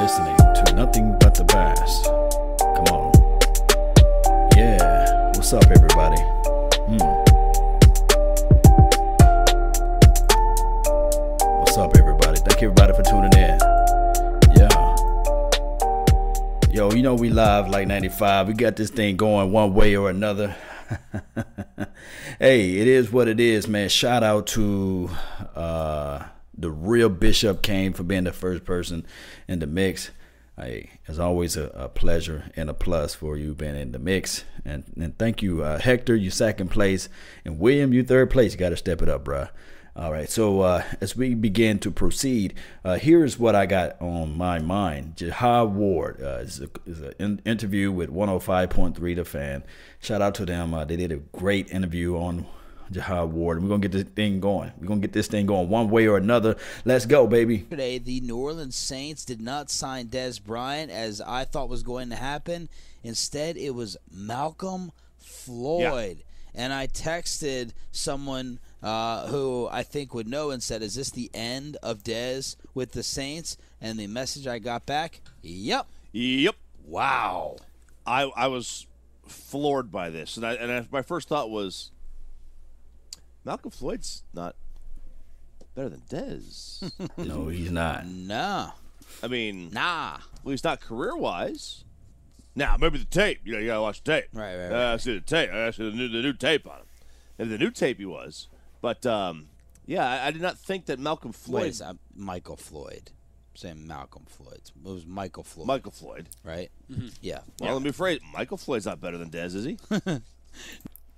listening 0.00 0.36
to 0.36 0.72
Nothing 0.74 1.14
But 1.20 1.34
the 1.34 1.44
Bass. 1.44 2.02
Come 2.58 2.86
on. 2.86 3.12
Yeah. 4.56 5.26
What's 5.34 5.52
up, 5.52 5.64
everybody? 5.64 6.22
Hmm. 6.88 6.96
What's 11.58 11.76
up, 11.76 11.94
everybody? 11.98 12.38
Thank 12.38 12.62
everybody 12.62 12.94
for 12.94 13.02
tuning 13.02 13.34
in. 13.34 13.58
Yeah. 14.56 14.96
Yo, 16.70 16.92
you 16.92 17.02
know 17.02 17.14
we 17.14 17.28
live 17.28 17.68
like 17.68 17.86
95. 17.86 18.48
We 18.48 18.54
got 18.54 18.76
this 18.76 18.88
thing 18.88 19.18
going 19.18 19.52
one 19.52 19.74
way 19.74 19.96
or 19.96 20.08
another. 20.08 20.56
hey, 22.38 22.78
it 22.78 22.86
is 22.86 23.12
what 23.12 23.28
it 23.28 23.38
is, 23.38 23.68
man. 23.68 23.90
Shout 23.90 24.22
out 24.22 24.46
to 24.48 25.10
real 26.90 27.08
Bishop 27.08 27.62
Kane 27.62 27.92
for 27.92 28.02
being 28.02 28.24
the 28.24 28.32
first 28.32 28.64
person 28.64 29.06
in 29.48 29.60
the 29.60 29.66
mix. 29.66 30.10
It's 30.58 31.18
always 31.18 31.56
a, 31.56 31.68
a, 31.68 31.88
pleasure 31.88 32.50
and 32.54 32.68
a 32.68 32.74
plus 32.74 33.14
for 33.14 33.38
you 33.38 33.54
being 33.54 33.76
in 33.76 33.92
the 33.92 33.98
mix. 33.98 34.44
And, 34.62 34.84
and 35.00 35.16
thank 35.16 35.40
you, 35.40 35.62
uh, 35.64 35.78
Hector, 35.78 36.14
you 36.14 36.30
second 36.30 36.70
place, 36.70 37.08
and 37.46 37.58
William, 37.58 37.94
you 37.94 38.04
third 38.04 38.28
place. 38.28 38.52
You 38.52 38.58
got 38.58 38.68
to 38.68 38.76
step 38.76 39.00
it 39.00 39.08
up, 39.08 39.24
bruh. 39.24 39.48
All 39.96 40.12
right, 40.12 40.30
so 40.30 40.60
uh, 40.60 40.84
as 41.00 41.16
we 41.16 41.34
begin 41.34 41.78
to 41.80 41.90
proceed, 41.90 42.54
uh, 42.84 42.96
here's 42.96 43.38
what 43.38 43.56
I 43.56 43.66
got 43.66 44.00
on 44.00 44.36
my 44.36 44.60
mind. 44.60 45.16
Jihad 45.16 45.74
Ward 45.74 46.22
uh, 46.22 46.38
is, 46.38 46.60
an 47.18 47.42
interview 47.44 47.90
with 47.90 48.08
105.3 48.08 49.16
The 49.16 49.24
Fan. 49.24 49.64
Shout 49.98 50.22
out 50.22 50.36
to 50.36 50.46
them. 50.46 50.74
Uh, 50.74 50.84
they 50.84 50.96
did 50.96 51.10
a 51.10 51.16
great 51.16 51.70
interview 51.70 52.16
on 52.16 52.46
Jihad 52.90 53.32
Ward. 53.32 53.62
We're 53.62 53.68
gonna 53.68 53.80
get 53.80 53.92
this 53.92 54.04
thing 54.04 54.40
going. 54.40 54.72
We're 54.80 54.88
gonna 54.88 55.00
get 55.00 55.12
this 55.12 55.28
thing 55.28 55.46
going 55.46 55.68
one 55.68 55.90
way 55.90 56.06
or 56.06 56.16
another. 56.16 56.56
Let's 56.84 57.06
go, 57.06 57.26
baby. 57.26 57.58
Today, 57.58 57.98
the 57.98 58.20
New 58.20 58.36
Orleans 58.36 58.76
Saints 58.76 59.24
did 59.24 59.40
not 59.40 59.70
sign 59.70 60.08
Dez 60.08 60.42
Bryant 60.42 60.90
as 60.90 61.20
I 61.20 61.44
thought 61.44 61.68
was 61.68 61.82
going 61.82 62.10
to 62.10 62.16
happen. 62.16 62.68
Instead, 63.02 63.56
it 63.56 63.74
was 63.74 63.96
Malcolm 64.10 64.92
Floyd. 65.18 66.18
Yeah. 66.18 66.24
And 66.52 66.72
I 66.72 66.88
texted 66.88 67.70
someone 67.92 68.58
uh, 68.82 69.28
who 69.28 69.68
I 69.70 69.82
think 69.82 70.14
would 70.14 70.26
know 70.26 70.50
and 70.50 70.62
said, 70.62 70.82
"Is 70.82 70.96
this 70.96 71.10
the 71.10 71.30
end 71.32 71.76
of 71.82 72.02
Dez 72.02 72.56
with 72.74 72.92
the 72.92 73.02
Saints?" 73.02 73.56
And 73.80 73.98
the 73.98 74.08
message 74.08 74.46
I 74.46 74.58
got 74.58 74.84
back, 74.84 75.20
"Yep, 75.42 75.86
yep, 76.12 76.56
wow." 76.84 77.56
I 78.06 78.24
I 78.36 78.48
was 78.48 78.86
floored 79.26 79.92
by 79.92 80.10
this, 80.10 80.36
and 80.36 80.44
I, 80.44 80.54
and 80.54 80.72
I, 80.72 80.86
my 80.90 81.02
first 81.02 81.28
thought 81.28 81.50
was, 81.50 81.92
Malcolm 83.44 83.70
Floyd's 83.70 84.22
not 84.34 84.56
better 85.74 85.88
than 85.88 86.02
Dez. 86.10 86.90
no, 87.16 87.48
he's 87.48 87.70
not. 87.70 88.06
Nah. 88.06 88.72
I 89.22 89.28
mean, 89.28 89.70
nah. 89.72 90.18
Well, 90.42 90.52
he's 90.52 90.64
not 90.64 90.80
career 90.80 91.16
wise. 91.16 91.84
Now, 92.54 92.76
maybe 92.78 92.98
the 92.98 93.04
tape. 93.04 93.40
You 93.44 93.52
know, 93.52 93.58
you 93.58 93.66
gotta 93.68 93.82
watch 93.82 94.02
the 94.02 94.12
tape. 94.12 94.28
Right, 94.32 94.56
right. 94.56 94.70
right. 94.70 94.90
Uh, 94.90 94.94
I 94.94 94.96
see 94.98 95.14
the 95.14 95.20
tape. 95.20 95.50
I 95.50 95.70
see 95.70 95.88
the 95.88 95.96
new, 95.96 96.08
the 96.08 96.22
new 96.22 96.32
tape 96.32 96.66
on 96.66 96.78
him. 96.78 96.86
And 97.38 97.50
the 97.50 97.58
new 97.58 97.70
tape 97.70 97.98
he 97.98 98.04
was, 98.04 98.48
but 98.82 99.06
um, 99.06 99.48
yeah, 99.86 100.06
I, 100.06 100.26
I, 100.26 100.30
did 100.30 100.42
not 100.42 100.58
think 100.58 100.86
that 100.86 100.98
Malcolm 100.98 101.32
Floyd. 101.32 101.62
Wait, 101.62 101.80
uh, 101.80 101.94
Michael 102.14 102.56
Floyd. 102.56 103.02
I'm 103.06 103.56
saying 103.56 103.86
Malcolm 103.86 104.24
Floyd. 104.28 104.60
It 104.84 104.88
was 104.88 105.06
Michael 105.06 105.42
Floyd. 105.42 105.66
Michael 105.66 105.92
Floyd. 105.92 106.28
Right. 106.44 106.70
Mm-hmm. 106.92 107.08
Yeah. 107.22 107.38
Well, 107.58 107.70
yeah. 107.70 107.72
let 107.72 107.82
me 107.82 107.92
phrase. 107.92 108.20
Michael 108.34 108.58
Floyd's 108.58 108.84
not 108.84 109.00
better 109.00 109.16
than 109.16 109.30
Dez, 109.30 109.54
is 109.54 109.64
he? 109.64 109.78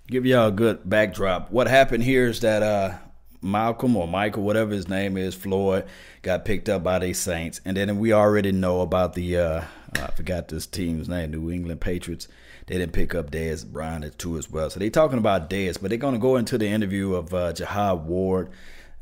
give 0.09 0.27
y'all 0.27 0.49
a 0.49 0.53
good 0.53 0.89
backdrop. 0.89 1.51
What 1.51 1.67
happened 1.67 2.05
here 2.05 2.27
is 2.27 2.41
that 2.41 2.63
uh, 2.63 2.95
Malcolm 3.41 3.97
or 3.97 4.07
Michael, 4.07 4.43
whatever 4.43 4.73
his 4.73 4.89
name 4.89 5.17
is, 5.17 5.35
Floyd, 5.35 5.85
got 6.23 6.45
picked 6.45 6.69
up 6.69 6.83
by 6.83 6.99
the 6.99 7.13
Saints, 7.13 7.61
and 7.65 7.77
then 7.77 7.99
we 7.99 8.13
already 8.13 8.53
know 8.53 8.81
about 8.81 9.15
the 9.15 9.37
uh, 9.37 9.65
I 9.95 10.11
forgot 10.13 10.49
this 10.49 10.67
team's 10.67 11.09
name, 11.09 11.33
New 11.33 11.51
England 11.51 11.81
Patriots. 11.81 12.29
They 12.67 12.79
didn't 12.79 12.93
pick 12.93 13.15
up 13.15 13.31
Dez 13.31 13.67
Bryant 13.67 14.19
too 14.19 14.39
as 14.39 14.51
well, 14.51 14.71
so 14.71 14.79
they're 14.79 14.91
talking 14.91 15.19
about 15.19 15.51
Dez, 15.51 15.81
but 15.81 15.89
they're 15.89 15.99
going 15.99 16.15
to 16.15 16.21
go 16.21 16.37
into 16.37 16.57
the 16.57 16.69
interview 16.69 17.15
of 17.15 17.35
uh, 17.35 17.53
Jihad 17.53 18.07
Ward. 18.07 18.51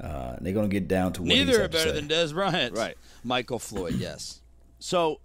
Uh, 0.01 0.37
they're 0.41 0.55
going 0.55 0.69
to 0.69 0.73
get 0.73 0.89
down 0.89 1.13
to 1.13 1.23
what 1.23 1.29
neither 1.29 1.63
are 1.63 1.69
better 1.69 1.93
than 1.93 2.09
Dez 2.09 2.33
Bryant, 2.33 2.75
right? 2.75 2.97
Michael 3.23 3.59
Floyd, 3.59 3.95
yes. 3.95 4.41
So, 4.79 5.21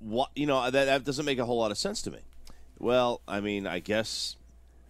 what 0.00 0.30
you 0.36 0.44
know 0.46 0.70
that 0.70 0.84
that 0.84 1.04
doesn't 1.04 1.24
make 1.24 1.38
a 1.38 1.46
whole 1.46 1.58
lot 1.58 1.70
of 1.70 1.78
sense 1.78 2.02
to 2.02 2.10
me. 2.10 2.18
Well, 2.78 3.22
I 3.26 3.40
mean, 3.40 3.66
I 3.66 3.78
guess 3.78 4.36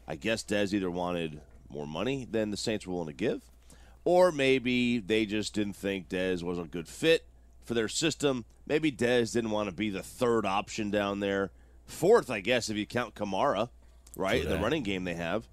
I 0.07 0.17
guess 0.17 0.45
Dez 0.45 0.73
either 0.73 0.91
wanted 0.91 1.41
more 1.69 1.87
money 1.87 2.27
than 2.31 2.51
the 2.51 2.57
Saints 2.57 2.87
were 2.87 2.93
willing 2.95 3.09
to 3.09 3.13
give, 3.13 3.43
or 4.05 4.31
maybe 4.31 4.99
they 4.99 5.27
just 5.27 5.55
didn't 5.55 5.75
think 5.75 6.09
Dez 6.09 6.43
was 6.43 6.59
a 6.59 6.65
good 6.65 6.89
fit 6.89 7.27
for 7.65 7.75
their 7.75 7.89
system. 7.89 8.45
Maybe 8.67 8.93
Dez 8.93 9.33
didn't 9.33 9.51
want 9.51 9.69
to 9.69 9.75
be 9.75 9.91
the 9.91 10.03
third 10.03 10.47
option 10.47 10.91
down 10.91 11.21
there. 11.21 11.51
Fourth, 11.85 12.31
I 12.31 12.41
guess, 12.41 12.69
if 12.69 12.77
you 12.77 12.87
count 12.87 13.15
Kamara, 13.15 13.69
right? 14.17 14.49
The 14.49 14.59
running 14.59 14.83
game 14.83 15.05
they 15.05 15.15
have. 15.15 15.49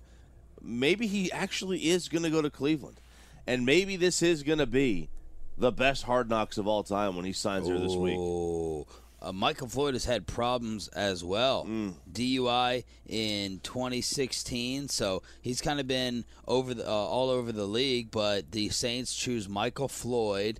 Maybe 0.61 1.07
he 1.07 1.31
actually 1.31 1.89
is 1.89 2.07
going 2.07 2.23
to 2.23 2.29
go 2.29 2.41
to 2.41 2.49
Cleveland. 2.49 2.99
And 3.45 3.65
maybe 3.65 3.97
this 3.97 4.21
is 4.21 4.43
going 4.43 4.59
to 4.59 4.65
be 4.65 5.09
the 5.57 5.71
best 5.71 6.03
hard 6.03 6.29
knocks 6.29 6.57
of 6.57 6.67
all 6.67 6.83
time 6.83 7.15
when 7.15 7.25
he 7.25 7.33
signs 7.33 7.67
here 7.67 7.77
this 7.77 7.95
week. 7.95 8.17
Oh, 8.17 8.87
Uh, 9.23 9.31
Michael 9.31 9.67
Floyd 9.67 9.93
has 9.93 10.03
had 10.03 10.27
problems 10.27 10.89
as 10.89 11.23
well. 11.23 11.65
Mm. 11.65 11.93
DUI 12.11 12.83
in 13.07 13.59
2016, 13.63 14.89
so 14.89 15.23
he's 15.41 15.61
kind 15.61 15.79
of 15.79 15.87
been 15.87 16.25
over 16.45 16.73
the, 16.73 16.85
uh, 16.87 16.91
all 16.91 17.29
over 17.29 17.51
the 17.53 17.65
league. 17.65 18.11
But 18.11 18.51
the 18.51 18.69
Saints 18.69 19.15
choose 19.15 19.47
Michael 19.47 19.87
Floyd 19.87 20.59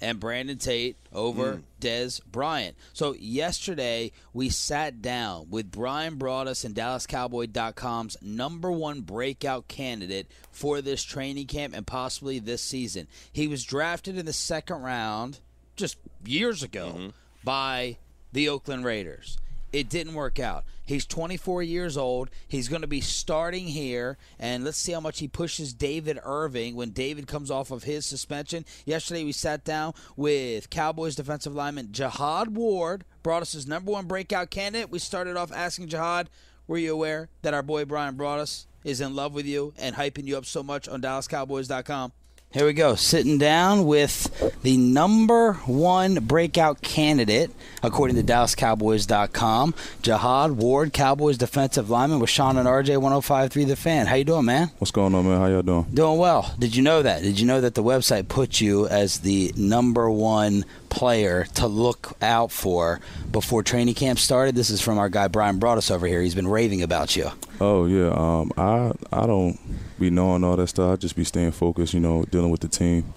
and 0.00 0.20
Brandon 0.20 0.58
Tate 0.58 0.96
over 1.12 1.54
mm. 1.54 1.62
Dez 1.80 2.20
Bryant. 2.24 2.76
So 2.92 3.14
yesterday 3.18 4.12
we 4.32 4.50
sat 4.50 5.02
down 5.02 5.48
with 5.50 5.72
Bryan 5.72 6.16
Broaddus 6.16 6.64
and 6.64 6.74
DallasCowboy.com's 6.74 8.16
number 8.22 8.70
one 8.70 9.00
breakout 9.00 9.68
candidate 9.68 10.30
for 10.52 10.80
this 10.80 11.02
training 11.02 11.46
camp 11.46 11.74
and 11.74 11.86
possibly 11.86 12.38
this 12.38 12.62
season. 12.62 13.08
He 13.32 13.48
was 13.48 13.64
drafted 13.64 14.16
in 14.16 14.26
the 14.26 14.32
second 14.32 14.82
round 14.82 15.40
just 15.74 15.96
years 16.24 16.62
ago. 16.62 16.92
Mm-hmm 16.94 17.08
by 17.46 17.96
the 18.32 18.48
Oakland 18.48 18.84
Raiders. 18.84 19.38
It 19.72 19.88
didn't 19.88 20.14
work 20.14 20.40
out. 20.40 20.64
He's 20.84 21.06
24 21.06 21.62
years 21.62 21.96
old. 21.96 22.28
He's 22.48 22.68
going 22.68 22.82
to 22.82 22.88
be 22.88 23.00
starting 23.00 23.68
here, 23.68 24.18
and 24.38 24.64
let's 24.64 24.78
see 24.78 24.92
how 24.92 25.00
much 25.00 25.20
he 25.20 25.28
pushes 25.28 25.72
David 25.72 26.18
Irving 26.24 26.74
when 26.74 26.90
David 26.90 27.28
comes 27.28 27.50
off 27.50 27.70
of 27.70 27.84
his 27.84 28.04
suspension. 28.04 28.64
Yesterday, 28.84 29.22
we 29.22 29.32
sat 29.32 29.64
down 29.64 29.94
with 30.16 30.70
Cowboys 30.70 31.14
defensive 31.14 31.54
lineman 31.54 31.92
Jihad 31.92 32.56
Ward, 32.56 33.04
brought 33.22 33.42
us 33.42 33.52
his 33.52 33.66
number 33.66 33.92
one 33.92 34.06
breakout 34.06 34.50
candidate. 34.50 34.90
We 34.90 34.98
started 34.98 35.36
off 35.36 35.52
asking 35.52 35.88
Jihad, 35.88 36.28
were 36.66 36.78
you 36.78 36.92
aware 36.92 37.28
that 37.42 37.54
our 37.54 37.62
boy 37.62 37.84
Bryan 37.84 38.16
Broaddus 38.16 38.66
is 38.82 39.00
in 39.00 39.14
love 39.14 39.34
with 39.34 39.46
you 39.46 39.72
and 39.78 39.94
hyping 39.94 40.26
you 40.26 40.36
up 40.36 40.46
so 40.46 40.64
much 40.64 40.88
on 40.88 41.00
DallasCowboys.com? 41.00 42.12
Here 42.52 42.64
we 42.64 42.72
go. 42.72 42.94
Sitting 42.94 43.36
down 43.36 43.84
with 43.84 44.30
the 44.62 44.78
number 44.78 45.54
one 45.66 46.14
breakout 46.24 46.80
candidate, 46.80 47.50
according 47.82 48.16
to 48.16 48.22
DallasCowboys.com, 48.22 49.74
Jihad 50.00 50.52
Ward, 50.52 50.94
Cowboys 50.94 51.36
defensive 51.36 51.90
lineman 51.90 52.18
with 52.18 52.30
Shan 52.30 52.56
and 52.56 52.66
RJ 52.66 52.98
1053 52.98 53.64
The 53.64 53.76
Fan. 53.76 54.06
How 54.06 54.14
you 54.14 54.24
doing, 54.24 54.46
man? 54.46 54.70
What's 54.78 54.90
going 54.90 55.14
on, 55.14 55.28
man? 55.28 55.38
How 55.38 55.48
y'all 55.48 55.60
doing? 55.60 55.86
Doing 55.92 56.18
well. 56.18 56.54
Did 56.58 56.74
you 56.74 56.82
know 56.82 57.02
that? 57.02 57.20
Did 57.20 57.38
you 57.38 57.46
know 57.46 57.60
that 57.60 57.74
the 57.74 57.82
website 57.82 58.28
put 58.28 58.58
you 58.58 58.86
as 58.88 59.18
the 59.20 59.52
number 59.54 60.10
one 60.10 60.64
player 60.88 61.44
to 61.56 61.66
look 61.66 62.14
out 62.22 62.50
for 62.50 63.00
before 63.30 63.62
training 63.64 63.96
camp 63.96 64.18
started? 64.18 64.54
This 64.54 64.70
is 64.70 64.80
from 64.80 64.96
our 64.98 65.10
guy 65.10 65.28
Bryan 65.28 65.60
Broaddus 65.60 65.90
over 65.90 66.06
here. 66.06 66.22
He's 66.22 66.34
been 66.34 66.48
raving 66.48 66.80
about 66.80 67.16
you. 67.16 67.32
Oh 67.60 67.84
yeah. 67.84 68.08
Um, 68.12 68.50
I 68.56 68.92
I 69.12 69.26
don't 69.26 69.58
be 69.98 70.10
knowing 70.10 70.44
all 70.44 70.56
that 70.56 70.68
stuff. 70.68 70.92
I 70.92 70.96
just 70.96 71.16
be 71.16 71.24
staying 71.24 71.52
focused, 71.52 71.94
you 71.94 72.00
know, 72.00 72.24
dealing 72.24 72.50
with 72.50 72.60
the 72.60 72.68
team. 72.68 73.12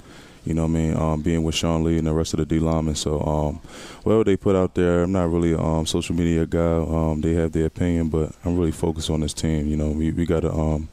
You 0.45 0.53
know 0.53 0.63
what 0.63 0.69
I 0.69 0.71
mean? 0.71 0.97
Um, 0.97 1.21
being 1.21 1.43
with 1.43 1.55
Sean 1.55 1.83
Lee 1.83 1.97
and 1.97 2.07
the 2.07 2.13
rest 2.13 2.33
of 2.33 2.39
the 2.39 2.45
D 2.45 2.59
linemen. 2.59 2.95
So 2.95 3.19
um, 3.21 3.55
whatever 4.03 4.23
they 4.23 4.37
put 4.37 4.55
out 4.55 4.73
there, 4.73 5.03
I'm 5.03 5.11
not 5.11 5.29
really 5.29 5.53
a 5.53 5.59
um, 5.59 5.85
social 5.85 6.15
media 6.15 6.45
guy. 6.45 6.77
Um, 6.77 7.21
they 7.21 7.33
have 7.33 7.51
their 7.51 7.65
opinion, 7.65 8.09
but 8.09 8.31
I'm 8.45 8.57
really 8.57 8.71
focused 8.71 9.09
on 9.09 9.19
this 9.19 9.33
team. 9.33 9.67
You 9.67 9.75
know, 9.75 9.89
we, 9.89 10.11
we 10.11 10.25
got 10.25 10.41
to 10.41 10.51
um, 10.51 10.89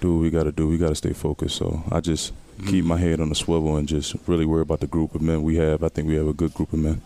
do 0.00 0.14
what 0.14 0.22
we 0.22 0.30
got 0.30 0.44
to 0.44 0.52
do. 0.52 0.66
We 0.66 0.78
got 0.78 0.88
to 0.88 0.94
stay 0.94 1.12
focused. 1.12 1.56
So 1.56 1.82
I 1.92 2.00
just 2.00 2.32
mm-hmm. 2.32 2.68
keep 2.68 2.84
my 2.84 2.96
head 2.96 3.20
on 3.20 3.28
the 3.28 3.34
swivel 3.34 3.76
and 3.76 3.86
just 3.86 4.16
really 4.26 4.46
worry 4.46 4.62
about 4.62 4.80
the 4.80 4.86
group 4.86 5.14
of 5.14 5.20
men 5.20 5.42
we 5.42 5.56
have. 5.56 5.84
I 5.84 5.88
think 5.88 6.08
we 6.08 6.14
have 6.16 6.26
a 6.26 6.32
good 6.32 6.54
group 6.54 6.72
of 6.72 6.78
men. 6.78 7.02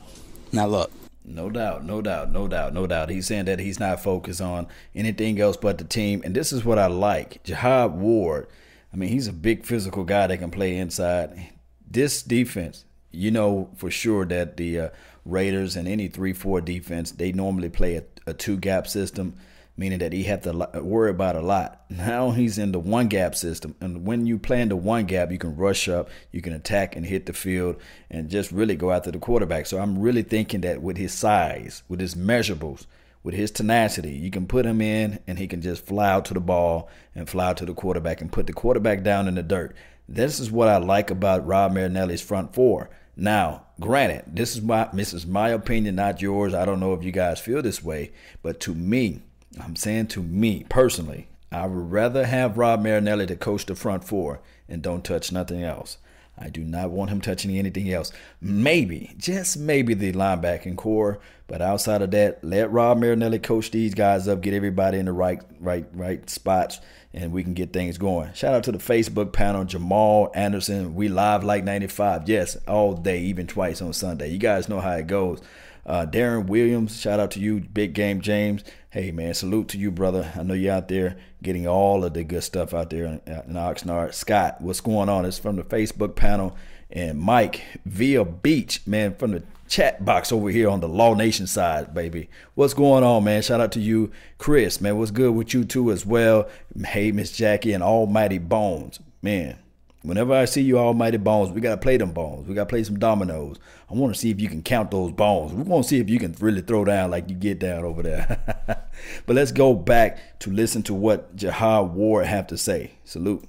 Now, 0.53 0.67
look, 0.67 0.91
no 1.35 1.51
doubt, 1.51 1.85
no 1.85 2.03
doubt, 2.03 2.33
no 2.33 2.49
doubt, 2.49 2.75
no 2.75 2.87
doubt. 2.87 3.11
He's 3.11 3.27
saying 3.27 3.47
that 3.47 3.59
he's 3.59 3.81
not 3.81 4.03
focused 4.03 4.41
on 4.41 4.67
anything 4.95 5.41
else 5.41 5.57
but 5.57 5.79
the 5.79 5.85
team. 5.85 6.23
And 6.25 6.35
this 6.35 6.53
is 6.53 6.65
what 6.65 6.79
I 6.79 6.87
like. 6.87 7.43
Jihad 7.45 7.95
Ward, 7.95 8.49
I 8.93 8.97
mean, 8.97 9.11
he's 9.11 9.29
a 9.29 9.33
big 9.33 9.65
physical 9.65 10.05
guy 10.05 10.27
that 10.27 10.39
can 10.39 10.51
play 10.51 10.77
inside. 10.77 11.51
This 11.89 12.23
defense, 12.23 12.85
you 13.11 13.31
know 13.31 13.71
for 13.77 13.91
sure 13.91 14.25
that 14.27 14.57
the 14.57 14.79
uh, 14.79 14.89
Raiders 15.25 15.77
and 15.77 15.87
any 15.87 16.09
3 16.09 16.33
4 16.33 16.61
defense, 16.61 17.13
they 17.13 17.33
normally 17.33 17.69
play 17.69 17.97
a, 17.97 18.05
a 18.27 18.35
two 18.35 18.57
gap 18.57 18.87
system, 18.87 19.35
meaning 19.81 19.99
that 19.99 20.13
he 20.13 20.25
had 20.25 20.43
to 20.43 20.53
worry 20.83 21.09
about 21.09 21.37
a 21.37 21.41
lot. 21.41 21.81
Now 21.89 22.33
he's 22.33 22.59
in 22.59 22.73
the 22.73 22.79
one 22.79 23.09
gap 23.09 23.35
system, 23.35 23.75
and 23.81 24.07
when 24.07 24.27
you 24.27 24.39
play 24.39 24.61
in 24.61 24.69
the 24.69 24.77
one 24.77 25.07
gap, 25.07 25.33
you 25.33 25.39
can 25.39 25.57
rush 25.57 25.89
up, 25.89 26.11
you 26.31 26.43
can 26.43 26.53
attack 26.53 26.97
and 26.97 27.07
hit 27.07 27.25
the 27.25 27.33
field, 27.33 27.77
and 28.11 28.29
just 28.29 28.53
really 28.53 28.77
go 28.77 28.93
after 28.93 29.11
the 29.11 29.19
quarterback. 29.19 29.65
So 29.65 29.79
I'm 29.79 29.99
really 29.99 30.23
thinking 30.23 30.61
that 30.61 30.83
with 30.83 30.99
his 30.99 31.15
size, 31.15 31.83
with 31.89 31.99
his 31.99 32.15
measurables, 32.15 32.85
with 33.23 33.35
his 33.35 33.51
tenacity, 33.51 34.13
you 34.13 34.31
can 34.31 34.47
put 34.47 34.67
him 34.67 34.83
in, 34.83 35.19
and 35.27 35.39
he 35.39 35.47
can 35.47 35.63
just 35.63 35.87
fly 35.87 36.11
out 36.11 36.27
to 36.27 36.35
the 36.35 36.41
ball 36.41 36.91
and 37.15 37.27
fly 37.27 37.49
out 37.49 37.57
to 37.57 37.65
the 37.65 37.73
quarterback 37.73 38.21
and 38.21 38.31
put 38.31 38.47
the 38.47 38.53
quarterback 38.53 39.03
down 39.03 39.29
in 39.29 39.35
the 39.35 39.43
dirt. 39.43 39.75
This 40.07 40.41
is 40.41 40.51
what 40.51 40.69
I 40.69 40.77
like 40.77 41.11
about 41.11 41.47
Rod 41.47 41.73
Marinelli's 41.73 42.21
front 42.21 42.55
four. 42.55 42.91
Now, 43.17 43.65
granted, 43.81 44.37
this 44.37 44.57
is 44.57 44.61
my 44.61 44.91
this 44.93 45.15
is 45.15 45.27
my 45.27 45.49
opinion, 45.49 45.95
not 45.95 46.21
yours. 46.21 46.53
I 46.53 46.67
don't 46.67 46.81
know 46.81 46.93
if 46.93 47.03
you 47.03 47.13
guys 47.13 47.41
feel 47.41 47.63
this 47.63 47.83
way, 47.83 48.13
but 48.43 48.61
to 48.61 48.75
me, 48.75 49.23
I'm 49.59 49.77
saying 49.77 50.09
to 50.09 50.23
me 50.23 50.65
personally, 50.69 51.29
I 51.51 51.67
would 51.67 51.91
rather 51.91 52.27
have 52.27 52.59
Rod 52.59 52.83
Marinelli 52.83 53.27
to 53.27 53.37
coach 53.37 53.67
the 53.67 53.75
front 53.75 54.05
four 54.05 54.41
and 54.69 54.83
don't 54.83 55.05
touch 55.05 55.33
nothing 55.33 55.63
else. 55.65 55.99
I 56.39 56.49
do 56.49 56.63
not 56.63 56.91
want 56.91 57.11
him 57.11 57.21
touching 57.21 57.57
anything 57.57 57.93
else. 57.93 58.13
Maybe, 58.41 59.15
just 59.19 59.59
maybe 59.59 59.93
the 59.93 60.13
linebacking 60.13 60.77
core, 60.77 61.19
but 61.49 61.61
outside 61.61 62.01
of 62.01 62.13
that, 62.13 62.43
let 62.43 62.71
Rod 62.71 62.99
Marinelli 62.99 63.39
coach 63.39 63.71
these 63.71 63.95
guys 63.95 64.27
up, 64.27 64.41
get 64.41 64.55
everybody 64.55 64.99
in 64.99 65.05
the 65.05 65.13
right, 65.13 65.43
right, 65.59 65.87
right 65.93 66.31
spots, 66.31 66.81
and 67.13 67.33
we 67.33 67.43
can 67.43 67.53
get 67.53 67.75
things 67.75 67.99
going. 67.99 68.33
Shout 68.33 68.55
out 68.55 68.65
to 68.65 68.73
the 68.73 68.79
Facebook 68.79 69.33
panel, 69.33 69.65
Jamal 69.65 70.31
Anderson. 70.35 70.95
We 70.95 71.09
live 71.09 71.45
like 71.45 71.65
95. 71.65 72.27
Yes, 72.29 72.57
all 72.67 72.95
day, 72.95 73.21
even 73.23 73.47
twice 73.47 73.83
on 73.83 73.93
Sunday. 73.93 74.31
You 74.31 74.39
guys 74.39 74.69
know 74.69 74.81
how 74.81 74.93
it 74.93 75.09
goes. 75.09 75.43
Uh, 75.87 76.07
Darren 76.07 76.47
Williams, 76.47 77.01
shout 77.01 77.21
out 77.21 77.31
to 77.33 77.41
you, 77.41 77.61
Big 77.61 77.95
Game 77.95 78.21
James. 78.21 78.65
Hey 78.91 79.13
man, 79.13 79.35
salute 79.35 79.69
to 79.69 79.79
you, 79.79 79.91
brother. 79.91 80.33
I 80.37 80.43
know 80.43 80.55
you're 80.55 80.75
out 80.75 80.89
there 80.89 81.17
getting 81.43 81.67
all 81.67 82.05
of 82.05 82.15
the 82.15 82.25
good 82.25 82.43
stuff 82.43 82.75
out 82.75 82.91
there 82.91 83.05
in, 83.05 83.21
in 83.27 83.55
Oxnard. 83.55 84.15
Scott, 84.15 84.61
what's 84.61 84.81
going 84.81 85.09
on? 85.09 85.25
It's 85.25 85.39
from 85.39 85.57
the 85.57 85.63
Facebook 85.63 86.17
panel. 86.17 86.57
And 86.91 87.19
Mike 87.19 87.63
via 87.87 88.25
Beach, 88.25 88.87
man, 88.87 89.15
from 89.15 89.31
the 89.31 89.45
chat 89.69 90.05
box 90.05 90.33
over 90.33 90.51
here 90.51 90.69
on 90.69 90.81
the 90.81 90.89
Law 90.89 91.15
Nation 91.15 91.47
side, 91.47 91.95
baby. 91.95 92.29
What's 92.57 92.75
going 92.75 93.05
on, 93.05 93.23
man? 93.23 93.43
Shout 93.43 93.61
out 93.61 93.73
to 93.73 93.81
you, 93.81 94.11
Chris, 94.39 94.81
man. 94.81 94.99
What's 94.99 95.13
good 95.13 95.33
with 95.33 95.55
you 95.55 95.65
too 95.65 95.93
as 95.93 96.05
well? 96.05 96.49
Hey, 96.85 97.13
Miss 97.13 97.31
Jackie 97.31 97.73
and 97.73 97.83
Almighty 97.83 98.39
Bones, 98.39 98.99
man. 99.23 99.57
Whenever 100.03 100.33
I 100.33 100.47
see 100.47 100.63
you, 100.63 100.79
Almighty 100.79 101.19
Bones, 101.19 101.51
we 101.53 101.61
gotta 101.61 101.77
play 101.77 101.99
them 101.99 102.13
bones. 102.13 102.49
We 102.49 102.55
gotta 102.55 102.69
play 102.69 102.83
some 102.85 102.99
dominoes. 102.99 103.59
I 103.91 103.95
want 103.95 104.15
to 104.15 104.19
see 104.19 104.31
if 104.31 104.41
you 104.41 104.49
can 104.49 104.63
count 104.63 104.91
those 104.91 105.13
bones. 105.13 105.53
We 105.53 105.63
want 105.63 105.85
to 105.85 105.89
see 105.89 106.01
if 106.01 106.09
you 106.09 106.19
can 106.19 106.35
really 106.41 106.63
throw 106.63 106.87
down 106.87 107.11
like 107.11 107.29
you 107.29 107.37
get 107.37 107.59
down 107.59 107.85
over 107.85 108.03
there. 108.03 108.87
but 109.27 109.37
let's 109.37 109.53
go 109.53 109.75
back 109.75 110.39
to 110.41 110.51
listen 110.51 110.83
to 110.85 110.95
what 110.95 111.37
Jihad 111.37 111.93
Ward 111.93 112.27
have 112.27 112.47
to 112.47 112.57
say. 112.57 112.93
Salute. 113.05 113.45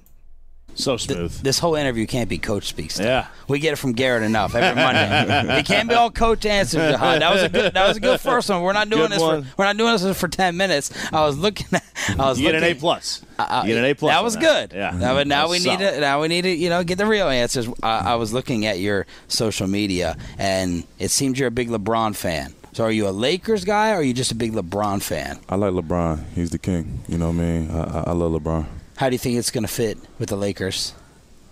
So 0.74 0.96
smooth. 0.96 1.32
this 1.42 1.58
whole 1.58 1.74
interview 1.74 2.06
can't 2.06 2.28
be 2.28 2.38
coach 2.38 2.66
speaks. 2.68 2.94
stuff. 2.94 3.04
Yeah. 3.06 3.26
we 3.48 3.58
get 3.58 3.72
it 3.74 3.76
from 3.76 3.92
Garrett 3.92 4.22
enough 4.22 4.54
every 4.54 4.80
Monday. 4.82 5.58
it 5.58 5.66
can't 5.66 5.88
be 5.88 5.94
all 5.94 6.10
coach 6.10 6.46
answers. 6.46 6.80
Jihad. 6.92 7.20
That 7.22 7.32
was 7.32 7.42
a 7.42 7.48
good. 7.48 7.74
That 7.74 7.86
was 7.88 7.96
a 7.98 8.00
good 8.00 8.20
first 8.30 8.48
one. 8.48 8.62
We're 8.62 8.72
not 8.72 8.88
doing 8.88 9.02
Good 9.08 9.12
this. 9.12 9.18
For, 9.18 9.44
we're 9.58 9.64
not 9.66 9.76
doing 9.76 9.92
this 9.96 10.18
for 10.18 10.28
ten 10.28 10.56
minutes. 10.56 10.90
I 11.12 11.24
was 11.26 11.36
looking. 11.38 11.66
At, 11.72 11.84
I 12.18 12.28
was 12.28 12.40
You 12.40 12.46
get 12.48 12.54
an 12.56 12.62
looking, 12.62 12.76
A 12.76 12.80
plus. 12.80 13.22
uh, 13.38 13.62
You 13.66 13.74
get 13.74 13.78
an 13.78 13.90
A 13.90 13.94
plus. 13.94 14.10
That 14.12 14.18
on 14.18 14.24
was 14.24 14.36
good. 14.36 14.72
Yeah. 14.72 14.90
Now, 14.96 15.14
but 15.14 15.26
now 15.26 15.46
we 15.46 15.56
was 15.56 15.66
need 15.66 15.78
solid. 15.78 15.94
to. 15.94 16.00
Now 16.00 16.20
we 16.22 16.28
need 16.28 16.42
to. 16.42 16.50
You 16.50 16.70
know, 16.70 16.82
get 16.84 16.96
the 16.98 17.06
real 17.06 17.28
answers. 17.28 17.68
I, 17.82 18.12
I 18.12 18.14
was 18.16 18.32
looking 18.32 18.64
at 18.66 18.78
your 18.80 19.06
social 19.28 19.66
media, 19.66 20.16
and 20.38 20.84
it 20.98 21.10
seems 21.10 21.38
you're 21.38 21.48
a 21.48 21.52
big 21.52 21.68
LeBron 21.68 22.16
fan. 22.16 22.54
So, 22.72 22.84
are 22.84 22.90
you 22.90 23.06
a 23.06 23.10
Lakers 23.10 23.66
guy, 23.66 23.90
or 23.90 23.96
are 23.96 24.02
you 24.02 24.14
just 24.14 24.32
a 24.32 24.34
big 24.34 24.52
LeBron 24.54 25.02
fan? 25.02 25.38
I 25.50 25.56
like 25.56 25.72
LeBron. 25.72 26.24
He's 26.34 26.48
the 26.50 26.58
king. 26.58 27.00
You 27.06 27.18
know 27.18 27.26
what 27.26 27.34
I 27.36 27.38
mean? 27.38 27.70
I, 27.70 27.80
I, 27.82 28.02
I 28.06 28.12
love 28.12 28.32
LeBron. 28.32 28.66
How 29.02 29.08
do 29.08 29.16
you 29.16 29.18
think 29.18 29.36
it's 29.36 29.50
going 29.50 29.66
to 29.66 29.72
fit 29.72 29.98
with 30.20 30.28
the 30.28 30.36
Lakers? 30.36 30.94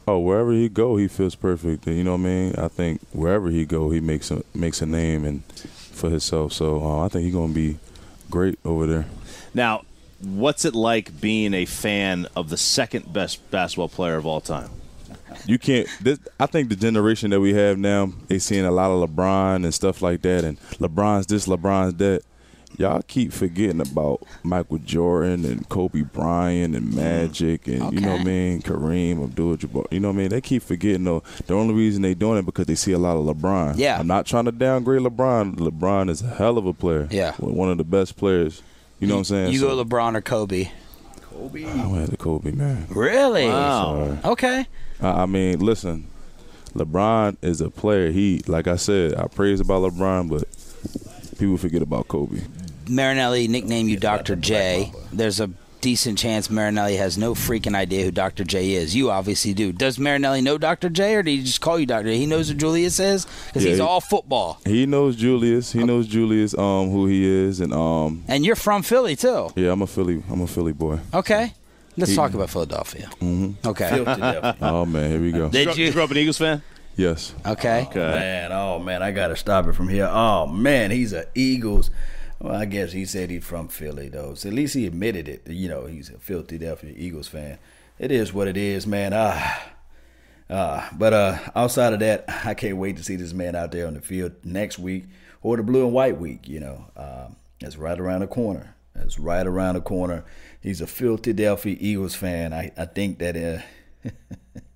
Oh, 0.06 0.20
wherever 0.20 0.52
he 0.52 0.69
go, 0.69 0.94
he 0.94 1.08
feels 1.08 1.35
perfect. 1.35 1.85
You 1.85 2.05
know 2.05 2.12
what 2.12 2.20
I 2.20 2.23
mean? 2.23 2.55
I 2.55 2.69
think 2.69 3.00
wherever 3.11 3.50
he 3.50 3.64
go, 3.64 3.91
he 3.91 3.99
makes 3.99 4.31
a 4.31 4.44
makes 4.55 4.81
a 4.82 4.87
name 4.87 5.25
and 5.25 5.43
for 5.91 6.11
himself. 6.11 6.52
So 6.52 6.81
uh, 6.81 7.05
I 7.05 7.08
think 7.08 7.25
he's 7.25 7.35
gonna 7.35 7.52
be 7.52 7.81
great 8.31 8.56
over 8.64 8.87
there. 8.87 9.06
Now, 9.52 9.82
what's 10.20 10.64
it 10.64 10.76
like 10.76 11.20
being 11.20 11.52
a 11.52 11.64
fan 11.64 12.29
of 12.37 12.50
the 12.50 12.56
second 12.56 13.12
best 13.12 13.50
basketball 13.50 13.88
player 13.88 14.14
of 14.14 14.26
all 14.26 14.41
time? 14.41 14.70
You 15.44 15.58
can't. 15.58 15.88
This, 16.00 16.20
I 16.38 16.47
think 16.47 16.69
the 16.69 16.76
generation 16.76 17.31
that 17.31 17.41
we 17.41 17.52
have 17.55 17.79
now, 17.79 18.12
they 18.29 18.38
seeing 18.38 18.64
a 18.64 18.70
lot 18.70 18.93
of 18.93 19.11
LeBron 19.11 19.64
and 19.64 19.75
stuff 19.75 20.02
like 20.02 20.23
that, 20.23 20.44
and 20.44 20.61
LeBron's 20.79 21.26
this, 21.26 21.49
LeBron's 21.49 21.94
that. 21.94 22.23
Y'all 22.76 23.02
keep 23.06 23.32
forgetting 23.32 23.81
about 23.81 24.22
Michael 24.43 24.78
Jordan 24.78 25.44
and 25.44 25.69
Kobe 25.69 26.02
Bryant 26.02 26.75
and 26.75 26.88
mm-hmm. 26.88 26.96
Magic 26.96 27.67
and 27.69 27.93
you 27.93 28.00
know 28.00 28.12
what 28.12 28.22
I 28.22 28.25
mean, 28.25 28.62
Kareem 28.62 29.22
Abdul-Jabbar. 29.22 29.93
You 29.93 30.00
know 30.00 30.08
what 30.08 30.14
I 30.14 30.19
mean? 30.19 30.28
They 30.31 30.40
keep 30.40 30.62
forgetting 30.62 31.05
though. 31.05 31.22
The 31.46 31.55
only 31.55 31.75
reason 31.75 32.02
they 32.02 32.14
doing 32.14 32.38
it 32.38 32.46
because 32.46 32.67
they 32.67 32.75
see 32.75 32.93
a 32.93 32.99
lot 32.99 33.17
of 33.17 33.25
LeBron. 33.25 33.75
Yeah. 33.76 33.99
I'm 33.99 34.06
not 34.06 34.25
trying 34.25 34.46
to 34.46 34.52
downgrade 34.52 35.02
LeBron. 35.02 35.56
LeBron 35.56 36.08
is 36.08 36.22
a 36.22 36.28
hell 36.28 36.56
of 36.56 36.67
a 36.67 36.72
player. 36.72 37.06
Yeah. 37.11 37.34
one 37.37 37.70
of 37.70 37.78
the 37.78 37.84
best 37.84 38.17
players. 38.17 38.62
You 38.99 39.06
know 39.08 39.14
what 39.14 39.20
I'm 39.20 39.25
saying? 39.25 39.52
You 39.52 39.58
So- 39.58 39.76
go 39.76 39.84
LeBron 39.84 40.16
or 40.16 40.20
Kobe? 40.20 40.70
Kobe. 41.23 41.64
I 41.64 41.87
went 41.87 42.11
to 42.11 42.16
Kobe, 42.16 42.52
man. 42.52 42.87
Really? 42.90 43.46
Wow. 43.46 43.94
Sorry. 43.94 44.32
Okay. 44.32 44.66
I 45.00 45.23
I 45.23 45.26
mean, 45.26 45.61
listen, 45.61 46.06
LeBron 46.75 47.37
is 47.43 47.61
a 47.61 47.70
player. 47.70 48.11
He, 48.11 48.43
like 48.46 48.66
I 48.66 48.76
said, 48.76 49.14
I 49.14 49.26
praise 49.26 49.61
about 49.61 49.82
LeBron, 49.82 50.28
but 50.28 50.44
people 51.38 51.56
forget 51.56 51.82
about 51.82 52.08
Kobe. 52.08 52.40
Marinelli 52.90 53.48
nicknamed 53.48 53.88
you 53.88 53.96
Dr. 53.96 54.37
J. 54.37 54.92
There's 55.12 55.40
a 55.40 55.50
decent 55.81 56.19
chance 56.19 56.50
Marinelli 56.50 56.96
has 56.96 57.16
no 57.16 57.32
freaking 57.34 57.75
idea 57.75 58.04
who 58.04 58.10
Dr. 58.10 58.44
J 58.44 58.72
is. 58.72 58.94
You 58.94 59.10
obviously 59.10 59.54
do. 59.54 59.72
Does 59.72 59.98
Marinelli 59.98 60.42
know 60.42 60.58
Dr. 60.58 60.90
J, 60.90 61.14
or 61.14 61.22
did 61.22 61.31
he 61.31 61.42
just 61.42 61.60
call 61.62 61.78
you 61.78 61.87
Dr. 61.87 62.04
J? 62.08 62.19
He 62.19 62.26
knows 62.26 62.48
who 62.48 62.54
Julius 62.54 63.00
is 63.00 63.25
because 63.46 63.64
Yeah, 63.64 63.70
he's 63.70 63.78
he- 63.78 63.82
all 63.82 64.00
football. 64.00 64.58
He 64.66 64.84
knows 64.87 65.16
Julius. 65.16 65.72
He 65.72 65.82
knows 65.84 66.06
Julius, 66.06 66.52
um, 66.58 66.90
who 66.90 67.06
he 67.06 67.25
is, 67.25 67.60
and 67.60 67.72
um, 67.72 68.25
And 68.28 68.44
you're 68.44 68.56
from 68.56 68.82
Philly 68.82 69.16
too. 69.16 69.48
yeah, 69.56 69.72
I'm 69.72 69.81
a 69.82 69.87
Philly. 69.87 70.22
I'm 70.31 70.42
a 70.42 70.46
Philly 70.46 70.72
boy. 70.72 70.98
Okay. 71.14 71.54
Let's 71.96 72.10
He- 72.10 72.16
talk 72.16 72.34
about 72.34 72.50
Philadelphia. 72.50 73.08
Mm-hmm. 73.20 73.66
Okay. 73.69 74.04
Oh 74.60 74.84
man, 74.84 75.10
here 75.10 75.20
we 75.20 75.32
go. 75.32 75.48
Did 75.48 75.69
Grew- 75.69 75.75
you? 75.84 75.92
grew 75.92 76.02
up 76.02 76.10
an 76.10 76.16
Eagles 76.19 76.38
fan? 76.38 76.62
Yes. 76.96 77.34
Okay. 77.46 77.87
Okay. 77.88 77.98
Man, 77.98 78.52
oh 78.52 78.78
man, 78.78 79.02
I 79.02 79.12
gotta 79.12 79.37
stop 79.37 79.66
it 79.66 79.75
from 79.75 79.88
here. 79.88 80.08
Oh 80.10 80.46
man, 80.46 80.90
he's 80.90 81.12
an 81.14 81.25
Eagles. 81.34 81.90
Well, 82.40 82.54
I 82.56 82.64
guess 82.64 82.92
he 82.92 83.04
said 83.04 83.28
he's 83.28 83.44
from 83.44 83.69
Philly 83.69 84.08
though. 84.08 84.34
So 84.34 84.48
at 84.48 84.54
least 84.54 84.75
he 84.75 84.87
admitted 84.87 85.28
it. 85.28 85.46
You 85.46 85.69
know, 85.69 85.87
he's 85.87 86.08
a 86.08 86.19
filthy 86.19 86.58
Philadelphia 86.58 86.94
Eagles 86.96 87.28
fan. 87.28 87.58
It 87.98 88.10
is 88.10 88.32
what 88.32 88.48
it 88.48 88.56
is, 88.56 88.87
man. 88.87 89.12
Ah, 89.14 89.62
ah. 90.48 90.88
But 90.96 91.12
uh, 91.12 91.38
outside 91.54 91.92
of 91.92 92.00
that, 92.00 92.25
I 92.44 92.54
can't 92.54 92.78
wait 92.78 92.97
to 92.97 93.04
see 93.04 93.16
this 93.16 93.35
man 93.35 93.54
out 93.54 93.73
there 93.73 93.87
on 93.87 93.94
the 93.94 94.00
field 94.00 94.32
next 94.42 94.78
week 94.78 95.04
or 95.42 95.59
the 95.59 95.62
blue 95.62 95.85
and 95.85 95.92
white 95.92 96.18
week. 96.18 96.49
You 96.49 96.61
know, 96.61 96.87
um, 96.97 97.37
it's 97.61 97.76
right 97.76 97.99
around 97.99 98.20
the 98.20 98.26
corner. 98.26 98.75
It's 98.94 99.18
right 99.18 99.47
around 99.47 99.75
the 99.75 99.82
corner. 99.82 100.25
He's 100.62 100.80
a 100.80 100.87
filthy 100.87 101.32
Philadelphia 101.32 101.76
Eagles 101.78 102.14
fan. 102.14 102.54
I 102.54 102.73
I 102.76 102.87
think 102.87 103.18
that. 103.18 103.37
Uh, 103.37 104.09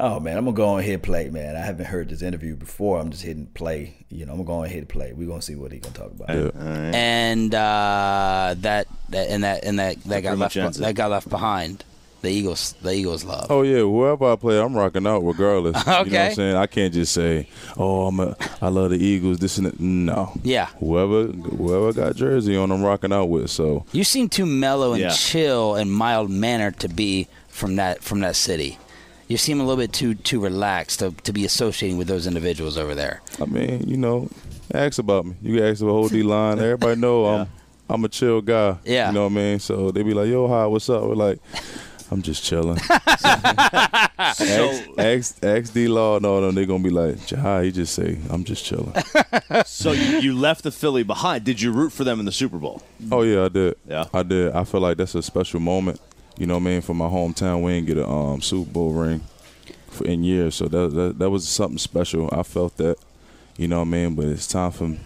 Oh 0.00 0.20
man, 0.20 0.36
I'm 0.38 0.44
gonna 0.44 0.56
go 0.56 0.68
on 0.68 0.80
ahead 0.80 0.94
and 0.94 1.02
play, 1.02 1.28
man. 1.28 1.56
I 1.56 1.60
haven't 1.60 1.86
heard 1.86 2.08
this 2.08 2.22
interview 2.22 2.54
before. 2.54 3.00
I'm 3.00 3.10
just 3.10 3.24
hitting 3.24 3.46
play. 3.46 4.06
You 4.10 4.26
know, 4.26 4.32
I'm 4.32 4.38
gonna 4.38 4.46
go 4.46 4.52
on 4.60 4.64
ahead 4.66 4.78
and 4.78 4.88
play. 4.88 5.12
We're 5.12 5.26
gonna 5.26 5.42
see 5.42 5.56
what 5.56 5.72
he 5.72 5.78
gonna 5.78 5.94
talk 5.94 6.12
about. 6.12 6.28
Yeah. 6.30 6.50
And 6.94 7.52
uh, 7.54 8.54
that, 8.58 8.86
that 9.08 9.28
and 9.28 9.42
that 9.42 9.64
and 9.64 9.78
that 9.80 10.02
that 10.04 10.20
got 10.20 10.38
left 10.38 10.54
much 10.54 10.56
ends 10.56 10.78
it. 10.78 10.82
that 10.82 10.94
got 10.94 11.10
left 11.10 11.28
behind. 11.28 11.84
The 12.20 12.30
Eagles. 12.30 12.74
The 12.82 12.92
Eagles 12.92 13.22
love. 13.24 13.46
Oh 13.48 13.62
yeah, 13.62 13.78
whoever 13.78 14.32
I 14.32 14.36
play, 14.36 14.60
I'm 14.60 14.76
rocking 14.76 15.06
out 15.06 15.20
regardless. 15.20 15.76
You 15.86 15.92
know 15.92 15.98
what 15.98 16.06
Okay. 16.08 16.26
I'm 16.28 16.34
saying? 16.34 16.56
I 16.56 16.66
can't 16.66 16.92
just 16.92 17.12
say, 17.12 17.48
"Oh, 17.76 18.06
I'm 18.08 18.18
a, 18.20 18.36
I 18.60 18.68
love 18.68 18.90
the 18.90 18.98
Eagles." 19.04 19.38
This 19.38 19.56
and 19.58 19.66
that. 19.68 19.78
No. 19.80 20.32
Yeah. 20.42 20.66
Whoever, 20.80 21.26
whoever 21.26 21.92
got 21.92 22.16
jersey 22.16 22.56
on, 22.56 22.70
I'm 22.72 22.82
rocking 22.82 23.12
out 23.12 23.26
with. 23.26 23.50
So 23.50 23.84
You 23.92 24.02
seem 24.04 24.28
too 24.28 24.46
mellow 24.46 24.92
and 24.94 25.00
Yeah. 25.02 25.10
chill 25.10 25.76
and 25.76 25.92
mild 25.92 26.28
mannered 26.28 26.78
to 26.80 26.88
be 26.88 27.28
from 27.48 27.76
that 27.76 28.02
from 28.02 28.18
that 28.20 28.34
city. 28.34 28.78
You 29.28 29.36
seem 29.36 29.60
a 29.60 29.62
little 29.64 29.76
bit 29.76 29.92
too 29.92 30.14
too 30.14 30.40
relaxed 30.40 31.00
to, 31.00 31.12
to 31.24 31.32
be 31.32 31.44
associating 31.44 31.98
with 31.98 32.08
those 32.08 32.26
individuals 32.26 32.76
over 32.78 32.94
there. 32.94 33.20
I 33.40 33.44
mean, 33.44 33.86
you 33.86 33.96
know, 33.98 34.28
ask 34.74 34.98
about 34.98 35.26
me. 35.26 35.34
You 35.42 35.56
can 35.56 35.64
ask 35.64 35.80
about 35.82 35.92
whole 35.92 36.08
D 36.08 36.22
line. 36.22 36.58
Everybody 36.58 37.00
know 37.00 37.26
I'm 37.26 37.48
I'm 37.90 38.04
a 38.04 38.08
chill 38.08 38.40
guy. 38.40 38.76
Yeah. 38.84 39.08
You 39.08 39.14
know 39.14 39.24
what 39.24 39.32
I 39.32 39.34
mean? 39.34 39.58
So 39.60 39.90
they 39.90 40.02
be 40.02 40.14
like, 40.14 40.28
"Yo, 40.28 40.48
hi, 40.48 40.66
what's 40.66 40.88
up?" 40.90 41.02
We're 41.04 41.14
like, 41.14 41.38
"I'm 42.10 42.22
just 42.22 42.42
chilling." 42.42 42.78
ask, 44.18 44.98
ask, 44.98 45.44
ask 45.44 45.72
D 45.74 45.88
Law 45.88 46.16
and 46.16 46.26
all 46.26 46.40
them. 46.40 46.54
they're 46.54 46.66
gonna 46.66 46.82
be 46.82 46.90
like, 46.90 47.16
"Jahai," 47.26 47.64
he 47.64 47.72
just 47.72 47.94
say, 47.94 48.18
"I'm 48.30 48.44
just 48.44 48.64
chilling." 48.64 48.92
So 49.64 49.92
you, 49.92 50.18
you 50.18 50.34
left 50.34 50.62
the 50.62 50.70
Philly 50.70 51.02
behind. 51.02 51.44
Did 51.44 51.60
you 51.60 51.72
root 51.72 51.90
for 51.90 52.04
them 52.04 52.20
in 52.20 52.26
the 52.26 52.32
Super 52.32 52.58
Bowl? 52.58 52.82
oh 53.10 53.22
yeah, 53.22 53.44
I 53.46 53.48
did. 53.48 53.76
Yeah. 53.88 54.04
I 54.12 54.22
did. 54.22 54.52
I 54.52 54.64
feel 54.64 54.80
like 54.80 54.96
that's 54.98 55.14
a 55.14 55.22
special 55.22 55.58
moment. 55.60 56.00
You 56.38 56.46
know 56.46 56.54
what 56.54 56.60
I 56.60 56.70
mean? 56.70 56.80
For 56.80 56.94
my 56.94 57.08
hometown, 57.08 57.62
we 57.62 57.72
didn't 57.72 57.88
get 57.88 57.98
a 57.98 58.08
um, 58.08 58.40
Super 58.40 58.70
Bowl 58.70 58.92
ring 58.92 59.22
for 59.88 60.06
in 60.06 60.22
years, 60.22 60.54
so 60.54 60.68
that, 60.68 60.94
that 60.94 61.18
that 61.18 61.30
was 61.30 61.48
something 61.48 61.78
special. 61.78 62.28
I 62.32 62.42
felt 62.44 62.76
that. 62.76 62.96
You 63.56 63.66
know 63.66 63.78
what 63.80 63.88
I 63.88 63.90
mean? 63.90 64.14
But 64.14 64.26
it's 64.26 64.46
time 64.46 64.70
for 64.70 64.96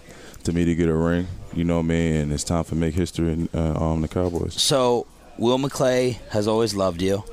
to 0.44 0.52
me 0.52 0.64
to 0.66 0.74
get 0.74 0.88
a 0.88 0.94
ring. 0.94 1.26
You 1.54 1.64
know 1.64 1.76
what 1.76 1.84
I 1.84 1.88
mean? 1.88 2.16
And 2.16 2.32
it's 2.32 2.44
time 2.44 2.64
for 2.64 2.74
make 2.74 2.94
history 2.94 3.32
in 3.32 3.48
uh, 3.54 3.74
um, 3.74 4.02
the 4.02 4.08
Cowboys. 4.08 4.60
So 4.60 5.06
Will 5.38 5.58
McClay 5.58 6.18
has 6.30 6.46
always 6.46 6.74
loved 6.74 7.00
you. 7.00 7.24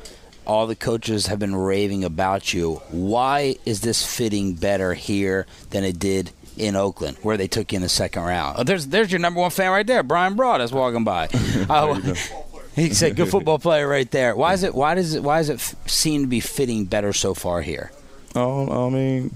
All 0.45 0.65
the 0.65 0.75
coaches 0.75 1.27
have 1.27 1.37
been 1.37 1.55
raving 1.55 2.03
about 2.03 2.53
you. 2.53 2.81
Why 2.89 3.57
is 3.65 3.81
this 3.81 4.05
fitting 4.05 4.53
better 4.53 4.93
here 4.93 5.45
than 5.69 5.83
it 5.83 5.99
did 5.99 6.31
in 6.57 6.75
Oakland, 6.75 7.17
where 7.21 7.37
they 7.37 7.47
took 7.47 7.71
you 7.71 7.77
in 7.77 7.81
the 7.81 7.89
second 7.89 8.23
round? 8.23 8.57
Oh, 8.57 8.63
there's 8.63 8.87
there's 8.87 9.11
your 9.11 9.19
number 9.19 9.39
one 9.41 9.51
fan 9.51 9.71
right 9.71 9.85
there, 9.85 10.01
Bryan 10.03 10.35
Broaddus, 10.35 10.65
is 10.65 10.71
walking 10.71 11.03
by. 11.03 11.27
Oh, 11.69 11.99
he 12.79 12.93
said, 12.93 13.15
"Good 13.15 13.29
football 13.31 13.59
player 13.59 13.87
right 13.87 14.09
there." 14.09 14.35
Why 14.35 14.53
is 14.53 14.63
it? 14.63 14.73
Why 14.73 14.95
does 14.95 15.13
it? 15.13 15.23
Why 15.23 15.37
does 15.39 15.49
it 15.49 15.55
f- 15.55 15.75
seem 15.89 16.21
to 16.21 16.27
be 16.27 16.39
fitting 16.39 16.85
better 16.85 17.13
so 17.13 17.33
far 17.33 17.61
here? 17.61 17.91
Um, 18.35 18.69
I 18.69 18.89
mean, 18.89 19.35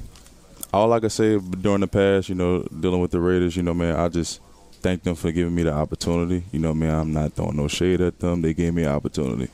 all 0.73 0.91
I 0.93 0.99
can 0.99 1.09
say 1.09 1.39
during 1.39 1.81
the 1.81 1.87
past, 1.87 2.29
you 2.29 2.35
know, 2.35 2.63
dealing 2.63 3.01
with 3.01 3.11
the 3.11 3.19
Raiders, 3.19 3.55
you 3.55 3.63
know, 3.63 3.73
man, 3.73 3.95
I 3.95 4.09
just 4.09 4.39
thank 4.81 5.03
them 5.03 5.15
for 5.15 5.31
giving 5.31 5.55
me 5.55 5.63
the 5.63 5.73
opportunity. 5.73 6.43
You 6.51 6.59
know, 6.59 6.73
man, 6.73 6.93
I'm 6.93 7.13
not 7.13 7.33
throwing 7.33 7.55
no 7.55 7.67
shade 7.67 8.01
at 8.01 8.19
them. 8.19 8.41
They 8.41 8.53
gave 8.53 8.73
me 8.73 8.83
an 8.83 8.91
opportunity. 8.91 9.51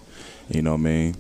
You 0.50 0.62
know 0.62 0.72
what 0.72 0.79
I 0.79 0.84
mean? 0.84 1.15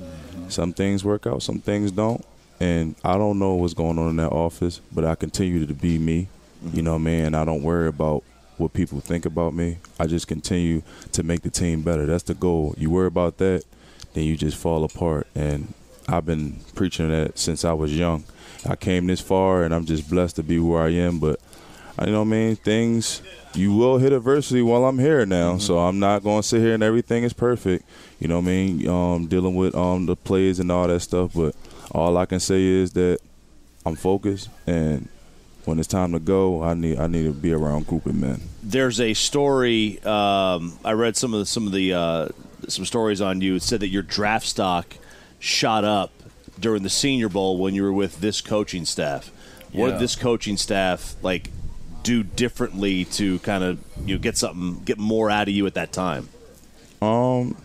Some 0.49 0.73
things 0.73 1.05
work 1.05 1.27
out, 1.27 1.43
some 1.43 1.59
things 1.59 1.91
don't. 1.91 2.25
And 2.59 2.95
I 3.03 3.17
don't 3.17 3.39
know 3.39 3.53
what's 3.53 3.73
going 3.73 3.97
on 3.99 4.09
in 4.09 4.15
that 4.17 4.31
office, 4.31 4.81
but 4.91 5.05
I 5.05 5.15
continue 5.15 5.65
to 5.65 5.73
be 5.73 5.97
me. 5.97 6.27
You 6.73 6.81
know 6.81 6.99
man, 6.99 7.35
I 7.35 7.45
don't 7.45 7.63
worry 7.63 7.87
about 7.87 8.23
what 8.59 8.73
people 8.73 8.99
think 8.99 9.25
about 9.25 9.53
me. 9.53 9.77
I 9.99 10.05
just 10.07 10.27
continue 10.27 10.81
to 11.13 11.23
make 11.23 11.41
the 11.41 11.49
team 11.49 11.81
better. 11.81 12.05
That's 12.05 12.23
the 12.23 12.33
goal. 12.33 12.75
You 12.77 12.89
worry 12.89 13.07
about 13.07 13.37
that, 13.37 13.63
then 14.13 14.23
you 14.25 14.35
just 14.35 14.57
fall 14.57 14.83
apart. 14.83 15.27
And 15.35 15.73
I've 16.07 16.25
been 16.25 16.59
preaching 16.75 17.09
that 17.09 17.37
since 17.39 17.63
I 17.65 17.73
was 17.73 17.97
young. 17.97 18.23
I 18.67 18.75
came 18.75 19.07
this 19.07 19.21
far, 19.21 19.63
and 19.63 19.73
I'm 19.73 19.85
just 19.85 20.09
blessed 20.09 20.35
to 20.37 20.43
be 20.43 20.59
where 20.59 20.81
I 20.83 20.89
am. 20.89 21.19
But 21.19 21.39
you 22.01 22.11
know 22.11 22.19
what 22.19 22.27
I 22.27 22.29
mean? 22.29 22.55
Things 22.55 23.21
you 23.53 23.73
will 23.73 23.97
hit 23.97 24.13
adversity 24.13 24.61
while 24.61 24.85
I'm 24.85 24.99
here 24.99 25.25
now, 25.25 25.51
Mm-hmm. 25.53 25.59
so 25.59 25.79
I'm 25.79 25.99
not 25.99 26.23
going 26.23 26.41
to 26.41 26.47
sit 26.47 26.61
here 26.61 26.73
and 26.73 26.83
everything 26.83 27.23
is 27.23 27.33
perfect. 27.33 27.83
You 28.19 28.27
know 28.27 28.35
what 28.39 28.47
I 28.47 28.51
mean? 28.51 28.87
Um, 28.87 29.27
dealing 29.27 29.55
with 29.55 29.75
um 29.75 30.05
the 30.05 30.15
plays 30.15 30.59
and 30.59 30.71
all 30.71 30.87
that 30.87 30.99
stuff, 30.99 31.31
but 31.33 31.55
all 31.91 32.17
I 32.17 32.25
can 32.25 32.39
say 32.39 32.63
is 32.63 32.91
that 32.93 33.19
I'm 33.85 33.95
focused, 33.95 34.49
and 34.67 35.07
when 35.69 35.79
it's 35.79 35.87
time 35.87 36.11
to 36.11 36.19
go, 36.19 36.61
I 36.63 36.73
need 36.73 36.99
I 36.99 37.07
need 37.07 37.23
to 37.23 37.31
be 37.33 37.53
around 37.53 37.83
a 37.83 37.85
group 37.85 38.05
of 38.05 38.15
men. 38.15 38.41
There's 38.61 38.99
a 38.99 39.13
story. 39.13 40.01
Um, 40.03 40.77
I 40.83 40.91
read 40.91 41.15
some 41.15 41.33
of 41.33 41.39
the, 41.39 41.45
some 41.45 41.65
of 41.67 41.71
the 41.73 41.93
uh, 41.93 42.27
some 42.67 42.83
stories 42.85 43.21
on 43.21 43.39
you. 43.41 43.55
It 43.55 43.61
said 43.63 43.79
that 43.79 43.87
your 43.87 44.03
draft 44.03 44.45
stock 44.45 44.95
shot 45.39 45.85
up 45.85 46.11
during 46.59 46.83
the 46.83 46.89
Senior 46.89 47.29
Bowl 47.29 47.57
when 47.57 47.73
you 47.73 47.83
were 47.83 47.93
with 47.93 48.19
this 48.19 48.41
coaching 48.41 48.83
staff. 48.85 49.31
What 49.71 49.85
Yeah. 49.85 49.91
did 49.93 49.99
this 50.01 50.15
coaching 50.15 50.57
staff 50.57 51.15
like 51.21 51.49
do 52.03 52.23
differently 52.23 53.05
to 53.05 53.39
kind 53.39 53.63
of 53.63 53.79
you 54.05 54.15
know, 54.15 54.21
get 54.21 54.35
something 54.37 54.83
get 54.83 54.97
more 54.97 55.29
out 55.29 55.47
of 55.47 55.53
you 55.53 55.65
at 55.67 55.75
that 55.75 55.91
time? 55.93 56.27
Um, 57.01 57.55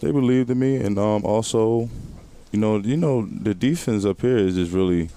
they 0.00 0.10
believed 0.10 0.50
in 0.50 0.58
me, 0.58 0.76
and 0.76 0.98
um, 0.98 1.24
also, 1.24 1.88
you 2.50 2.58
know, 2.58 2.76
you 2.78 2.96
know, 2.96 3.24
the 3.26 3.54
defense 3.54 4.04
up 4.04 4.20
here 4.20 4.36
is 4.36 4.56
just 4.56 4.72
really 4.72 5.08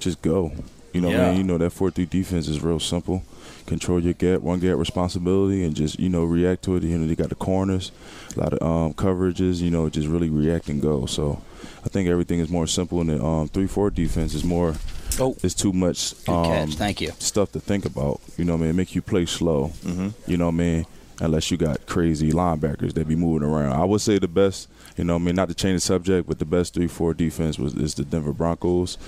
just 0.00 0.22
go. 0.22 0.52
You 0.98 1.02
know, 1.02 1.08
what 1.10 1.16
I 1.16 1.22
Yeah. 1.22 1.28
mean, 1.30 1.38
you 1.38 1.44
know 1.44 1.58
that 1.58 1.70
four 1.70 1.90
three 1.92 2.06
defense 2.06 2.48
is 2.48 2.60
real 2.60 2.80
simple. 2.80 3.22
Control 3.66 4.00
your 4.00 4.14
gap, 4.14 4.40
one 4.40 4.58
gap 4.58 4.76
responsibility, 4.78 5.62
and 5.62 5.76
just 5.76 6.00
you 6.00 6.08
know 6.08 6.24
react 6.24 6.64
to 6.64 6.74
it. 6.76 6.82
You 6.82 6.98
know 6.98 7.06
they 7.06 7.14
got 7.14 7.28
the 7.28 7.34
corners, 7.36 7.92
a 8.36 8.40
lot 8.40 8.52
of 8.54 8.62
um, 8.66 8.94
coverages. 8.94 9.60
You 9.60 9.70
know, 9.70 9.88
just 9.88 10.08
really 10.08 10.28
react 10.28 10.68
and 10.68 10.82
go. 10.82 11.06
So, 11.06 11.40
I 11.84 11.88
think 11.88 12.08
everything 12.08 12.40
is 12.40 12.48
more 12.48 12.66
simple. 12.66 13.00
And 13.00 13.10
the 13.10 13.22
um, 13.24 13.46
three 13.48 13.68
four 13.68 13.90
defense 13.90 14.34
is 14.34 14.42
more. 14.42 14.74
Oh. 15.20 15.36
it's 15.42 15.54
too 15.54 15.72
much. 15.72 16.14
Um, 16.28 16.44
catch. 16.44 16.74
Thank 16.74 17.00
you. 17.00 17.12
stuff 17.18 17.52
to 17.52 17.60
think 17.60 17.84
about. 17.84 18.20
You 18.36 18.44
know 18.44 18.54
what 18.56 18.62
I 18.62 18.66
mean? 18.66 18.76
Make 18.76 18.94
you 18.94 19.02
play 19.02 19.26
slow. 19.26 19.68
Mm-hmm. 19.84 20.08
You 20.30 20.36
know 20.36 20.46
what 20.46 20.54
I 20.54 20.56
mean? 20.56 20.86
Unless 21.20 21.50
you 21.50 21.56
got 21.56 21.84
crazy 21.86 22.30
linebackers 22.30 22.92
that 22.94 23.08
be 23.08 23.16
moving 23.16 23.48
around. 23.48 23.72
I 23.72 23.84
would 23.84 24.00
say 24.00 24.18
the 24.18 24.28
best, 24.28 24.68
you 24.96 25.04
know 25.04 25.16
I 25.16 25.18
mean, 25.18 25.34
not 25.34 25.48
to 25.48 25.54
change 25.54 25.76
the 25.76 25.80
subject, 25.80 26.28
but 26.28 26.38
the 26.38 26.44
best 26.44 26.74
3 26.74 26.86
4 26.86 27.14
defense 27.14 27.58
was 27.58 27.74
is 27.74 27.94
the 27.94 28.04
Denver 28.04 28.32
Broncos. 28.32 28.98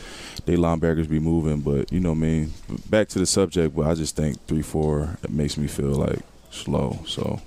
They 0.45 0.57
linebackers 0.57 1.09
be 1.09 1.21
moving, 1.21 1.61
but 1.61 1.93
you 1.93 2.01
know 2.01 2.13
I 2.13 2.15
mean? 2.15 2.53
Back 2.89 3.09
to 3.09 3.19
the 3.19 3.27
subject, 3.27 3.77
but 3.77 3.87
I 3.87 3.95
just 3.95 4.17
think 4.17 4.45
3 4.47 4.63
4 4.63 5.19
it 5.23 5.31
makes 5.31 5.57
me 5.57 5.67
feel 5.67 5.93
like 5.93 6.21
slow. 6.51 6.99
So 7.07 7.41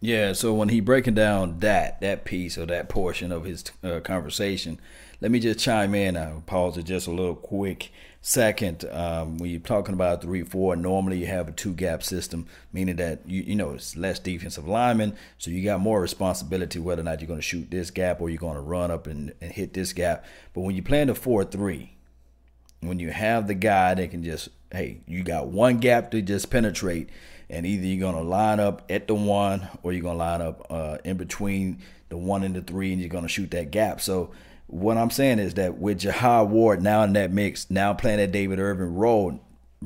Yeah, 0.00 0.32
so 0.32 0.54
when 0.54 0.68
he 0.70 0.80
breaking 0.80 1.14
down 1.14 1.60
that 1.60 2.00
that 2.00 2.24
piece 2.24 2.56
or 2.56 2.66
that 2.66 2.88
portion 2.88 3.30
of 3.30 3.44
his 3.44 3.64
uh, 3.84 4.00
conversation, 4.00 4.80
let 5.20 5.30
me 5.30 5.40
just 5.40 5.58
chime 5.58 5.94
in. 5.94 6.16
I'll 6.16 6.42
pause 6.46 6.78
it 6.78 6.84
just 6.84 7.06
a 7.06 7.10
little 7.10 7.34
quick 7.34 7.90
second. 8.20 8.84
Um, 8.90 9.38
when 9.38 9.50
you're 9.50 9.60
talking 9.60 9.94
about 9.94 10.22
three 10.22 10.42
four, 10.42 10.76
normally 10.76 11.18
you 11.18 11.26
have 11.26 11.48
a 11.48 11.52
two 11.52 11.72
gap 11.72 12.02
system, 12.02 12.46
meaning 12.72 12.96
that 12.96 13.28
you 13.28 13.42
you 13.42 13.54
know 13.54 13.72
it's 13.72 13.96
less 13.96 14.18
defensive 14.18 14.68
linemen, 14.68 15.16
so 15.38 15.50
you 15.50 15.64
got 15.64 15.80
more 15.80 16.00
responsibility 16.00 16.78
whether 16.78 17.00
or 17.00 17.04
not 17.04 17.20
you're 17.20 17.28
going 17.28 17.38
to 17.38 17.42
shoot 17.42 17.70
this 17.70 17.90
gap 17.90 18.20
or 18.20 18.28
you're 18.28 18.38
going 18.38 18.54
to 18.54 18.60
run 18.60 18.90
up 18.90 19.06
and, 19.06 19.32
and 19.40 19.52
hit 19.52 19.72
this 19.74 19.92
gap. 19.92 20.24
But 20.54 20.62
when 20.62 20.76
you 20.76 20.82
play 20.82 21.00
in 21.00 21.08
the 21.08 21.14
four 21.14 21.44
three, 21.44 21.98
when 22.80 22.98
you 22.98 23.10
have 23.10 23.46
the 23.46 23.54
guy 23.54 23.94
that 23.94 24.10
can 24.10 24.22
just 24.22 24.48
hey 24.72 25.00
you 25.06 25.22
got 25.22 25.48
one 25.48 25.78
gap 25.78 26.10
to 26.10 26.22
just 26.22 26.50
penetrate 26.50 27.08
and 27.50 27.64
either 27.64 27.86
you're 27.86 28.00
going 28.00 28.22
to 28.22 28.28
line 28.28 28.60
up 28.60 28.84
at 28.90 29.08
the 29.08 29.14
one 29.14 29.66
or 29.82 29.92
you're 29.92 30.02
going 30.02 30.18
to 30.18 30.24
line 30.24 30.42
up 30.42 30.66
uh, 30.70 30.98
in 31.04 31.16
between 31.16 31.78
the 32.10 32.16
one 32.16 32.42
and 32.42 32.54
the 32.54 32.60
three 32.60 32.92
and 32.92 33.00
you're 33.00 33.08
going 33.08 33.24
to 33.24 33.28
shoot 33.28 33.50
that 33.50 33.70
gap 33.70 34.00
so 34.00 34.30
what 34.68 34.96
i'm 34.96 35.10
saying 35.10 35.38
is 35.38 35.54
that 35.54 35.78
with 35.78 35.98
jihad 35.98 36.48
ward 36.50 36.80
now 36.82 37.02
in 37.02 37.12
that 37.12 37.32
mix 37.32 37.70
now 37.70 37.92
playing 37.92 38.18
that 38.18 38.32
david 38.32 38.58
irving 38.58 38.94
role 38.94 39.40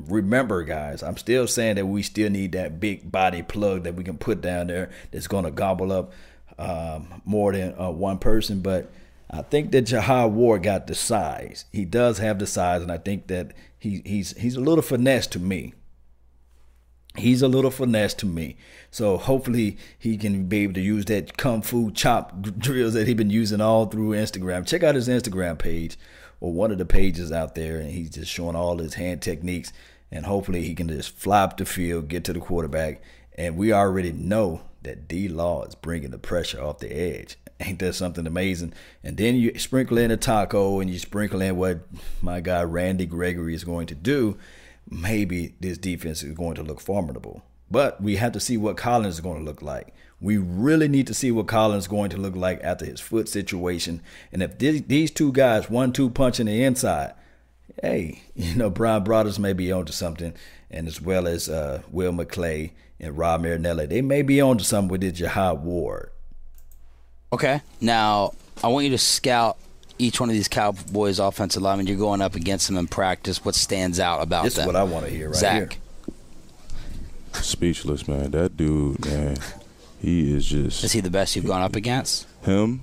remember 0.07 0.63
guys 0.63 1.01
i'm 1.01 1.17
still 1.17 1.47
saying 1.47 1.75
that 1.75 1.85
we 1.85 2.03
still 2.03 2.29
need 2.29 2.51
that 2.51 2.79
big 2.79 3.11
body 3.11 3.41
plug 3.41 3.83
that 3.83 3.95
we 3.95 4.03
can 4.03 4.17
put 4.17 4.41
down 4.41 4.67
there 4.67 4.89
that's 5.11 5.27
going 5.27 5.45
to 5.45 5.51
gobble 5.51 5.91
up 5.91 6.11
um, 6.59 7.21
more 7.25 7.51
than 7.51 7.73
uh, 7.79 7.89
one 7.89 8.19
person 8.19 8.61
but 8.61 8.91
I 9.33 9.41
think 9.41 9.71
that 9.71 9.81
Jihad 9.83 10.31
Ward 10.33 10.61
got 10.61 10.85
the 10.85 10.93
size. 10.93 11.65
He 11.71 11.85
does 11.85 12.19
have 12.19 12.37
the 12.37 12.45
size, 12.45 12.83
and 12.83 12.91
I 12.91 12.99
think 12.99 13.27
that 13.27 13.53
he, 13.79 14.03
he's 14.05 14.37
he's 14.37 14.55
a 14.55 14.61
little 14.61 14.83
finesse 14.83 15.25
to 15.27 15.39
me. 15.39 15.73
He's 17.15 17.41
a 17.41 17.47
little 17.47 17.71
finesse 17.71 18.13
to 18.15 18.25
me. 18.25 18.57
So 18.89 19.17
hopefully 19.17 19.77
he 19.97 20.17
can 20.17 20.45
be 20.45 20.59
able 20.59 20.73
to 20.73 20.81
use 20.81 21.05
that 21.05 21.37
kung 21.37 21.61
fu 21.61 21.91
chop 21.91 22.41
drills 22.57 22.93
that 22.93 23.07
he's 23.07 23.15
been 23.15 23.29
using 23.29 23.61
all 23.61 23.85
through 23.85 24.11
Instagram. 24.11 24.65
Check 24.65 24.83
out 24.83 24.95
his 24.95 25.07
Instagram 25.07 25.57
page 25.57 25.97
or 26.39 26.51
one 26.51 26.71
of 26.71 26.77
the 26.77 26.85
pages 26.85 27.31
out 27.31 27.55
there, 27.55 27.79
and 27.79 27.91
he's 27.91 28.09
just 28.09 28.31
showing 28.31 28.55
all 28.55 28.77
his 28.77 28.95
hand 28.95 29.21
techniques. 29.21 29.71
And 30.11 30.25
hopefully 30.25 30.63
he 30.63 30.75
can 30.75 30.89
just 30.89 31.15
fly 31.15 31.43
up 31.43 31.57
the 31.57 31.65
field, 31.65 32.07
get 32.07 32.23
to 32.25 32.33
the 32.33 32.39
quarterback, 32.39 33.01
and 33.35 33.57
we 33.57 33.73
already 33.73 34.11
know 34.11 34.61
that 34.83 35.07
D 35.07 35.27
Law 35.27 35.63
is 35.63 35.75
bringing 35.75 36.11
the 36.11 36.19
pressure 36.19 36.61
off 36.61 36.79
the 36.79 36.91
edge. 36.91 37.37
Ain't 37.59 37.79
that 37.79 37.93
something 37.93 38.27
amazing? 38.27 38.73
And 39.03 39.17
then 39.17 39.35
you 39.35 39.57
sprinkle 39.57 39.97
in 39.97 40.11
a 40.11 40.17
taco 40.17 40.79
and 40.79 40.89
you 40.89 40.99
sprinkle 40.99 41.41
in 41.41 41.55
what 41.55 41.87
my 42.21 42.41
guy 42.41 42.63
Randy 42.63 43.05
Gregory 43.05 43.55
is 43.55 43.63
going 43.63 43.87
to 43.87 43.95
do. 43.95 44.37
Maybe 44.89 45.55
this 45.59 45.77
defense 45.77 46.23
is 46.23 46.33
going 46.33 46.55
to 46.55 46.63
look 46.63 46.79
formidable. 46.79 47.43
But 47.71 48.01
we 48.01 48.17
have 48.17 48.33
to 48.33 48.39
see 48.39 48.57
what 48.57 48.77
Collins 48.77 49.15
is 49.15 49.21
going 49.21 49.39
to 49.39 49.43
look 49.43 49.61
like. 49.61 49.95
We 50.21 50.37
really 50.37 50.87
need 50.87 51.07
to 51.07 51.13
see 51.13 51.31
what 51.31 51.47
Collins 51.47 51.85
is 51.85 51.87
going 51.87 52.11
to 52.11 52.17
look 52.17 52.35
like 52.35 52.61
after 52.63 52.85
his 52.85 52.99
foot 52.99 53.27
situation. 53.27 54.01
And 54.31 54.43
if 54.43 54.57
these 54.59 54.83
these 54.83 55.11
two 55.11 55.31
guys, 55.31 55.69
one 55.69 55.91
two 55.91 56.09
punching 56.09 56.45
the 56.45 56.63
inside, 56.63 57.13
hey, 57.81 58.21
you 58.35 58.55
know, 58.55 58.69
Bryan 58.69 59.03
Broaddus 59.03 59.39
may 59.39 59.53
be 59.53 59.71
onto 59.71 59.91
something, 59.91 60.33
and 60.69 60.87
as 60.87 61.01
well 61.01 61.27
as 61.27 61.49
uh, 61.49 61.81
Will 61.91 62.11
McClay 62.11 62.71
and 62.99 63.17
Rod 63.17 63.41
Marinelli, 63.41 63.87
they 63.87 64.01
may 64.01 64.21
be 64.21 64.39
onto 64.39 64.63
something 64.63 64.89
with 64.89 65.01
this 65.01 65.13
Jihad 65.13 65.63
Ward. 65.63 66.11
Okay. 67.31 67.61
Now, 67.81 68.33
I 68.63 68.67
want 68.67 68.85
you 68.85 68.91
to 68.91 68.97
scout 68.99 69.57
each 69.99 70.19
one 70.19 70.29
of 70.29 70.33
these 70.35 70.47
Cowboys 70.47 71.19
offensive 71.19 71.61
linemen. 71.61 71.87
You're 71.87 71.97
going 71.97 72.21
up 72.21 72.35
against 72.35 72.67
them 72.67 72.77
in 72.77 72.87
practice. 72.87 73.43
What 73.45 73.55
stands 73.55 73.99
out 73.99 74.21
about 74.21 74.43
This 74.45 74.57
is 74.57 74.65
what 74.65 74.75
I 74.75 74.83
want 74.83 75.05
to 75.05 75.11
hear 75.11 75.27
right 75.29 75.35
Zach. 75.35 75.73
here. 75.73 76.13
speechless, 77.33 78.07
man. 78.07 78.31
That 78.31 78.57
dude, 78.57 79.05
man, 79.05 79.37
he 80.01 80.33
is 80.35 80.45
just 80.45 80.83
Is 80.83 80.91
he 80.91 80.99
the 80.99 81.09
best 81.09 81.35
you've 81.35 81.45
gone 81.45 81.61
up 81.61 81.75
against? 81.75 82.27
him. 82.43 82.81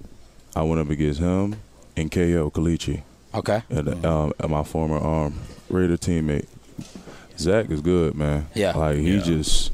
I 0.57 0.63
went 0.63 0.81
up 0.81 0.91
against 0.91 1.21
him 1.21 1.57
and 1.97 2.11
KO 2.11 2.51
Kalichi. 2.51 3.03
Okay. 3.35 3.63
and 3.71 4.05
um, 4.05 4.33
and 4.41 4.51
my 4.51 4.65
former 4.65 4.99
arm, 4.99 5.35
Raider 5.69 5.97
teammate. 5.97 6.47
Zach 7.39 7.71
is 7.71 7.81
good, 7.81 8.15
man. 8.17 8.49
Yeah. 8.55 8.77
like 8.77 8.97
he 8.99 9.17
Yeah. 9.17 9.23
just 9.23 9.71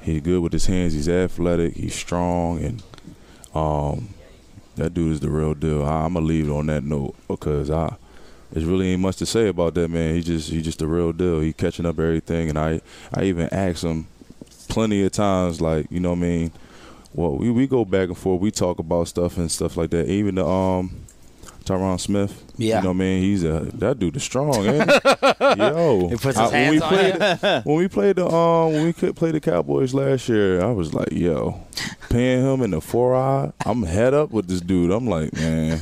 he's 0.00 0.20
good 0.22 0.42
with 0.42 0.52
his 0.52 0.66
hands. 0.66 0.92
He's 0.94 1.08
athletic. 1.08 1.74
He's 1.74 1.94
strong, 1.94 2.58
and 2.64 2.82
um 3.54 4.08
that 4.76 4.94
dude 4.94 5.12
is 5.12 5.20
the 5.20 5.30
real 5.30 5.54
deal. 5.54 5.84
I, 5.84 6.04
I'm 6.04 6.14
gonna 6.14 6.26
leave 6.26 6.48
it 6.48 6.52
on 6.52 6.66
that 6.66 6.84
note 6.84 7.14
because 7.28 7.70
I. 7.70 7.96
There's 8.50 8.66
really 8.66 8.88
ain't 8.92 9.00
much 9.00 9.16
to 9.16 9.24
say 9.24 9.48
about 9.48 9.72
that 9.74 9.88
man. 9.88 10.14
He 10.14 10.20
just 10.20 10.50
he 10.50 10.60
just 10.60 10.78
the 10.78 10.86
real 10.86 11.12
deal. 11.12 11.40
He 11.40 11.54
catching 11.54 11.86
up 11.86 11.98
everything, 11.98 12.50
and 12.50 12.58
I 12.58 12.82
I 13.14 13.22
even 13.24 13.48
asked 13.50 13.82
him 13.82 14.08
plenty 14.68 15.02
of 15.04 15.12
times, 15.12 15.60
like 15.60 15.86
you 15.90 16.00
know 16.00 16.10
what 16.10 16.18
I 16.18 16.20
mean. 16.20 16.52
Well, 17.14 17.36
we, 17.36 17.50
we 17.50 17.66
go 17.66 17.84
back 17.84 18.08
and 18.08 18.16
forth. 18.16 18.40
We 18.40 18.50
talk 18.50 18.78
about 18.78 19.08
stuff 19.08 19.38
and 19.38 19.50
stuff 19.50 19.76
like 19.76 19.90
that. 19.90 20.06
Even 20.08 20.34
the 20.34 20.46
um 20.46 21.01
Tyron 21.62 21.98
Smith. 22.00 22.44
Yeah. 22.56 22.78
You 22.78 22.84
know, 22.84 22.94
man, 22.94 23.20
he's 23.20 23.44
a 23.44 23.60
that 23.74 23.98
dude 23.98 24.16
is 24.16 24.22
strong, 24.22 24.54
ain't 24.66 24.90
he? 24.90 24.98
Yo, 25.58 26.08
He 26.08 26.16
puts 26.16 26.38
his 26.38 26.38
I- 26.38 26.50
when 26.50 26.70
we 26.70 26.80
on 26.80 26.88
played 26.88 27.64
when 27.64 27.76
we 27.76 27.88
played 27.88 28.16
the 28.16 28.26
um 28.26 28.72
when 28.72 28.84
we 28.84 28.92
could 28.92 29.16
play 29.16 29.30
the 29.30 29.40
Cowboys 29.40 29.94
last 29.94 30.28
year, 30.28 30.60
I 30.62 30.70
was 30.70 30.92
like, 30.94 31.12
yo, 31.12 31.60
paying 32.10 32.44
him 32.44 32.62
in 32.62 32.70
the 32.72 32.80
four 32.80 33.14
eye, 33.16 33.52
I'm 33.66 33.82
head 33.82 34.14
up 34.14 34.30
with 34.30 34.48
this 34.48 34.60
dude. 34.60 34.90
I'm 34.90 35.06
like, 35.06 35.32
man, 35.34 35.80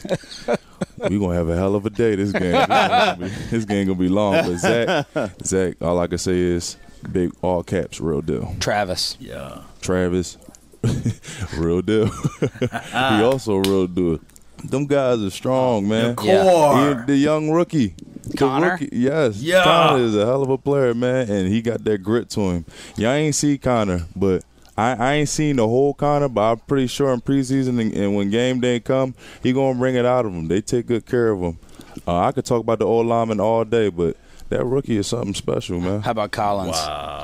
we 1.09 1.19
gonna 1.19 1.35
have 1.35 1.49
a 1.49 1.57
hell 1.57 1.75
of 1.75 1.87
a 1.87 1.91
day 1.91 2.15
this 2.17 2.33
game. 2.33 2.53
This, 2.53 2.67
gonna 2.67 3.17
be, 3.19 3.29
this 3.51 3.65
game 3.65 3.87
gonna 3.87 3.99
be 3.99 4.09
long. 4.09 4.33
But 4.35 4.57
Zach, 4.59 5.07
Zach, 5.45 5.75
all 5.83 5.99
I 5.99 6.07
can 6.07 6.19
say 6.19 6.39
is 6.39 6.77
big 7.13 7.33
all 7.43 7.63
caps, 7.63 8.01
real 8.01 8.21
deal. 8.23 8.55
Travis. 8.61 9.17
Yeah. 9.21 9.63
Travis, 9.81 10.37
real 11.57 11.83
deal. 11.83 12.07
he 12.07 13.23
also 13.23 13.57
real 13.59 13.87
deal. 13.87 14.19
Them 14.65 14.87
guys 14.87 15.23
are 15.23 15.31
strong, 15.31 15.89
man. 15.89 16.09
Yeah. 16.23 16.43
Core. 16.45 16.99
He- 17.01 17.07
the 17.07 17.17
young 17.17 17.51
rookie. 17.51 17.95
The 18.27 18.37
Connor? 18.37 18.73
rookie- 18.73 18.91
yes. 18.93 19.37
Yeah. 19.43 19.65
Connor 19.65 20.03
is 20.05 20.15
a 20.17 20.25
hell 20.27 20.43
of 20.43 20.51
a 20.51 20.59
player, 20.59 20.95
man, 20.95 21.29
and 21.31 21.49
he 21.49 21.63
got 21.63 21.83
that 21.85 21.99
grit 21.99 22.31
to 22.31 22.41
him. 22.51 22.65
Y'all 22.97 23.11
ain't 23.13 23.35
see 23.35 23.59
Connor, 23.59 24.07
but 24.15 24.45
I, 24.79 24.93
I 24.95 25.13
ain't 25.15 25.29
seen 25.29 25.57
the 25.57 25.67
whole 25.67 25.95
Connor, 25.95 26.29
but 26.29 26.41
I'm 26.53 26.59
pretty 26.59 26.87
sure 26.87 27.13
in 27.13 27.21
preseason 27.21 27.81
and, 27.81 27.93
and 27.93 28.15
when 28.15 28.31
game 28.31 28.61
day 28.61 28.79
come, 28.81 29.15
he 29.43 29.53
gonna 29.53 29.79
bring 29.79 29.95
it 29.97 30.05
out 30.07 30.27
of 30.27 30.33
him. 30.33 30.49
They 30.49 30.61
take 30.61 30.87
good 30.87 31.07
care 31.07 31.29
of 31.31 31.41
him. 31.41 31.59
Uh, 32.07 32.19
I 32.21 32.33
could 32.33 32.45
talk 32.45 32.61
about 32.61 32.79
the 32.79 32.87
old 32.87 33.07
lineman 33.07 33.41
all 33.41 33.65
day, 33.65 33.89
but 33.89 34.17
that 34.49 34.65
rookie 34.65 34.97
is 34.97 35.07
something 35.09 35.35
special, 35.35 35.81
man. 35.81 36.01
How 36.03 36.13
about 36.13 36.31
Collins? 36.33 36.77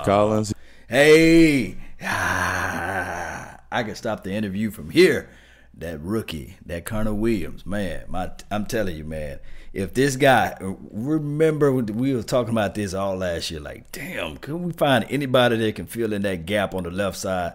Collins, 0.04 0.54
Hey, 0.88 1.76
ah, 2.02 3.58
I 3.70 3.82
can 3.82 3.94
stop 3.94 4.22
the 4.24 4.32
interview 4.32 4.70
from 4.70 4.90
here. 4.90 5.28
That 5.78 6.00
rookie, 6.00 6.56
that 6.64 6.86
Connor 6.86 7.12
Williams, 7.12 7.66
man, 7.66 8.04
my, 8.08 8.30
I'm 8.50 8.64
telling 8.64 8.96
you, 8.96 9.04
man. 9.04 9.40
If 9.74 9.92
this 9.92 10.16
guy, 10.16 10.56
remember 10.60 11.70
we 11.70 12.14
were 12.14 12.22
talking 12.22 12.52
about 12.52 12.74
this 12.74 12.94
all 12.94 13.16
last 13.16 13.50
year. 13.50 13.60
Like, 13.60 13.92
damn, 13.92 14.38
can 14.38 14.62
we 14.62 14.72
find 14.72 15.04
anybody 15.10 15.58
that 15.58 15.74
can 15.74 15.86
fill 15.86 16.14
in 16.14 16.22
that 16.22 16.46
gap 16.46 16.74
on 16.74 16.84
the 16.84 16.90
left 16.90 17.18
side? 17.18 17.52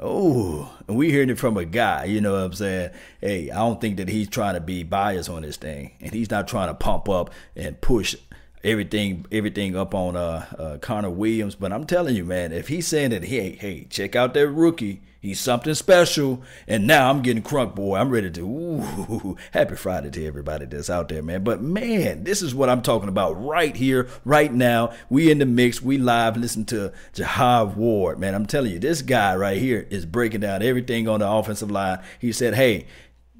Oh, 0.00 0.72
and 0.86 0.96
we 0.96 1.10
hearing 1.10 1.30
it 1.30 1.38
from 1.38 1.56
a 1.56 1.64
guy, 1.64 2.04
you 2.04 2.20
know 2.20 2.34
what 2.34 2.42
I'm 2.42 2.52
saying? 2.52 2.90
Hey, 3.20 3.50
I 3.50 3.56
don't 3.56 3.80
think 3.80 3.96
that 3.96 4.08
he's 4.08 4.28
trying 4.28 4.54
to 4.54 4.60
be 4.60 4.84
biased 4.84 5.28
on 5.28 5.42
this 5.42 5.56
thing, 5.56 5.92
and 6.00 6.12
he's 6.12 6.30
not 6.30 6.46
trying 6.46 6.68
to 6.68 6.74
pump 6.74 7.08
up 7.08 7.30
and 7.56 7.80
push 7.80 8.14
everything 8.62 9.24
everything 9.32 9.76
up 9.76 9.94
on 9.94 10.16
uh, 10.16 10.46
uh 10.56 10.78
Connor 10.78 11.10
Williams. 11.10 11.56
But 11.56 11.72
I'm 11.72 11.84
telling 11.84 12.14
you, 12.14 12.24
man, 12.24 12.52
if 12.52 12.68
he's 12.68 12.86
saying 12.86 13.10
that, 13.10 13.24
hey, 13.24 13.56
hey, 13.56 13.88
check 13.90 14.14
out 14.14 14.34
that 14.34 14.48
rookie, 14.48 15.02
he's 15.20 15.40
something 15.40 15.74
special, 15.74 16.42
and 16.66 16.86
now 16.86 17.10
I'm 17.10 17.22
getting 17.22 17.42
crunk, 17.42 17.74
boy. 17.74 17.96
I'm 17.96 18.10
ready 18.10 18.30
to. 18.30 18.40
Ooh, 18.40 19.36
happy 19.52 19.76
Friday 19.76 20.10
to 20.10 20.26
everybody 20.26 20.66
that's 20.66 20.90
out 20.90 21.08
there, 21.08 21.22
man. 21.22 21.44
But 21.44 21.62
man, 21.62 22.24
this 22.24 22.42
is 22.42 22.54
what 22.54 22.68
I'm 22.68 22.82
talking 22.82 23.08
about 23.08 23.32
right 23.42 23.74
here, 23.76 24.08
right 24.24 24.52
now. 24.52 24.92
We 25.10 25.30
in 25.30 25.38
the 25.38 25.46
mix. 25.46 25.82
We 25.82 25.98
live. 25.98 26.36
Listen 26.36 26.64
to 26.66 26.92
Jihad 27.12 27.76
Ward, 27.76 28.18
man. 28.18 28.34
I'm 28.34 28.46
telling 28.46 28.72
you, 28.72 28.78
this 28.78 29.02
guy 29.02 29.36
right 29.36 29.58
here 29.58 29.86
is 29.90 30.06
breaking 30.06 30.40
down 30.40 30.62
everything 30.62 31.08
on 31.08 31.20
the 31.20 31.30
offensive 31.30 31.70
line. 31.70 32.00
He 32.18 32.32
said, 32.32 32.54
hey. 32.54 32.86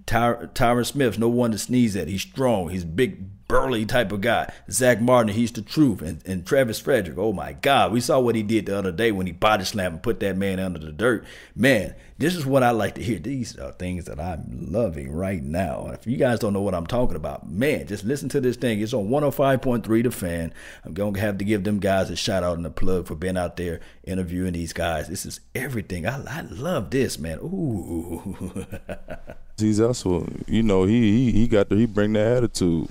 Ty- 0.07 0.47
Tyron 0.55 0.87
Smith's 0.87 1.19
no 1.19 1.29
one 1.29 1.51
to 1.51 1.59
sneeze 1.59 1.95
at. 1.95 2.09
He's 2.09 2.23
strong. 2.23 2.71
He's 2.71 2.83
big, 2.83 3.28
burly 3.49 3.87
type 3.87 4.13
of 4.13 4.21
guy. 4.21 4.53
Zach 4.71 5.01
Martin, 5.01 5.35
he's 5.35 5.51
the 5.51 5.63
truth. 5.63 6.03
And, 6.03 6.23
and 6.27 6.47
Travis 6.47 6.79
Frederick, 6.79 7.17
oh 7.19 7.33
my 7.33 7.55
God. 7.55 7.93
We 7.93 8.01
saw 8.01 8.21
what 8.21 8.35
he 8.35 8.43
did 8.43 8.67
the 8.67 8.79
other 8.79 8.93
day 8.93 9.11
when 9.11 9.27
he 9.27 9.33
body 9.33 9.65
slammed 9.65 9.95
and 9.95 10.03
put 10.03 10.21
that 10.21 10.37
man 10.37 10.61
under 10.61 10.79
the 10.79 10.93
dirt. 10.93 11.25
Man, 11.57 11.95
this 12.19 12.37
is 12.37 12.45
what 12.45 12.63
I 12.63 12.71
like 12.71 12.95
to 12.97 13.03
hear. 13.03 13.19
These 13.19 13.59
are 13.59 13.73
things 13.73 14.05
that 14.05 14.21
I'm 14.21 14.69
loving 14.71 15.11
right 15.11 15.43
now. 15.43 15.89
If 15.93 16.07
you 16.07 16.19
guys 16.19 16.39
don't 16.39 16.53
know 16.53 16.61
what 16.61 16.75
I'm 16.75 16.87
talking 16.87 17.17
about, 17.17 17.49
man, 17.49 17.87
just 17.87 18.05
listen 18.05 18.29
to 18.31 18.41
this 18.41 18.57
thing. 18.57 18.81
It's 18.81 18.93
on 18.93 19.09
105.3 19.09 20.03
The 20.03 20.11
Fan. 20.11 20.53
I'm 20.85 20.93
going 20.93 21.15
to 21.15 21.21
have 21.21 21.39
to 21.39 21.45
give 21.45 21.65
them 21.65 21.79
guys 21.79 22.11
a 22.11 22.17
shout 22.17 22.45
out 22.45 22.59
and 22.59 22.67
a 22.67 22.71
plug 22.71 23.07
for 23.07 23.15
being 23.15 23.39
out 23.39 23.57
there 23.57 23.81
interviewing 24.05 24.53
these 24.53 24.75
guys. 24.75 25.09
This 25.09 25.25
is 25.25 25.41
everything. 25.55 26.07
I, 26.07 26.23
I 26.29 26.43
love 26.43 26.91
this, 26.91 27.19
man. 27.19 27.39
Ooh. 27.39 28.67
he's 29.57 29.81
also, 29.81 30.29
you 30.47 30.63
know, 30.63 30.85
he 30.85 31.31
he, 31.31 31.33
he 31.33 31.49
got 31.49 31.71
he 31.73 31.87
bring 31.87 32.13
the 32.13 32.21
attitude. 32.21 32.89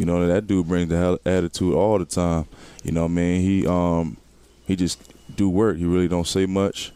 You 0.00 0.06
know, 0.06 0.26
that 0.26 0.46
dude 0.46 0.66
brings 0.66 0.88
the 0.88 0.96
hell 0.96 1.18
attitude 1.26 1.74
all 1.74 1.98
the 1.98 2.06
time. 2.06 2.46
You 2.82 2.90
know, 2.90 3.04
I 3.04 3.08
mean, 3.08 3.42
he 3.42 3.66
um 3.66 4.16
he 4.66 4.74
just 4.74 4.98
do 5.36 5.50
work. 5.50 5.76
He 5.76 5.84
really 5.84 6.08
don't 6.08 6.26
say 6.26 6.46
much. 6.46 6.90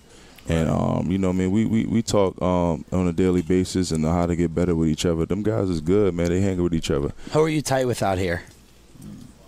And 0.49 0.71
um, 0.71 1.11
you 1.11 1.19
know, 1.19 1.29
I 1.29 1.33
mean, 1.33 1.51
we, 1.51 1.67
we, 1.67 1.85
we 1.85 2.01
talk 2.01 2.41
um, 2.41 2.87
on 2.93 3.07
a 3.07 3.13
daily 3.13 3.43
basis 3.43 3.91
and 3.91 4.07
how 4.07 4.25
to 4.25 4.35
get 4.35 4.55
better 4.55 4.75
with 4.75 4.89
each 4.89 5.05
other. 5.05 5.27
Them 5.27 5.43
guys 5.43 5.69
is 5.69 5.83
good, 5.83 6.15
man. 6.15 6.31
They 6.31 6.41
hang 6.41 6.63
with 6.63 6.73
each 6.73 6.91
other. 6.91 7.13
Who 7.33 7.41
are 7.41 7.49
you 7.51 7.61
tight 7.61 7.87
with 7.87 8.03
out 8.03 8.17
here? 8.17 8.43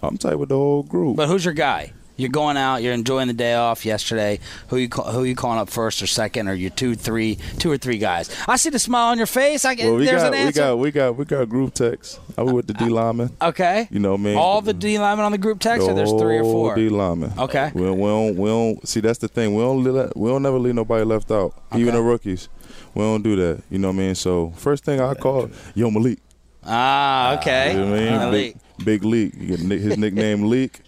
I'm 0.03 0.19
tight 0.19 0.35
with 0.35 0.51
the 0.51 0.57
whole 0.57 0.83
group. 0.83 1.17
But 1.17 1.29
who's 1.29 1.47
your 1.47 1.55
guy? 1.55 1.95
You're 2.17 2.31
going 2.31 2.57
out. 2.57 2.83
You're 2.83 2.95
enjoying 2.95 3.29
the 3.29 3.35
day 3.35 3.55
off 3.55 3.85
yesterday. 3.85 4.41
Who 4.69 4.77
you 4.77 4.89
call, 4.89 5.11
who 5.13 5.25
you 5.25 5.35
calling 5.35 5.59
up 5.59 5.69
first 5.69 6.03
or 6.03 6.07
second, 6.07 6.49
or 6.49 6.55
your 6.55 6.71
two, 6.71 6.95
three, 6.95 7.39
two 7.59 7.71
or 7.71 7.77
three 7.77 7.99
guys? 7.99 8.35
I 8.49 8.57
see 8.57 8.71
the 8.71 8.79
smile 8.79 9.11
on 9.11 9.19
your 9.19 9.27
face. 9.27 9.65
I 9.65 9.75
get 9.75 9.87
well, 9.87 9.97
we 9.97 10.07
there's 10.07 10.23
got 10.23 10.35
an 10.35 10.47
we 10.47 10.53
got 10.53 10.79
we 10.79 10.91
got 10.91 11.17
we 11.17 11.25
got 11.25 11.49
group 11.49 11.75
text. 11.75 12.21
I 12.39 12.43
was 12.43 12.53
with 12.55 12.67
the 12.67 12.75
D 12.75 12.87
lineman. 12.87 13.37
okay. 13.41 13.89
You 13.91 14.01
know, 14.01 14.13
what 14.13 14.21
I 14.21 14.25
mean, 14.25 14.37
All 14.37 14.63
the 14.63 14.73
D 14.73 14.99
linemen 14.99 15.25
on 15.27 15.33
the 15.33 15.39
group 15.39 15.61
text, 15.61 15.87
the 15.87 15.93
or 15.93 15.95
there's 15.95 16.13
three 16.13 16.39
or 16.39 16.45
four. 16.45 16.75
D 16.75 16.89
lineman. 16.89 17.33
Okay. 17.39 17.71
We 17.75 17.83
don't, 17.83 17.99
we 17.99 18.09
don't 18.09 18.37
we 18.37 18.49
don't 18.49 18.89
see 18.89 19.01
that's 19.01 19.19
the 19.19 19.29
thing. 19.29 19.55
We 19.55 19.63
don't 19.63 19.85
let, 19.85 20.17
we 20.17 20.31
don't 20.31 20.43
never 20.43 20.59
leave 20.59 20.75
nobody 20.75 21.05
left 21.05 21.31
out. 21.31 21.55
Even 21.75 21.95
the 21.95 22.03
rookies. 22.03 22.49
We 22.95 23.03
don't 23.03 23.23
do 23.23 23.37
that. 23.37 23.63
You 23.71 23.79
know 23.79 23.89
what 23.89 23.95
I 23.95 23.99
mean? 23.99 24.15
So 24.15 24.51
first 24.57 24.85
thing 24.85 25.01
I 25.01 25.13
call 25.15 25.51
Yo 25.75 25.91
Malik. 25.91 26.19
Ah, 26.65 27.39
okay. 27.39 27.73
You 27.75 27.81
know 27.81 27.91
what 27.91 27.99
I 27.99 28.01
mean? 28.01 28.13
Malik. 28.19 28.57
Big, 28.79 28.85
big 28.85 29.05
Leak. 29.05 29.35
You 29.37 29.57
get 29.57 29.61
His 29.81 29.97
nickname 30.05 30.49
Leak. 30.49 30.81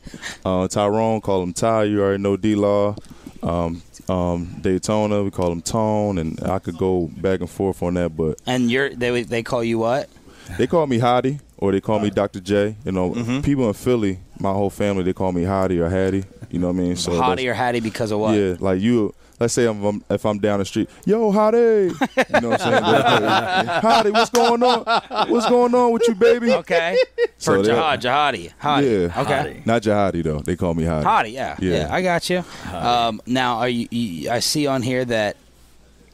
Uh, 0.44 0.68
Tyrone, 0.68 1.20
call 1.20 1.42
him 1.42 1.53
Ty. 1.53 1.85
You 1.85 2.03
already 2.03 2.22
know 2.22 2.37
D 2.37 2.55
Law. 2.55 2.94
Um, 3.42 3.83
um, 4.09 4.46
Datone, 4.62 5.24
we 5.24 5.31
call 5.31 5.53
him 5.53 5.61
Tone, 5.62 6.18
and 6.18 6.40
I 6.42 6.59
could 6.59 6.77
go 6.79 7.09
back 7.18 7.40
and 7.40 7.48
forth 7.51 7.83
on 7.83 7.94
that, 7.94 8.16
but 8.16 8.40
And 8.46 8.70
you're 8.70 8.88
they 8.90 9.22
they 9.22 9.42
call 9.42 9.62
you 9.62 9.79
what? 9.79 10.09
they 10.57 10.66
call 10.66 10.87
me 10.87 10.98
Hottie 10.98 11.40
or 11.59 11.72
they 11.72 11.81
call 11.81 11.98
me 12.01 12.09
Dr. 12.09 12.40
J. 12.40 12.74
You 12.85 12.92
know, 12.92 13.11
Mm-hmm. 13.11 13.40
people 13.42 13.68
in 13.68 13.74
Philly, 13.74 14.18
my 14.40 14.51
whole 14.53 14.70
family, 14.70 15.03
they 15.03 15.12
call 15.12 15.31
me 15.33 15.42
Hottie 15.42 15.79
or 15.79 15.90
Hattie. 15.90 16.24
You 16.51 16.59
know 16.59 16.68
what 16.68 16.77
I 16.77 16.79
mean? 16.79 16.96
So 16.96 17.12
Hottie 17.12 17.46
or 17.51 17.53
Hattie 17.55 17.81
because 17.81 18.11
of 18.12 18.20
what? 18.20 18.35
Yeah, 18.35 18.57
like 18.59 18.81
you. 18.81 19.14
Let's 19.40 19.55
say 19.55 19.66
I'm, 19.66 19.85
I'm- 19.85 20.05
if 20.11 20.27
I'm 20.27 20.38
down 20.38 20.59
the 20.59 20.64
street, 20.64 20.90
yo, 21.05 21.31
Hottie. 21.33 21.88
You 22.35 22.40
know 22.40 22.48
what 22.51 22.61
I'm 22.61 22.72
saying? 22.72 22.85
Hottie, 23.83 24.12
what's 24.12 24.31
going 24.31 24.62
on? 24.62 25.29
What's 25.31 25.48
going 25.48 25.74
on 25.74 25.92
with 25.92 26.03
you, 26.09 26.14
baby? 26.14 26.53
Okay. 26.53 26.96
For 27.38 27.57
So 27.57 27.62
Jihad, 27.62 28.01
Jihadi. 28.03 28.53
Hottie. 28.61 29.09
Yeah. 29.14 29.20
Okay. 29.22 29.62
Not 29.64 29.83
Jihadi 29.83 30.22
though. 30.24 30.40
They 30.40 30.57
call 30.57 30.74
me 30.74 30.85
Hottie. 30.85 31.05
Hottie, 31.05 31.33
yeah. 31.33 31.57
Yeah. 31.61 31.77
yeah. 31.87 31.94
I 31.94 32.03
got 32.03 32.29
you. 32.29 32.42
Um, 32.72 33.20
now, 33.27 33.59
are 33.59 33.68
you, 33.68 33.87
you? 33.90 34.31
I 34.31 34.40
see 34.40 34.66
on 34.66 34.83
here 34.83 35.05
that 35.05 35.37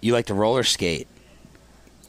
you 0.01 0.13
like 0.13 0.27
to 0.27 0.35
roller 0.35 0.63
skate. 0.65 1.09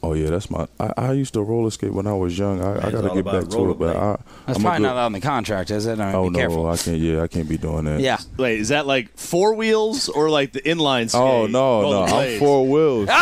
Oh 0.02 0.12
yeah, 0.12 0.30
that's 0.30 0.50
my. 0.50 0.66
I, 0.78 0.92
I 0.96 1.12
used 1.12 1.34
to 1.34 1.42
roller 1.42 1.70
skate 1.70 1.92
when 1.92 2.06
I 2.06 2.12
was 2.12 2.38
young. 2.38 2.60
I, 2.60 2.86
I 2.86 2.90
got 2.90 3.02
to 3.02 3.14
get 3.14 3.24
back 3.24 3.48
to 3.48 3.70
it, 3.70 3.78
but 3.78 3.96
I, 3.96 4.16
That's 4.46 4.58
I'm 4.58 4.62
probably 4.62 4.78
good- 4.78 4.82
not 4.82 4.96
on 4.96 5.12
the 5.12 5.20
contract, 5.20 5.70
is 5.70 5.86
it? 5.86 5.98
I 5.98 6.06
mean, 6.06 6.14
Oh 6.14 6.24
be 6.24 6.30
no, 6.30 6.38
careful. 6.38 6.68
I 6.68 6.76
can't. 6.76 6.98
Yeah, 6.98 7.22
I 7.22 7.28
can't 7.28 7.48
be 7.48 7.56
doing 7.58 7.84
that. 7.86 8.00
Yeah. 8.00 8.18
Wait, 8.36 8.60
is 8.60 8.68
that 8.68 8.86
like 8.86 9.16
four 9.16 9.54
wheels 9.54 10.08
or 10.08 10.28
like 10.30 10.52
the 10.52 10.60
inline 10.60 11.04
oh, 11.04 11.08
skate? 11.08 11.20
Ah, 11.20 11.24
oh 11.24 11.46
no, 11.46 11.82
no, 11.82 11.92
Roller 11.92 12.06
I'm 12.06 12.38
four 12.38 12.66
wheels. 12.68 13.08
Oh, 13.10 13.12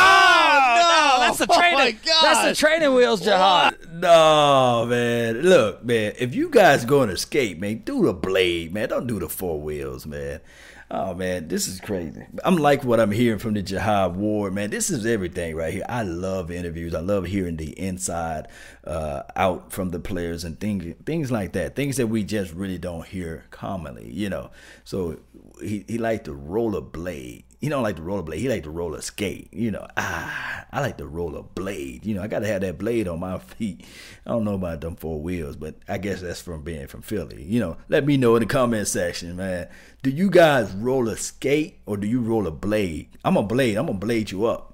no, 0.77 1.21
that's 1.21 1.39
the 1.39 1.47
Oh, 1.49 1.59
training. 1.59 1.99
my 2.05 2.13
That's 2.23 2.49
the 2.49 2.55
training 2.67 2.95
wheels, 2.95 3.21
Jihad. 3.21 3.77
No, 3.93 4.87
man. 4.89 5.43
Look, 5.43 5.85
man. 5.85 6.15
If 6.19 6.35
you 6.35 6.49
guys 6.51 6.85
going 6.85 7.09
to 7.09 7.17
skate, 7.17 7.59
man, 7.59 7.79
do 7.79 8.05
the 8.05 8.13
blade, 8.13 8.73
man. 8.75 8.89
Don't 8.89 9.07
do 9.07 9.19
the 9.21 9.29
four 9.29 9.61
wheels, 9.61 10.07
man. 10.07 10.41
Oh 10.91 11.15
man, 11.15 11.49
this 11.49 11.67
is 11.67 11.81
crazy. 11.81 12.27
I'm 12.45 12.57
like 12.57 12.85
what 12.85 13.01
I'm 13.01 13.11
hearing 13.11 13.39
from 13.39 13.55
the 13.55 13.63
Jihad 13.63 14.17
Ward, 14.17 14.53
man. 14.53 14.71
This 14.71 14.91
is 14.91 15.07
everything 15.07 15.57
right 15.57 15.73
here. 15.73 15.85
I 15.89 16.03
love 16.03 16.51
interviews. 16.51 16.95
I 16.95 17.01
love 17.01 17.25
hearing 17.25 17.57
the 17.57 17.79
inside 17.79 18.49
uh, 18.85 19.23
out 19.35 19.73
from 19.73 19.91
the 19.91 19.99
players 19.99 20.45
and 20.45 20.61
things 20.61 20.95
things 21.07 21.33
like 21.33 21.53
that. 21.53 21.75
Things 21.75 21.97
that 21.97 22.09
we 22.09 22.23
just 22.23 22.53
really 22.53 22.79
don't 22.79 23.07
hear 23.07 23.45
commonly, 23.51 24.11
you 24.11 24.29
know. 24.29 24.51
So 24.85 25.21
he 25.61 25.85
he 25.89 25.99
liked 25.99 26.27
to 26.27 26.35
roller 26.35 26.83
blade. 26.83 27.45
He 27.61 27.69
don't 27.71 27.83
like 27.83 27.97
to 27.97 28.03
roller 28.03 28.23
blade. 28.23 28.41
He 28.41 28.49
like 28.49 28.63
to 28.65 28.71
roller 28.71 29.01
skate. 29.01 29.49
You 29.53 29.71
know, 29.71 29.87
ah, 29.97 30.67
I 30.71 30.81
like 30.81 30.99
to 30.99 31.07
roller 31.07 31.43
blade. 31.43 32.05
You 32.05 32.15
know, 32.15 32.23
I 32.23 32.27
got 32.27 32.41
to 32.41 32.47
have 32.47 32.61
that 32.61 32.79
blade 32.79 33.09
on 33.09 33.21
my 33.21 33.39
feet. 33.39 33.85
I 34.27 34.31
don't 34.31 34.45
know 34.45 34.55
about 34.55 34.81
them 34.83 34.97
four 34.97 35.21
wheels, 35.21 35.57
but 35.57 35.77
I 35.89 35.99
guess 35.99 36.21
that's 36.21 36.43
from 36.43 36.63
being 36.63 36.87
from 36.87 37.03
Philly. 37.03 37.43
You 37.43 37.61
know, 37.61 37.77
let 37.89 38.05
me 38.07 38.17
know 38.17 38.37
in 38.37 38.41
the 38.41 38.47
comment 38.47 38.87
section, 38.89 39.37
man. 39.37 39.69
Do 40.03 40.11
you 40.11 40.29
guys 40.31 40.73
roller 40.73 41.17
skate 41.17 41.79
or 41.87 41.97
do 41.97 42.07
you 42.07 42.21
roller 42.21 42.51
blade? 42.51 43.09
I'm 43.25 43.37
a 43.37 43.43
blade. 43.43 43.77
I'm 43.77 43.87
gonna 43.87 43.99
blade 43.99 44.31
you 44.31 44.45
up. 44.45 44.71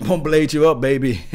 I'm 0.00 0.06
gonna 0.08 0.22
blade 0.22 0.52
you 0.52 0.68
up, 0.68 0.80
baby. 0.80 1.20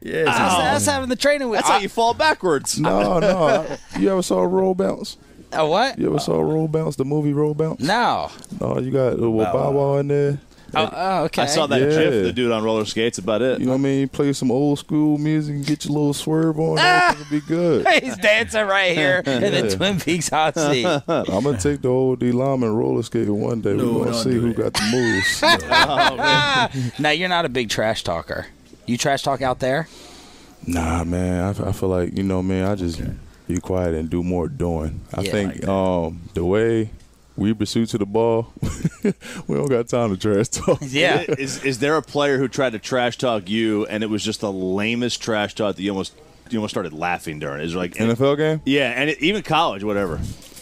yes, 0.00 0.26
That's, 0.26 0.54
that's 0.56 0.86
having 0.86 1.08
the 1.08 1.16
training 1.16 1.48
wheel. 1.48 1.58
That's 1.58 1.68
how 1.68 1.78
you 1.78 1.88
fall 1.88 2.14
backwards. 2.14 2.78
No, 2.78 3.18
no. 3.18 3.46
I- 3.48 3.98
you 3.98 4.10
ever 4.10 4.22
saw 4.22 4.38
a 4.40 4.46
Roll 4.46 4.74
Bounce? 4.74 5.16
Uh, 5.54 5.66
what? 5.66 5.98
You 5.98 6.08
ever 6.08 6.18
saw 6.18 6.40
Roll 6.40 6.68
Bounce, 6.68 6.96
the 6.96 7.04
movie 7.04 7.32
Roll 7.32 7.54
Bounce? 7.54 7.80
No. 7.80 8.30
No, 8.60 8.78
you 8.78 8.90
got 8.90 9.20
uh, 9.20 9.30
with 9.30 9.46
Bow 9.46 9.52
Bow 9.52 9.70
Wow. 9.70 9.92
Wow 9.92 9.98
in 9.98 10.08
there. 10.08 10.38
Oh, 10.76 10.90
oh, 10.92 11.24
okay. 11.26 11.42
I 11.42 11.46
saw 11.46 11.68
that 11.68 11.80
Yeah. 11.80 11.86
gif 11.86 12.24
the 12.24 12.32
dude 12.32 12.50
on 12.50 12.64
roller 12.64 12.84
skates. 12.84 13.18
About 13.18 13.42
it. 13.42 13.60
You 13.60 13.66
know 13.66 13.72
what 13.72 13.78
I 13.78 13.82
mean? 13.82 14.08
Play 14.08 14.32
some 14.32 14.50
old 14.50 14.80
school 14.80 15.18
music 15.18 15.54
and 15.54 15.64
get 15.64 15.84
your 15.84 15.92
little 15.94 16.12
swerve 16.12 16.58
on. 16.58 16.78
Everything 16.80 17.18
will 17.30 17.40
be 17.40 17.46
good. 17.46 17.86
He's 18.02 18.16
dancing 18.16 18.66
right 18.66 18.92
here 18.92 19.22
in 19.24 19.40
the 19.52 19.76
Twin 19.76 20.00
Peaks 20.00 20.28
hot 20.30 20.56
seat. 20.58 20.84
I'm 20.84 21.44
gonna 21.44 21.58
take 21.58 21.82
the 21.82 21.88
old 21.88 22.18
D 22.18 22.32
Lyman 22.32 22.74
roller 22.74 23.04
skating 23.04 23.40
one 23.40 23.60
day. 23.60 23.74
No, 23.74 23.92
We're 23.92 24.04
gonna 24.06 24.16
see 24.18 24.32
who 24.32 24.52
that. 24.52 24.72
got 24.72 24.72
the 24.74 26.68
moves. 26.90 26.98
now 26.98 27.10
you're 27.10 27.28
not 27.28 27.44
a 27.44 27.48
big 27.48 27.68
trash 27.68 28.02
talker. 28.02 28.46
You 28.86 28.98
trash 28.98 29.22
talk 29.22 29.42
out 29.42 29.60
there? 29.60 29.86
Nah, 30.66 31.04
man. 31.04 31.54
I 31.62 31.70
feel 31.72 31.88
like 31.88 32.16
you 32.16 32.24
know, 32.24 32.42
man. 32.42 32.64
I 32.68 32.74
just 32.74 33.00
be 33.48 33.58
quiet 33.60 33.94
and 33.94 34.08
do 34.10 34.22
more 34.22 34.48
doing. 34.48 35.00
I 35.12 35.22
Yeah. 35.22 35.30
think 35.30 35.54
Like 35.60 35.68
um, 35.68 36.22
the 36.34 36.44
way 36.44 36.90
we 37.36 37.52
pursue 37.52 37.84
to 37.86 37.98
the 37.98 38.06
ball, 38.06 38.52
we 39.02 39.56
don't 39.56 39.68
got 39.68 39.88
time 39.88 40.10
to 40.10 40.16
trash 40.16 40.48
talk. 40.48 40.78
Yeah. 40.82 41.20
Is 41.38 41.62
is 41.64 41.78
there 41.80 41.96
a 41.96 42.02
player 42.02 42.38
who 42.38 42.48
tried 42.48 42.72
to 42.72 42.78
trash 42.78 43.18
talk 43.18 43.48
you 43.48 43.86
and 43.86 44.02
it 44.02 44.08
was 44.10 44.22
just 44.24 44.40
the 44.40 44.52
lamest 44.52 45.20
trash 45.22 45.54
talk 45.54 45.76
that 45.76 45.82
you 45.82 45.90
almost 45.90 46.14
you 46.50 46.58
almost 46.58 46.72
started 46.74 46.92
laughing 46.92 47.38
during? 47.38 47.60
Is 47.62 47.72
there 47.72 47.82
like 47.82 47.94
NFL 47.94 48.36
game? 48.36 48.60
Yeah, 48.64 48.90
and 48.90 49.10
it, 49.10 49.20
even 49.20 49.42
college, 49.42 49.82
whatever. 49.84 50.20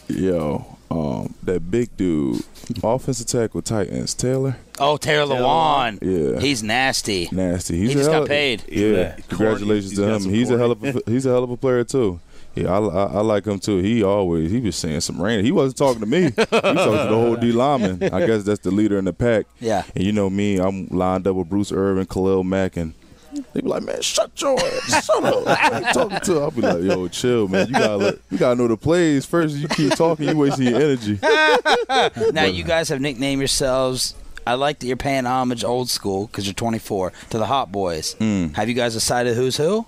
Yo, 0.08 0.78
um, 0.90 1.34
that 1.42 1.70
big 1.70 1.96
dude, 1.96 2.42
offensive 2.82 3.26
tackle 3.26 3.62
Titans, 3.62 4.14
Taylor, 4.14 4.56
Oh, 4.78 4.96
Taylor 4.96 5.36
Lewan. 5.36 5.98
Yeah. 6.02 6.40
He's 6.40 6.62
nasty. 6.62 7.28
nasty. 7.32 7.76
He's 7.78 7.88
He 7.90 7.94
a 7.94 7.98
just 7.98 8.10
hell 8.10 8.20
got 8.22 8.28
paid. 8.28 8.62
Yeah, 8.68 8.86
Yeah. 8.88 9.16
congratulations 9.28 9.90
He's 9.90 9.98
to 9.98 10.04
him. 10.08 10.20
some 10.20 10.32
He's 10.32 10.50
a 10.50 10.58
hell 10.58 10.70
of 10.72 10.82
a 10.84 11.02
he's 11.06 11.26
a 11.26 11.30
hell 11.30 11.44
of 11.44 11.50
a 11.50 11.56
player 11.56 11.84
too. 11.84 12.20
Yeah, 12.54 12.70
I, 12.70 12.78
I, 12.78 13.04
I 13.04 13.20
like 13.22 13.46
him 13.46 13.58
too. 13.58 13.78
He 13.78 14.02
always 14.02 14.50
he 14.50 14.60
was 14.60 14.76
saying 14.76 15.00
some 15.00 15.20
rain. 15.20 15.44
He 15.44 15.52
wasn't 15.52 15.78
talking 15.78 16.00
to 16.00 16.06
me. 16.06 16.22
he 16.22 16.26
was 16.36 16.48
talking 16.50 16.74
to 16.74 17.06
the 17.08 17.08
whole 17.08 17.36
D 17.36 17.52
lineman. 17.52 18.02
I 18.12 18.26
guess 18.26 18.44
that's 18.44 18.60
the 18.60 18.70
leader 18.70 18.98
in 18.98 19.06
the 19.06 19.12
pack. 19.12 19.46
Yeah. 19.60 19.84
And 19.94 20.04
you 20.04 20.12
know 20.12 20.28
me, 20.28 20.58
I'm 20.58 20.86
lined 20.88 21.26
up 21.26 21.36
with 21.36 21.48
Bruce 21.48 21.72
Irvin, 21.72 22.04
Khalil 22.06 22.44
Mack, 22.44 22.76
and 22.76 22.92
they 23.54 23.62
be 23.62 23.68
like, 23.68 23.82
"Man, 23.82 24.02
shut 24.02 24.38
your 24.42 24.58
ass, 24.60 25.06
shut 25.06 25.24
up." 25.24 25.46
I 25.46 25.78
ain't 25.78 25.94
talking 25.94 26.20
to. 26.20 26.40
I'll 26.40 26.50
be 26.50 26.60
like, 26.60 26.82
"Yo, 26.82 27.08
chill, 27.08 27.48
man. 27.48 27.66
You 27.68 27.72
gotta 27.72 27.96
let, 27.96 28.18
you 28.30 28.36
gotta 28.36 28.56
know 28.56 28.68
the 28.68 28.76
plays 28.76 29.24
first. 29.24 29.56
You 29.56 29.68
keep 29.68 29.94
talking, 29.94 30.28
you 30.28 30.36
wasting 30.36 30.66
your 30.68 30.80
energy." 30.80 31.18
Now 32.32 32.44
you 32.44 32.64
guys 32.64 32.88
have 32.88 33.00
nicknamed 33.00 33.40
yourselves. 33.40 34.14
I 34.46 34.54
like 34.54 34.78
that 34.80 34.86
you're 34.86 34.96
paying 34.96 35.24
homage 35.24 35.62
old 35.62 35.88
school 35.88 36.26
because 36.26 36.46
you're 36.46 36.54
24 36.54 37.12
to 37.30 37.38
the 37.38 37.46
Hot 37.46 37.70
Boys. 37.70 38.14
Mm. 38.16 38.54
Have 38.56 38.68
you 38.68 38.74
guys 38.74 38.92
decided 38.94 39.36
who's 39.36 39.56
who? 39.56 39.86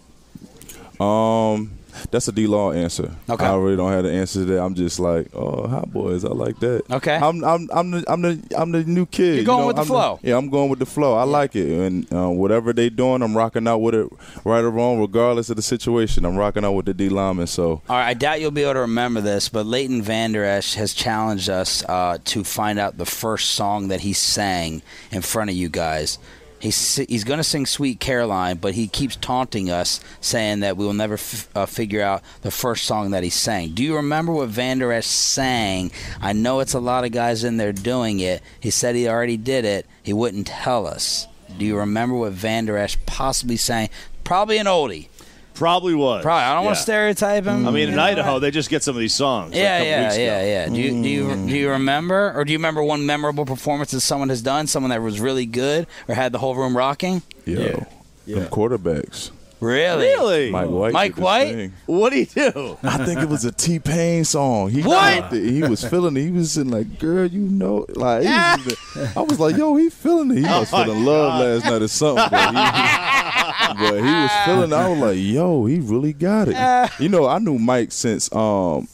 Um, 1.04 1.72
that's 2.10 2.28
a 2.28 2.32
D 2.32 2.46
Law 2.46 2.72
answer. 2.72 3.10
Okay. 3.28 3.44
I 3.44 3.56
really 3.56 3.76
don't 3.76 3.92
have 3.92 4.04
the 4.04 4.12
answer 4.12 4.40
to 4.40 4.44
that. 4.46 4.62
I'm 4.62 4.74
just 4.74 4.98
like, 5.00 5.28
oh, 5.34 5.66
hot 5.68 5.92
boys, 5.92 6.24
I 6.24 6.28
like 6.28 6.58
that. 6.60 6.90
Okay. 6.90 7.16
I'm 7.16 7.44
I'm 7.44 7.68
I'm 7.72 7.90
the 7.90 8.04
I'm 8.06 8.22
the 8.22 8.42
I'm 8.56 8.72
the 8.72 8.84
new 8.84 9.06
kid. 9.06 9.36
You're 9.36 9.44
going 9.44 9.58
you 9.58 9.62
know? 9.62 9.66
with 9.68 9.76
the 9.76 9.82
I'm 9.82 9.88
flow. 9.88 10.20
yeah, 10.22 10.36
I'm 10.36 10.48
going 10.48 10.70
with 10.70 10.78
the 10.78 10.86
flow. 10.86 11.14
I 11.14 11.24
like 11.24 11.56
it, 11.56 11.68
and 11.68 12.12
uh, 12.12 12.28
whatever 12.28 12.72
they 12.72 12.90
doing, 12.90 13.22
I'm 13.22 13.36
rocking 13.36 13.66
out 13.66 13.78
with 13.78 13.94
it, 13.94 14.08
right 14.44 14.62
or 14.62 14.70
wrong, 14.70 15.00
regardless 15.00 15.50
of 15.50 15.56
the 15.56 15.62
situation. 15.62 16.24
I'm 16.24 16.36
rocking 16.36 16.64
out 16.64 16.72
with 16.72 16.86
the 16.86 16.94
D 16.94 17.08
lineman. 17.08 17.46
So 17.46 17.82
All 17.88 17.96
right, 17.96 18.08
I 18.08 18.14
doubt 18.14 18.40
you'll 18.40 18.50
be 18.50 18.62
able 18.62 18.74
to 18.74 18.80
remember 18.80 19.20
this, 19.20 19.48
but 19.48 19.66
Leighton 19.66 20.02
Vander 20.02 20.44
Esch 20.44 20.74
has 20.74 20.94
challenged 20.94 21.48
us 21.48 21.84
uh, 21.88 22.18
to 22.24 22.44
find 22.44 22.78
out 22.78 22.98
the 22.98 23.06
first 23.06 23.52
song 23.52 23.88
that 23.88 24.00
he 24.00 24.12
sang 24.12 24.82
in 25.10 25.22
front 25.22 25.50
of 25.50 25.56
you 25.56 25.68
guys. 25.68 26.18
He's, 26.64 26.96
he's 26.96 27.24
going 27.24 27.36
to 27.36 27.44
sing 27.44 27.66
Sweet 27.66 28.00
Caroline, 28.00 28.56
but 28.56 28.72
he 28.72 28.88
keeps 28.88 29.16
taunting 29.16 29.70
us, 29.70 30.00
saying 30.22 30.60
that 30.60 30.78
we 30.78 30.86
will 30.86 30.94
never 30.94 31.14
f- 31.14 31.46
uh, 31.54 31.66
figure 31.66 32.00
out 32.00 32.22
the 32.40 32.50
first 32.50 32.86
song 32.86 33.10
that 33.10 33.22
he 33.22 33.28
sang. 33.28 33.72
Do 33.74 33.84
you 33.84 33.96
remember 33.96 34.32
what 34.32 34.48
Vander 34.48 34.90
Esch 34.90 35.04
sang? 35.04 35.92
I 36.22 36.32
know 36.32 36.60
it's 36.60 36.72
a 36.72 36.80
lot 36.80 37.04
of 37.04 37.12
guys 37.12 37.44
in 37.44 37.58
there 37.58 37.74
doing 37.74 38.18
it. 38.18 38.42
He 38.58 38.70
said 38.70 38.94
he 38.94 39.06
already 39.06 39.36
did 39.36 39.66
it. 39.66 39.84
He 40.02 40.14
wouldn't 40.14 40.46
tell 40.46 40.86
us. 40.86 41.26
Do 41.58 41.66
you 41.66 41.76
remember 41.76 42.16
what 42.16 42.32
Vander 42.32 42.78
Esch 42.78 42.96
possibly 43.04 43.58
sang? 43.58 43.90
Probably 44.24 44.56
an 44.56 44.64
oldie. 44.64 45.08
Probably 45.54 45.94
was. 45.94 46.22
Probably. 46.22 46.44
I 46.44 46.54
don't 46.54 46.64
want 46.64 46.76
to 46.76 46.82
stereotype 46.82 47.44
him. 47.44 47.66
I 47.66 47.70
mean, 47.70 47.88
in 47.90 47.94
mm. 47.94 47.98
Idaho, 47.98 48.34
what? 48.34 48.38
they 48.40 48.50
just 48.50 48.68
get 48.70 48.82
some 48.82 48.96
of 48.96 49.00
these 49.00 49.14
songs. 49.14 49.50
like, 49.52 49.58
a 49.58 49.62
Yeah, 49.62 49.78
couple 49.78 49.86
yeah, 49.88 50.12
ago. 50.12 50.22
yeah, 50.22 50.44
yeah. 50.44 50.68
Do 50.68 50.80
you 50.80 50.90
do 51.02 51.08
you 51.08 51.24
mm. 51.24 51.48
do 51.48 51.56
you 51.56 51.70
remember, 51.70 52.32
or 52.34 52.44
do 52.44 52.52
you 52.52 52.58
remember 52.58 52.82
one 52.82 53.06
memorable 53.06 53.46
performance 53.46 53.92
that 53.92 54.00
someone 54.00 54.28
has 54.30 54.42
done, 54.42 54.66
someone 54.66 54.90
that 54.90 55.00
was 55.00 55.20
really 55.20 55.46
good, 55.46 55.86
or 56.08 56.14
had 56.14 56.32
the 56.32 56.38
whole 56.38 56.54
room 56.54 56.76
rocking? 56.76 57.22
yo, 57.44 57.60
Yeah. 57.60 57.84
Yeah. 58.26 58.38
them 58.40 58.48
quarterbacks, 58.48 59.30
Really? 59.60 60.06
Really? 60.08 60.50
Mike 60.50 60.68
White. 60.68 60.92
Mike 60.92 61.16
White? 61.16 61.52
thing. 61.54 61.72
What 61.86 62.10
do 62.10 62.18
you 62.18 62.26
do? 62.26 62.76
I 62.82 62.98
think 63.04 63.20
it 63.20 63.28
was 63.28 63.44
a 63.46 63.52
T 63.52 63.78
Pain 63.78 64.24
song. 64.24 64.68
He 64.70 64.82
What? 64.82 65.32
He 65.32 65.62
was 65.62 65.82
feeling 65.84 66.16
it. 66.16 66.22
He 66.22 66.30
was 66.30 66.52
sitting 66.52 66.70
like, 66.72 66.98
girl, 66.98 67.26
you 67.26 67.40
know, 67.40 67.86
like 67.94 68.22
he 68.24 68.28
was 68.28 68.76
even- 68.96 69.08
I 69.16 69.20
was 69.22 69.40
like, 69.40 69.56
yo, 69.56 69.74
he 69.76 69.88
feeling 69.88 70.32
it. 70.32 70.38
He 70.38 70.46
oh 70.46 70.60
was 70.60 70.72
my 70.72 70.84
feeling 70.84 71.04
love 71.04 71.40
last 71.40 71.64
night 71.70 71.82
or 71.82 71.88
something. 71.88 72.28
But 73.78 73.94
he, 73.94 74.00
was 74.02 74.30
feeling. 74.46 74.72
I 74.72 74.88
was 74.88 74.98
like, 74.98 75.18
yo, 75.18 75.66
he 75.66 75.80
really 75.80 76.12
got 76.12 76.48
it. 76.48 76.90
You 77.00 77.08
know, 77.08 77.26
I 77.26 77.38
knew 77.38 77.58
Mike 77.58 77.92
since 77.92 78.32
um, 78.34 78.86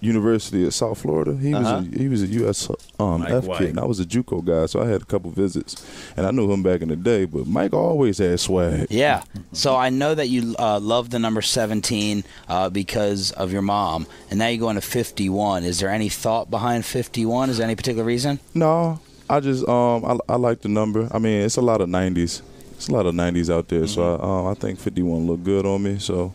University 0.00 0.66
of 0.66 0.74
South 0.74 0.98
Florida. 0.98 1.36
He 1.36 1.54
Uh-huh. 1.54 1.80
was 1.82 1.94
a, 1.94 1.98
he 1.98 2.08
was 2.08 2.22
a 2.22 2.26
U.S. 2.26 2.68
Um, 3.00 3.24
F 3.26 3.44
White. 3.44 3.58
kid, 3.58 3.70
and 3.70 3.80
I 3.80 3.84
was 3.86 3.98
a 3.98 4.04
JUCO 4.04 4.44
guy, 4.44 4.66
so 4.66 4.82
I 4.82 4.86
had 4.86 5.02
a 5.02 5.04
couple 5.06 5.30
visits, 5.30 5.84
and 6.16 6.26
I 6.26 6.30
knew 6.32 6.50
him 6.52 6.62
back 6.62 6.82
in 6.82 6.88
the 6.88 6.96
day. 6.96 7.24
But 7.24 7.46
Mike 7.46 7.72
always 7.72 8.18
had 8.18 8.38
swag. 8.38 8.88
Yeah. 8.90 9.22
So 9.52 9.74
I 9.74 9.88
know 9.90 10.14
that 10.14 10.28
you 10.28 10.54
uh, 10.58 10.78
love 10.80 11.10
the 11.10 11.18
number 11.18 11.40
17 11.40 12.24
uh, 12.48 12.68
because 12.70 13.32
of 13.32 13.52
your 13.52 13.62
mom, 13.62 14.06
and 14.30 14.38
now 14.38 14.48
you're 14.48 14.60
going 14.60 14.74
to 14.76 14.82
51. 14.82 15.64
Is 15.64 15.80
there 15.80 15.90
any 15.90 16.08
thought 16.10 16.50
behind 16.50 16.84
51? 16.84 17.48
Is 17.50 17.56
there 17.58 17.64
any 17.66 17.74
particular 17.76 18.04
reason? 18.04 18.38
No, 18.54 19.00
I 19.30 19.40
just 19.40 19.66
um 19.68 20.04
I, 20.04 20.18
I 20.28 20.36
like 20.36 20.60
the 20.60 20.68
number. 20.68 21.08
I 21.10 21.18
mean, 21.18 21.40
it's 21.40 21.56
a 21.56 21.62
lot 21.62 21.80
of 21.80 21.88
'90s. 21.88 22.42
It's 22.76 22.88
a 22.88 22.92
lot 22.92 23.06
of 23.06 23.14
'90s 23.14 23.52
out 23.52 23.68
there, 23.68 23.86
so 23.86 24.02
Mm-hmm. 24.02 24.24
I, 24.24 24.38
um, 24.40 24.46
I 24.48 24.54
think 24.54 24.78
51 24.78 25.26
look 25.26 25.42
good 25.42 25.66
on 25.66 25.82
me. 25.82 25.98
So, 25.98 26.32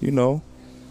you 0.00 0.10
know, 0.10 0.42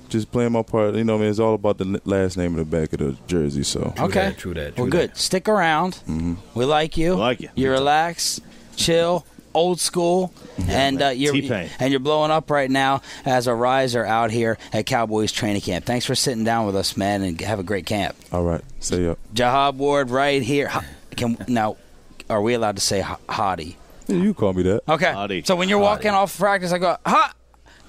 just 0.09 0.31
playing 0.31 0.53
my 0.53 0.61
part. 0.63 0.95
You 0.95 1.03
know, 1.03 1.15
I 1.15 1.19
mean, 1.19 1.29
it's 1.29 1.39
all 1.39 1.53
about 1.55 1.77
the 1.77 2.01
last 2.05 2.37
name 2.37 2.51
in 2.53 2.57
the 2.57 2.65
back 2.65 2.93
of 2.93 2.99
the 2.99 3.17
jersey. 3.27 3.63
So, 3.63 3.93
True 3.95 4.05
okay. 4.05 4.19
that, 4.29 4.37
true 4.37 4.53
that, 4.53 4.75
true 4.75 4.83
well, 4.85 4.91
good. 4.91 5.11
that. 5.11 5.17
Stick 5.17 5.47
around. 5.49 5.99
We 6.55 6.65
like 6.65 6.97
you. 6.97 7.15
We 7.15 7.19
like 7.19 7.41
you. 7.41 7.49
You 7.55 7.71
relax, 7.71 8.39
chill, 8.75 9.25
old 9.53 9.79
school, 9.79 10.33
and 10.67 11.01
uh, 11.01 11.09
you're 11.09 11.33
T-Pain. 11.33 11.69
and 11.79 11.91
you're 11.91 11.99
blowing 11.99 12.31
up 12.31 12.49
right 12.49 12.71
now 12.71 13.01
as 13.25 13.45
a 13.47 13.53
riser 13.53 14.05
out 14.05 14.31
here 14.31 14.57
at 14.71 14.85
Cowboys 14.85 15.31
training 15.31 15.61
camp. 15.61 15.85
Thanks 15.85 16.05
for 16.05 16.15
sitting 16.15 16.43
down 16.43 16.65
with 16.65 16.75
us, 16.75 16.95
man, 16.97 17.21
and 17.23 17.39
have 17.41 17.59
a 17.59 17.63
great 17.63 17.85
camp. 17.85 18.15
all 18.31 18.43
right, 18.43 18.61
stay 18.79 19.05
up. 19.07 19.19
Jihad 19.33 19.77
Ward, 19.77 20.09
right 20.09 20.41
here. 20.41 20.71
Can 21.17 21.37
now, 21.47 21.77
are 22.29 22.41
we 22.41 22.53
allowed 22.55 22.77
to 22.77 22.81
say 22.81 23.01
ho- 23.01 23.19
hottie? 23.27 23.75
Yeah, 24.07 24.17
you 24.17 24.33
call 24.33 24.53
me 24.53 24.63
that. 24.63 24.81
Okay. 24.87 25.05
Hottie. 25.13 25.45
So 25.45 25.55
when 25.55 25.69
you're 25.69 25.79
walking 25.79 26.11
off 26.11 26.37
practice, 26.37 26.71
I 26.73 26.77
go 26.77 26.97
hot, 27.05 27.35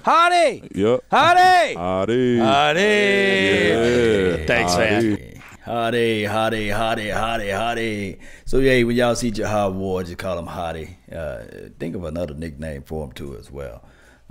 hottie, 0.05 0.69
Yep. 0.75 1.01
hottie, 1.11 1.77
Adi. 1.77 2.39
hottie. 2.39 4.39
Yeah. 4.41 4.47
Thanks, 4.47 4.77
man. 4.77 5.03
Adi. 5.03 5.31
Hottie, 5.67 6.29
hottie, 6.29 6.69
hottie, 6.69 7.11
hottie, 7.11 7.51
hottie. 7.51 8.19
So 8.45 8.59
yeah, 8.59 8.83
when 8.85 8.97
y'all 8.97 9.15
see 9.15 9.31
Jihad 9.31 9.75
Ward, 9.75 10.07
just 10.07 10.19
call 10.19 10.39
him 10.39 10.47
Hottie. 10.47 10.97
Uh, 11.11 11.71
think 11.79 11.97
of 11.97 12.05
another 12.05 12.35
nickname 12.35 12.83
for 12.83 13.03
him 13.05 13.13
too 13.13 13.35
as 13.39 13.51
well. 13.51 13.83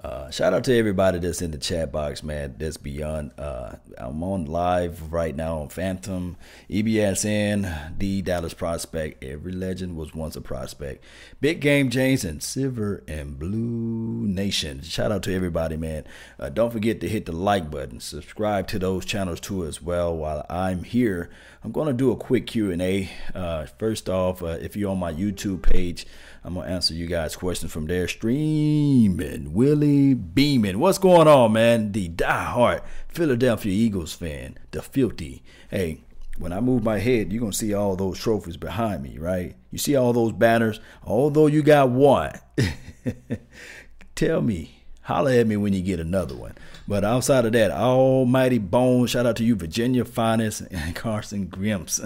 Uh, 0.03 0.29
shout 0.29 0.53
out 0.53 0.65
to 0.65 0.77
everybody 0.77 1.17
that's 1.17 1.41
in 1.41 1.51
the 1.51 1.57
chat 1.57 1.89
box, 1.89 2.23
man. 2.23 2.55
That's 2.57 2.75
beyond. 2.75 3.31
Uh, 3.37 3.75
I'm 3.97 4.21
on 4.21 4.43
live 4.43 5.13
right 5.13 5.33
now 5.33 5.59
on 5.59 5.69
Phantom, 5.69 6.35
EBSN, 6.69 7.97
the 7.99 8.21
Dallas 8.21 8.53
Prospect. 8.53 9.23
Every 9.23 9.53
legend 9.53 9.95
was 9.95 10.13
once 10.13 10.35
a 10.35 10.41
prospect. 10.41 11.05
Big 11.39 11.61
Game 11.61 11.89
James 11.89 12.25
and 12.25 12.43
Silver 12.43 13.01
and 13.07 13.39
Blue 13.39 14.27
Nation. 14.27 14.81
Shout 14.81 15.13
out 15.13 15.23
to 15.23 15.33
everybody, 15.33 15.77
man. 15.77 16.03
Uh, 16.37 16.49
don't 16.49 16.73
forget 16.73 16.99
to 16.99 17.07
hit 17.07 17.25
the 17.25 17.31
like 17.31 17.71
button. 17.71 18.01
Subscribe 18.01 18.67
to 18.67 18.79
those 18.79 19.05
channels 19.05 19.39
too 19.39 19.65
as 19.65 19.81
well. 19.81 20.13
While 20.13 20.45
I'm 20.49 20.83
here, 20.83 21.29
I'm 21.63 21.71
to 21.71 21.93
do 21.93 22.11
a 22.11 22.17
quick 22.17 22.47
Q&A. 22.47 23.09
Uh, 23.33 23.67
first 23.79 24.09
off, 24.09 24.43
uh, 24.43 24.57
if 24.59 24.75
you're 24.75 24.91
on 24.91 24.99
my 24.99 25.13
YouTube 25.13 25.61
page, 25.61 26.05
I'm 26.45 26.55
to 26.55 26.61
answer 26.61 26.93
you 26.93 27.07
guys' 27.07 27.37
questions 27.37 27.71
from 27.71 27.87
there. 27.87 28.05
Streaming, 28.05 29.53
Willie 29.53 30.13
Beeman. 30.13 30.77
What's 30.77 30.97
going 30.97 31.27
on, 31.27 31.53
man? 31.53 31.93
The 31.93 32.09
diehard 32.09 32.81
Philadelphia 33.07 33.71
Eagles 33.71 34.13
fan, 34.13 34.59
the 34.71 34.81
filthy. 34.81 35.41
Hey, 35.69 36.01
when 36.37 36.51
I 36.51 36.59
move 36.59 36.83
my 36.83 36.99
head, 36.99 37.31
you're 37.31 37.39
to 37.53 37.57
see 37.57 37.73
all 37.73 37.95
those 37.95 38.19
trophies 38.19 38.57
behind 38.57 39.03
me, 39.03 39.17
right? 39.17 39.55
You 39.71 39.77
see 39.77 39.95
all 39.95 40.11
those 40.11 40.33
banners? 40.33 40.81
Although 41.03 41.47
you 41.47 41.63
got 41.63 41.89
one, 41.91 42.33
tell 44.15 44.41
me, 44.41 44.83
holler 45.03 45.31
at 45.31 45.47
me 45.47 45.55
when 45.55 45.71
you 45.71 45.81
get 45.81 46.01
another 46.01 46.35
one. 46.35 46.55
But 46.87 47.05
outside 47.05 47.45
of 47.45 47.53
that, 47.53 47.71
Almighty 47.71 48.57
Bone, 48.57 49.07
shout 49.07 49.25
out 49.25 49.37
to 49.37 49.43
you, 49.43 49.55
Virginia 49.55 50.03
Finest 50.03 50.61
and 50.69 50.95
Carson 50.95 51.45
Grimps. 51.45 52.01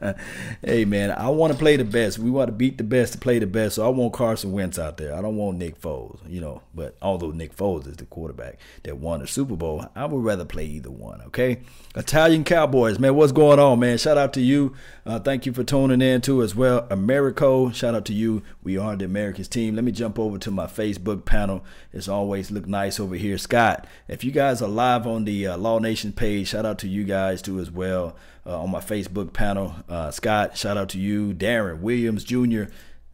hey 0.62 0.84
man, 0.86 1.10
I 1.10 1.28
want 1.28 1.52
to 1.52 1.58
play 1.58 1.76
the 1.76 1.84
best. 1.84 2.18
We 2.18 2.30
want 2.30 2.48
to 2.48 2.52
beat 2.52 2.78
the 2.78 2.84
best 2.84 3.12
to 3.12 3.18
play 3.18 3.38
the 3.38 3.46
best. 3.46 3.74
So 3.76 3.84
I 3.84 3.88
want 3.88 4.14
Carson 4.14 4.52
Wentz 4.52 4.78
out 4.78 4.96
there. 4.96 5.14
I 5.14 5.20
don't 5.20 5.36
want 5.36 5.58
Nick 5.58 5.78
Foles, 5.80 6.18
you 6.26 6.40
know. 6.40 6.62
But 6.74 6.96
although 7.02 7.32
Nick 7.32 7.54
Foles 7.54 7.86
is 7.86 7.96
the 7.96 8.06
quarterback 8.06 8.58
that 8.84 8.96
won 8.96 9.20
the 9.20 9.26
Super 9.26 9.56
Bowl, 9.56 9.86
I 9.94 10.06
would 10.06 10.24
rather 10.24 10.46
play 10.46 10.64
either 10.64 10.90
one. 10.90 11.20
Okay, 11.26 11.60
Italian 11.94 12.44
Cowboys, 12.44 12.98
man, 12.98 13.14
what's 13.14 13.32
going 13.32 13.58
on, 13.58 13.78
man? 13.78 13.98
Shout 13.98 14.16
out 14.16 14.32
to 14.34 14.40
you. 14.40 14.74
Uh, 15.04 15.18
thank 15.18 15.44
you 15.44 15.52
for 15.52 15.64
tuning 15.64 16.00
in 16.00 16.22
too 16.22 16.42
as 16.42 16.54
well. 16.54 16.86
Americo, 16.90 17.70
shout 17.70 17.94
out 17.94 18.06
to 18.06 18.14
you. 18.14 18.42
We 18.62 18.78
are 18.78 18.96
the 18.96 19.04
Americans 19.04 19.48
team. 19.48 19.74
Let 19.74 19.84
me 19.84 19.92
jump 19.92 20.18
over 20.18 20.38
to 20.38 20.50
my 20.50 20.66
Facebook 20.66 21.26
panel. 21.26 21.62
It's 21.92 22.08
always 22.08 22.50
look 22.50 22.66
nice 22.66 22.98
over 22.98 23.14
here, 23.16 23.36
Scott. 23.36 23.86
If 24.14 24.22
you 24.22 24.30
guys 24.30 24.62
are 24.62 24.68
live 24.68 25.08
on 25.08 25.24
the 25.24 25.48
uh, 25.48 25.56
Law 25.56 25.80
Nation 25.80 26.12
page, 26.12 26.50
shout 26.50 26.64
out 26.64 26.78
to 26.78 26.88
you 26.88 27.02
guys 27.02 27.42
too 27.42 27.58
as 27.58 27.68
well 27.68 28.14
uh, 28.46 28.62
on 28.62 28.70
my 28.70 28.78
Facebook 28.78 29.32
panel. 29.32 29.74
Uh, 29.88 30.12
Scott, 30.12 30.56
shout 30.56 30.76
out 30.76 30.90
to 30.90 31.00
you. 31.00 31.34
Darren 31.34 31.80
Williams 31.80 32.22
Jr., 32.22 32.66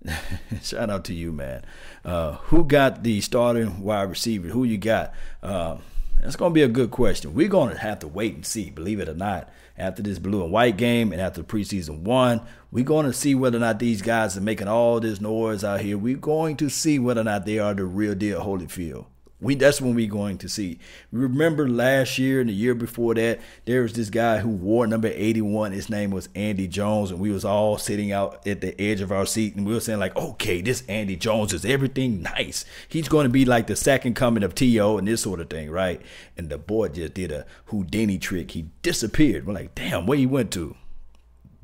shout 0.62 0.90
out 0.90 1.04
to 1.06 1.14
you, 1.14 1.32
man. 1.32 1.64
Uh, 2.04 2.32
who 2.32 2.64
got 2.64 3.02
the 3.02 3.22
starting 3.22 3.80
wide 3.80 4.10
receiver? 4.10 4.48
Who 4.48 4.64
you 4.64 4.76
got? 4.76 5.14
Uh, 5.42 5.78
that's 6.20 6.36
going 6.36 6.50
to 6.50 6.54
be 6.54 6.64
a 6.64 6.68
good 6.68 6.90
question. 6.90 7.32
We're 7.32 7.48
going 7.48 7.72
to 7.72 7.78
have 7.78 8.00
to 8.00 8.06
wait 8.06 8.34
and 8.34 8.44
see, 8.44 8.68
believe 8.68 9.00
it 9.00 9.08
or 9.08 9.14
not. 9.14 9.48
After 9.78 10.02
this 10.02 10.18
blue 10.18 10.44
and 10.44 10.52
white 10.52 10.76
game 10.76 11.12
and 11.12 11.22
after 11.22 11.42
preseason 11.42 12.00
one, 12.02 12.42
we're 12.70 12.84
going 12.84 13.06
to 13.06 13.14
see 13.14 13.34
whether 13.34 13.56
or 13.56 13.60
not 13.60 13.78
these 13.78 14.02
guys 14.02 14.36
are 14.36 14.42
making 14.42 14.68
all 14.68 15.00
this 15.00 15.18
noise 15.18 15.64
out 15.64 15.80
here. 15.80 15.96
We're 15.96 16.18
going 16.18 16.58
to 16.58 16.68
see 16.68 16.98
whether 16.98 17.22
or 17.22 17.24
not 17.24 17.46
they 17.46 17.58
are 17.58 17.72
the 17.72 17.86
real 17.86 18.14
deal 18.14 18.42
Holyfield. 18.42 19.06
We 19.42 19.54
that's 19.54 19.80
when 19.80 19.94
we're 19.94 20.10
going 20.10 20.36
to 20.38 20.48
see. 20.48 20.78
Remember 21.10 21.66
last 21.66 22.18
year 22.18 22.40
and 22.40 22.50
the 22.50 22.54
year 22.54 22.74
before 22.74 23.14
that, 23.14 23.40
there 23.64 23.82
was 23.82 23.94
this 23.94 24.10
guy 24.10 24.38
who 24.38 24.50
wore 24.50 24.86
number 24.86 25.08
81. 25.08 25.72
His 25.72 25.88
name 25.88 26.10
was 26.10 26.28
Andy 26.34 26.68
Jones, 26.68 27.10
and 27.10 27.18
we 27.18 27.30
was 27.30 27.44
all 27.44 27.78
sitting 27.78 28.12
out 28.12 28.46
at 28.46 28.60
the 28.60 28.78
edge 28.78 29.00
of 29.00 29.10
our 29.10 29.24
seat, 29.24 29.56
and 29.56 29.66
we 29.66 29.72
were 29.72 29.80
saying 29.80 29.98
like, 29.98 30.14
okay, 30.14 30.60
this 30.60 30.84
Andy 30.88 31.16
Jones 31.16 31.54
is 31.54 31.64
everything 31.64 32.20
nice. 32.20 32.66
He's 32.88 33.08
going 33.08 33.24
to 33.24 33.30
be 33.30 33.46
like 33.46 33.66
the 33.66 33.76
second 33.76 34.14
coming 34.14 34.42
of 34.42 34.54
T.O. 34.54 34.98
and 34.98 35.08
this 35.08 35.22
sort 35.22 35.40
of 35.40 35.48
thing, 35.48 35.70
right? 35.70 36.02
And 36.36 36.50
the 36.50 36.58
boy 36.58 36.88
just 36.88 37.14
did 37.14 37.32
a 37.32 37.46
Houdini 37.66 38.18
trick. 38.18 38.50
He 38.50 38.66
disappeared. 38.82 39.46
We're 39.46 39.54
like, 39.54 39.74
damn, 39.74 40.04
where 40.04 40.18
he 40.18 40.26
went 40.26 40.52
to? 40.52 40.76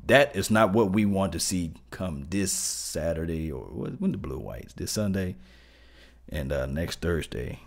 That 0.07 0.35
is 0.35 0.49
not 0.49 0.73
what 0.73 0.91
we 0.93 1.05
want 1.05 1.33
to 1.33 1.39
see 1.39 1.73
come 1.91 2.25
this 2.29 2.51
Saturday 2.51 3.51
or 3.51 3.65
when 3.65 4.13
the 4.13 4.17
Blue 4.17 4.39
Whites 4.39 4.73
this 4.73 4.91
Sunday 4.91 5.35
and 6.29 6.51
uh, 6.51 6.65
next 6.65 7.01
Thursday. 7.01 7.59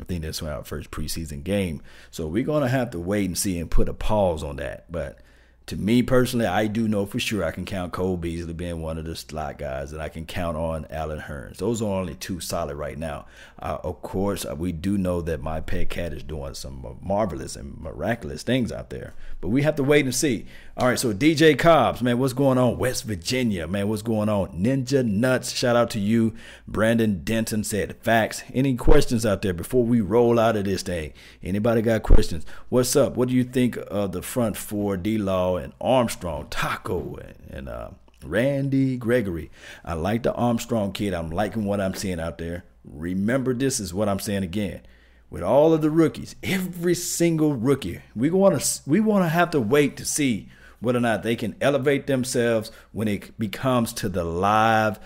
I 0.00 0.04
think 0.04 0.22
that's 0.22 0.42
our 0.42 0.64
first 0.64 0.90
preseason 0.90 1.42
game. 1.42 1.82
So 2.10 2.26
we're 2.26 2.44
going 2.44 2.62
to 2.62 2.68
have 2.68 2.90
to 2.90 3.00
wait 3.00 3.26
and 3.26 3.38
see 3.38 3.58
and 3.58 3.70
put 3.70 3.88
a 3.88 3.94
pause 3.94 4.42
on 4.42 4.56
that. 4.56 4.90
But 4.90 5.20
to 5.66 5.76
me 5.76 6.00
personally, 6.00 6.46
I 6.46 6.68
do 6.68 6.86
know 6.86 7.06
for 7.06 7.18
sure 7.18 7.42
I 7.42 7.50
can 7.50 7.64
count 7.64 7.92
Cole 7.92 8.16
Beasley 8.16 8.52
being 8.52 8.82
one 8.82 8.98
of 8.98 9.04
the 9.04 9.16
slot 9.16 9.58
guys, 9.58 9.92
and 9.92 10.00
I 10.00 10.08
can 10.08 10.24
count 10.24 10.56
on 10.56 10.86
Allen 10.90 11.18
Hurns. 11.18 11.56
Those 11.56 11.82
are 11.82 11.92
only 11.92 12.14
two 12.14 12.38
solid 12.38 12.76
right 12.76 12.96
now. 12.96 13.26
Uh, 13.58 13.78
of 13.82 14.00
course, 14.00 14.44
uh, 14.44 14.54
we 14.54 14.70
do 14.70 14.96
know 14.96 15.20
that 15.22 15.42
my 15.42 15.60
pet 15.60 15.88
cat 15.88 16.12
is 16.12 16.22
doing 16.22 16.54
some 16.54 16.98
marvelous 17.02 17.56
and 17.56 17.80
miraculous 17.80 18.44
things 18.44 18.70
out 18.70 18.90
there, 18.90 19.14
but 19.40 19.48
we 19.48 19.62
have 19.62 19.74
to 19.76 19.82
wait 19.82 20.04
and 20.04 20.14
see. 20.14 20.46
All 20.76 20.86
right, 20.86 20.98
so 20.98 21.12
DJ 21.12 21.58
Cobbs, 21.58 22.00
man, 22.00 22.18
what's 22.18 22.32
going 22.32 22.58
on? 22.58 22.78
West 22.78 23.04
Virginia, 23.04 23.66
man, 23.66 23.88
what's 23.88 24.02
going 24.02 24.28
on? 24.28 24.48
Ninja 24.50 25.04
Nuts, 25.04 25.50
shout 25.50 25.74
out 25.74 25.90
to 25.90 25.98
you. 25.98 26.34
Brandon 26.68 27.22
Denton 27.24 27.64
said 27.64 27.96
facts. 28.02 28.44
Any 28.54 28.76
questions 28.76 29.26
out 29.26 29.42
there 29.42 29.54
before 29.54 29.84
we 29.84 30.00
roll 30.00 30.38
out 30.38 30.54
of 30.54 30.64
this 30.64 30.82
thing? 30.82 31.12
Anybody 31.42 31.82
got 31.82 32.04
questions? 32.04 32.44
What's 32.68 32.94
up? 32.94 33.16
What 33.16 33.28
do 33.28 33.34
you 33.34 33.42
think 33.42 33.78
of 33.90 34.12
the 34.12 34.22
front 34.22 34.56
four, 34.56 34.96
D 34.96 35.18
Law 35.18 35.55
and 35.56 35.72
Armstrong, 35.80 36.46
Taco, 36.50 37.16
and, 37.16 37.36
and 37.50 37.68
uh, 37.68 37.90
Randy 38.24 38.96
Gregory? 38.96 39.50
I 39.84 39.94
like 39.94 40.22
the 40.22 40.32
Armstrong 40.34 40.92
kid. 40.92 41.14
I'm 41.14 41.30
liking 41.30 41.64
what 41.64 41.80
I'm 41.80 41.94
seeing 41.94 42.20
out 42.20 42.38
there. 42.38 42.64
Remember, 42.84 43.52
this 43.54 43.80
is 43.80 43.92
what 43.92 44.08
I'm 44.08 44.20
saying 44.20 44.44
again 44.44 44.82
with 45.30 45.42
all 45.42 45.74
of 45.74 45.82
the 45.82 45.90
rookies, 45.90 46.36
every 46.42 46.94
single 46.94 47.54
rookie, 47.54 48.00
we 48.14 48.30
want 48.30 48.60
to 48.60 48.80
we 48.86 49.00
want 49.00 49.24
to 49.24 49.28
have 49.28 49.50
to 49.50 49.60
wait 49.60 49.96
to 49.96 50.04
see 50.04 50.48
whether 50.80 50.98
or 50.98 51.02
not 51.02 51.22
they 51.22 51.36
can 51.36 51.56
elevate 51.60 52.06
themselves 52.06 52.70
when 52.92 53.08
it 53.08 53.38
becomes 53.38 53.92
to 53.94 54.08
the 54.08 54.24
live 54.24 55.00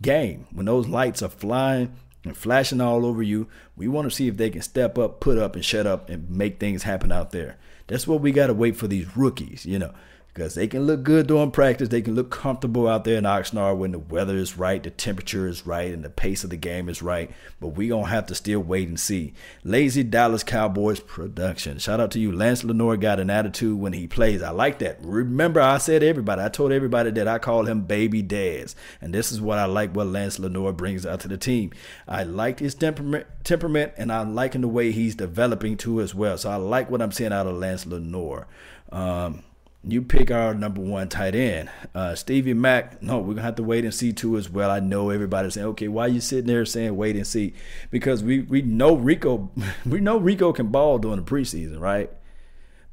game. 0.00 0.46
When 0.52 0.66
those 0.66 0.88
lights 0.88 1.22
are 1.22 1.28
flying 1.28 1.94
and 2.24 2.36
flashing 2.36 2.80
all 2.80 3.04
over 3.04 3.22
you, 3.22 3.48
we 3.76 3.88
want 3.88 4.08
to 4.08 4.14
see 4.14 4.28
if 4.28 4.36
they 4.36 4.50
can 4.50 4.62
step 4.62 4.96
up, 4.96 5.20
put 5.20 5.38
up, 5.38 5.54
and 5.54 5.64
shut 5.64 5.86
up 5.86 6.08
and 6.08 6.30
make 6.30 6.58
things 6.58 6.84
happen 6.84 7.12
out 7.12 7.30
there. 7.30 7.58
That's 7.86 8.06
what 8.06 8.20
we 8.20 8.32
got 8.32 8.48
to 8.48 8.54
wait 8.54 8.76
for 8.76 8.88
these 8.88 9.16
rookies, 9.16 9.64
you 9.66 9.78
know 9.78 9.92
because 10.36 10.54
they 10.54 10.68
can 10.68 10.86
look 10.86 11.02
good 11.02 11.26
during 11.26 11.50
practice. 11.50 11.88
They 11.88 12.02
can 12.02 12.14
look 12.14 12.30
comfortable 12.30 12.86
out 12.86 13.04
there 13.04 13.16
in 13.16 13.24
Oxnard 13.24 13.78
when 13.78 13.92
the 13.92 13.98
weather 13.98 14.36
is 14.36 14.58
right, 14.58 14.82
the 14.82 14.90
temperature 14.90 15.48
is 15.48 15.66
right, 15.66 15.90
and 15.90 16.04
the 16.04 16.10
pace 16.10 16.44
of 16.44 16.50
the 16.50 16.58
game 16.58 16.90
is 16.90 17.00
right. 17.00 17.30
But 17.58 17.68
we 17.68 17.88
gonna 17.88 18.08
have 18.08 18.26
to 18.26 18.34
still 18.34 18.60
wait 18.60 18.86
and 18.86 19.00
see. 19.00 19.32
Lazy 19.64 20.02
Dallas 20.02 20.44
Cowboys 20.44 21.00
production. 21.00 21.78
Shout 21.78 22.00
out 22.00 22.10
to 22.10 22.20
you, 22.20 22.32
Lance 22.32 22.64
Lenoir. 22.64 22.98
Got 22.98 23.18
an 23.18 23.30
attitude 23.30 23.80
when 23.80 23.94
he 23.94 24.06
plays. 24.06 24.42
I 24.42 24.50
like 24.50 24.78
that. 24.80 24.98
Remember, 25.00 25.62
I 25.62 25.78
said 25.78 26.02
everybody. 26.02 26.42
I 26.42 26.50
told 26.50 26.70
everybody 26.70 27.10
that 27.12 27.26
I 27.26 27.38
call 27.38 27.64
him 27.64 27.80
Baby 27.86 28.20
Daz, 28.20 28.76
and 29.00 29.14
this 29.14 29.32
is 29.32 29.40
what 29.40 29.58
I 29.58 29.64
like. 29.64 29.96
What 29.96 30.08
Lance 30.08 30.38
Lenoir 30.38 30.74
brings 30.74 31.06
out 31.06 31.20
to 31.20 31.28
the 31.28 31.38
team. 31.38 31.72
I 32.06 32.24
like 32.24 32.58
his 32.58 32.74
temperament, 32.74 33.26
temperament, 33.42 33.94
and 33.96 34.12
I'm 34.12 34.34
liking 34.34 34.60
the 34.60 34.68
way 34.68 34.92
he's 34.92 35.14
developing 35.14 35.78
too 35.78 36.02
as 36.02 36.14
well. 36.14 36.36
So 36.36 36.50
I 36.50 36.56
like 36.56 36.90
what 36.90 37.00
I'm 37.00 37.12
seeing 37.12 37.32
out 37.32 37.46
of 37.46 37.56
Lance 37.56 37.86
Lenoir. 37.86 38.46
Um, 38.92 39.42
you 39.86 40.02
pick 40.02 40.30
our 40.30 40.52
number 40.52 40.80
one 40.80 41.08
tight 41.08 41.34
end. 41.34 41.70
Uh, 41.94 42.14
Stevie 42.14 42.54
Mack, 42.54 43.00
no, 43.02 43.18
we're 43.18 43.24
going 43.24 43.36
to 43.36 43.42
have 43.42 43.54
to 43.56 43.62
wait 43.62 43.84
and 43.84 43.94
see 43.94 44.12
too 44.12 44.36
as 44.36 44.50
well. 44.50 44.70
I 44.70 44.80
know 44.80 45.10
everybody's 45.10 45.54
saying, 45.54 45.66
okay, 45.68 45.88
why 45.88 46.06
are 46.06 46.08
you 46.08 46.20
sitting 46.20 46.46
there 46.46 46.64
saying 46.64 46.96
wait 46.96 47.14
and 47.14 47.26
see? 47.26 47.54
Because 47.90 48.22
we, 48.24 48.40
we 48.40 48.62
know 48.62 48.96
Rico, 48.96 49.50
we 49.86 50.00
know 50.00 50.18
Rico 50.18 50.52
can 50.52 50.68
ball 50.68 50.98
during 50.98 51.18
the 51.18 51.30
preseason, 51.30 51.80
right? 51.80 52.10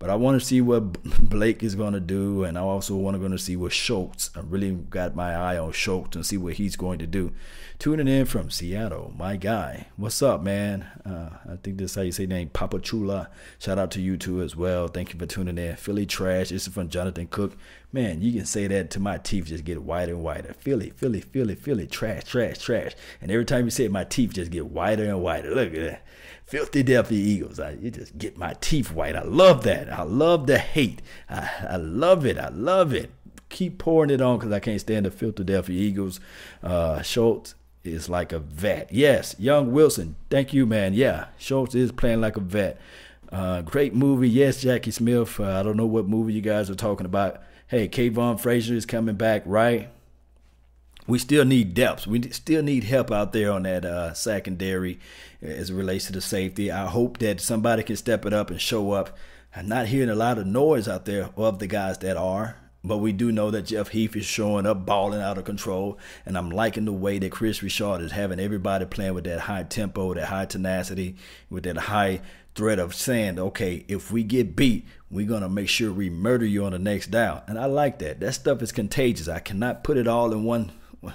But 0.04 0.10
I 0.10 0.16
want 0.16 0.38
to 0.38 0.46
see 0.46 0.60
what 0.60 1.02
Blake 1.30 1.64
is 1.64 1.76
going 1.76 1.94
to 1.94 2.02
do, 2.02 2.44
and 2.44 2.58
I 2.58 2.62
also 2.62 2.94
want 2.94 3.16
to 3.16 3.20
go 3.20 3.30
to 3.30 3.38
see 3.38 3.56
what 3.56 3.72
Schultz. 3.72 4.32
I 4.36 4.42
really 4.42 4.72
got 4.72 5.16
my 5.16 5.34
eye 5.34 5.58
on 5.58 5.72
Schultz 5.72 6.18
and 6.18 6.26
see 6.26 6.36
what 6.36 6.56
he's 6.56 6.76
going 6.76 7.00
to 7.00 7.08
do. 7.08 7.32
Tuning 7.80 8.10
in 8.10 8.26
from 8.26 8.50
Seattle, 8.50 9.14
my 9.18 9.38
guy. 9.38 9.88
What's 9.96 10.22
up, 10.22 10.44
man? 10.44 10.86
Uh, 11.06 11.30
I 11.50 11.56
think 11.56 11.78
this 11.78 11.92
is 11.92 11.96
how 11.96 12.02
you 12.02 12.12
say 12.12 12.26
name, 12.26 12.50
Papa 12.50 12.82
Chula. 12.82 13.30
Shout 13.60 13.80
out 13.80 13.92
to 13.92 14.02
you 14.02 14.18
too 14.18 14.42
as 14.42 14.58
well. 14.58 14.90
Thank 14.90 15.14
you 15.14 15.20
for 15.20 15.26
tuning 15.26 15.58
in. 15.58 15.78
Philly 15.78 16.06
Trash. 16.06 16.50
This 16.50 16.68
is 16.68 16.74
from 16.74 16.90
Jonathan 16.90 17.28
Cook. 17.28 17.56
Man, 17.94 18.24
you 18.24 18.34
can 18.34 18.48
say 18.48 18.66
that 18.66 18.90
to 18.92 19.00
my 19.00 19.20
teeth 19.20 19.46
just 19.46 19.64
get 19.64 19.84
whiter 19.84 20.14
and 20.14 20.24
whiter. 20.24 20.56
Philly, 20.56 20.90
Philly, 20.90 21.22
Philly, 21.22 21.54
Philly, 21.54 21.86
trash, 21.86 22.24
trash, 22.24 22.58
trash. 22.58 22.94
And 23.22 23.30
every 23.30 23.46
time 23.46 23.66
you 23.66 23.70
say 23.70 23.86
it, 23.86 23.92
my 23.92 24.04
teeth 24.04 24.34
just 24.34 24.50
get 24.50 24.66
whiter 24.66 25.06
and 25.06 25.22
whiter. 25.22 25.54
Look 25.54 25.76
at 25.76 25.80
that. 25.80 26.06
Filthy 26.44 26.82
Delphi 26.82 27.14
Eagles. 27.14 27.60
I, 27.60 27.74
you 27.74 27.92
just 27.92 28.18
get 28.18 28.36
my 28.36 28.56
teeth 28.60 28.92
white. 28.92 29.16
I 29.16 29.22
love 29.22 29.64
that. 29.64 29.94
I 29.94 30.02
love 30.02 30.48
the 30.48 30.58
hate. 30.58 31.04
I, 31.30 31.48
I 31.70 31.76
love 31.76 32.26
it. 32.26 32.40
I 32.40 32.50
love 32.50 32.94
it. 32.94 33.12
Keep 33.50 33.78
pouring 33.78 34.10
it 34.10 34.22
on 34.22 34.40
because 34.40 34.52
I 34.52 34.60
can't 34.60 34.82
stand 34.82 35.06
the 35.06 35.12
Philadelphia 35.12 35.80
Eagles. 35.80 36.20
Uh, 36.64 37.04
Schultz 37.04 37.54
is 37.84 38.10
like 38.10 38.32
a 38.32 38.40
vet. 38.40 38.92
Yes, 38.92 39.36
young 39.38 39.72
Wilson. 39.72 40.16
Thank 40.32 40.52
you, 40.52 40.66
man. 40.66 40.96
Yeah, 40.96 41.28
Schultz 41.38 41.76
is 41.76 41.92
playing 41.92 42.22
like 42.22 42.38
a 42.38 42.42
vet. 42.42 42.80
Uh, 43.32 43.62
great 43.62 43.94
movie. 43.94 44.30
Yes, 44.30 44.62
Jackie 44.62 44.92
Smith. 44.92 45.40
Uh, 45.40 45.60
I 45.60 45.64
don't 45.64 45.78
know 45.78 45.86
what 45.86 46.08
movie 46.08 46.34
you 46.34 46.42
guys 46.42 46.72
are 46.72 46.76
talking 46.76 47.06
about. 47.06 47.42
Hey, 47.74 47.88
Kavon 47.88 48.40
Frazier 48.40 48.76
is 48.76 48.86
coming 48.86 49.16
back, 49.16 49.42
right? 49.48 49.90
we 51.08 51.18
still 51.18 51.44
need 51.44 51.74
depth. 51.74 52.06
We 52.06 52.22
still 52.30 52.62
need 52.62 52.84
help 52.84 53.12
out 53.12 53.34
there 53.34 53.52
on 53.52 53.64
that 53.64 53.84
uh, 53.84 54.14
secondary 54.14 55.00
as 55.42 55.72
it 55.72 55.74
relates 55.74 56.06
to 56.06 56.14
the 56.14 56.22
safety. 56.22 56.70
I 56.70 56.86
hope 56.86 57.18
that 57.18 57.42
somebody 57.42 57.82
can 57.82 57.96
step 57.96 58.28
it 58.28 58.32
up 58.32 58.52
and 58.52 58.62
show 58.62 58.92
up. 58.92 59.18
I'm 59.56 59.68
not 59.68 59.88
hearing 59.88 60.10
a 60.10 60.16
lot 60.16 60.38
of 60.38 60.46
noise 60.46 60.88
out 60.88 61.06
there 61.06 61.32
of 61.36 61.58
the 61.58 61.66
guys 61.66 61.98
that 61.98 62.16
are, 62.16 62.58
but 62.84 63.00
we 63.00 63.12
do 63.12 63.32
know 63.32 63.50
that 63.50 63.64
Jeff 63.64 63.88
Heath 63.88 64.16
is 64.16 64.26
showing 64.26 64.68
up, 64.68 64.86
balling 64.86 65.24
out 65.24 65.40
of 65.40 65.46
control, 65.46 65.98
and 66.28 66.38
I'm 66.38 66.52
liking 66.52 66.86
the 66.86 66.94
way 66.94 67.18
that 67.18 67.32
Kris 67.32 67.64
Richard 67.64 68.02
is 68.02 68.12
having 68.12 68.40
everybody 68.40 68.86
playing 68.86 69.16
with 69.16 69.24
that 69.24 69.40
high 69.40 69.64
tempo, 69.64 70.14
that 70.14 70.28
high 70.28 70.46
tenacity, 70.46 71.16
with 71.50 71.64
that 71.64 71.78
high 71.78 72.22
threat 72.56 72.78
of 72.78 72.94
saying, 72.94 73.40
okay, 73.40 73.84
if 73.88 74.12
we 74.12 74.24
get 74.24 74.56
beat, 74.56 74.86
we're 75.14 75.28
going 75.28 75.42
to 75.42 75.50
make 75.50 75.70
sure 75.70 75.94
we 75.94 76.10
murder 76.10 76.46
you 76.46 76.66
on 76.66 76.72
the 76.72 76.80
next 76.80 77.12
down. 77.12 77.42
And 77.48 77.60
I 77.60 77.66
like 77.66 78.00
that. 78.00 78.20
That 78.20 78.34
stuff 78.34 78.62
is 78.62 78.72
contagious. 78.72 79.28
I 79.28 79.40
cannot 79.40 79.84
put 79.84 79.98
it 79.98 80.08
all 80.08 80.32
in 80.32 80.44
one 80.44 80.72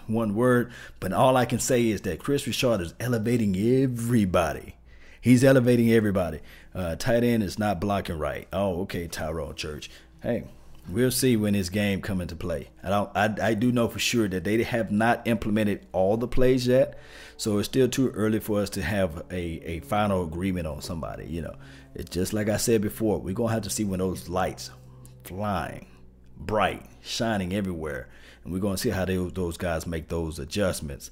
one 0.06 0.34
word, 0.34 0.70
but 1.00 1.14
all 1.14 1.34
I 1.37 1.46
can 1.46 1.58
say 1.58 1.88
is 1.88 2.02
that 2.02 2.18
Kris 2.18 2.46
Richard 2.46 2.82
is 2.82 2.94
elevating 3.00 3.56
everybody. 3.56 4.74
He's 5.18 5.42
elevating 5.42 5.90
everybody. 5.90 6.40
Uh, 6.74 6.94
tight 6.96 7.24
end 7.24 7.42
is 7.42 7.58
not 7.58 7.80
blocking 7.80 8.18
right. 8.18 8.46
Oh, 8.52 8.82
okay, 8.82 9.08
Tyrone 9.08 9.54
Church. 9.54 9.90
Hey, 10.22 10.44
We'll 10.90 11.11
see 11.11 11.37
when 11.37 11.52
this 11.52 11.68
game 11.68 12.00
come 12.00 12.22
into 12.22 12.34
play. 12.34 12.70
I 12.82 12.88
don't. 12.88 13.11
I, 13.14 13.48
I 13.48 13.54
do 13.54 13.70
know 13.70 13.88
for 13.88 13.98
sure 13.98 14.26
that 14.28 14.44
they 14.44 14.62
have 14.62 14.90
not 14.90 15.26
implemented 15.26 15.87
all 15.92 16.16
the 16.16 16.26
plays 16.26 16.66
yet, 16.66 16.98
so 17.37 17.58
it's 17.58 17.68
still 17.68 17.88
too 17.88 18.08
early 18.11 18.40
for 18.40 18.61
us 18.61 18.70
to 18.70 18.82
have 18.82 19.22
a, 19.30 19.37
a 19.64 19.80
final 19.80 20.24
agreement 20.24 20.66
on 20.66 20.80
somebody. 20.80 21.26
You 21.26 21.42
know, 21.42 21.56
it's 21.94 22.11
just 22.11 22.33
like 22.33 22.48
I 22.48 22.57
said 22.57 22.81
before. 22.81 23.18
We're 23.18 23.35
gonna 23.35 23.53
have 23.53 23.62
to 23.62 23.70
see 23.70 23.85
when 23.85 24.01
those 24.01 24.29
lights 24.29 24.70
flying, 25.24 25.87
bright, 26.37 26.85
shining 27.03 27.55
everywhere, 27.55 28.09
and 28.44 28.53
we're 28.53 28.61
gonna 28.61 28.79
see 28.79 28.90
how 28.90 29.05
they, 29.05 29.16
those 29.16 29.57
guys 29.57 29.87
make 29.87 30.09
those 30.09 30.38
adjustments. 30.38 31.11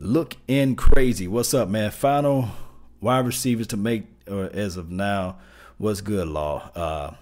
Look 0.00 0.36
in 0.46 0.76
crazy. 0.76 1.26
What's 1.26 1.54
up, 1.54 1.68
man? 1.68 1.90
Final 1.90 2.50
wide 3.00 3.26
receivers 3.26 3.66
to 3.68 3.76
make, 3.76 4.04
or 4.28 4.44
as 4.52 4.76
of 4.76 4.90
now, 4.90 5.38
what's 5.78 6.00
good, 6.00 6.28
Law? 6.28 6.70
Uh, 6.74 7.14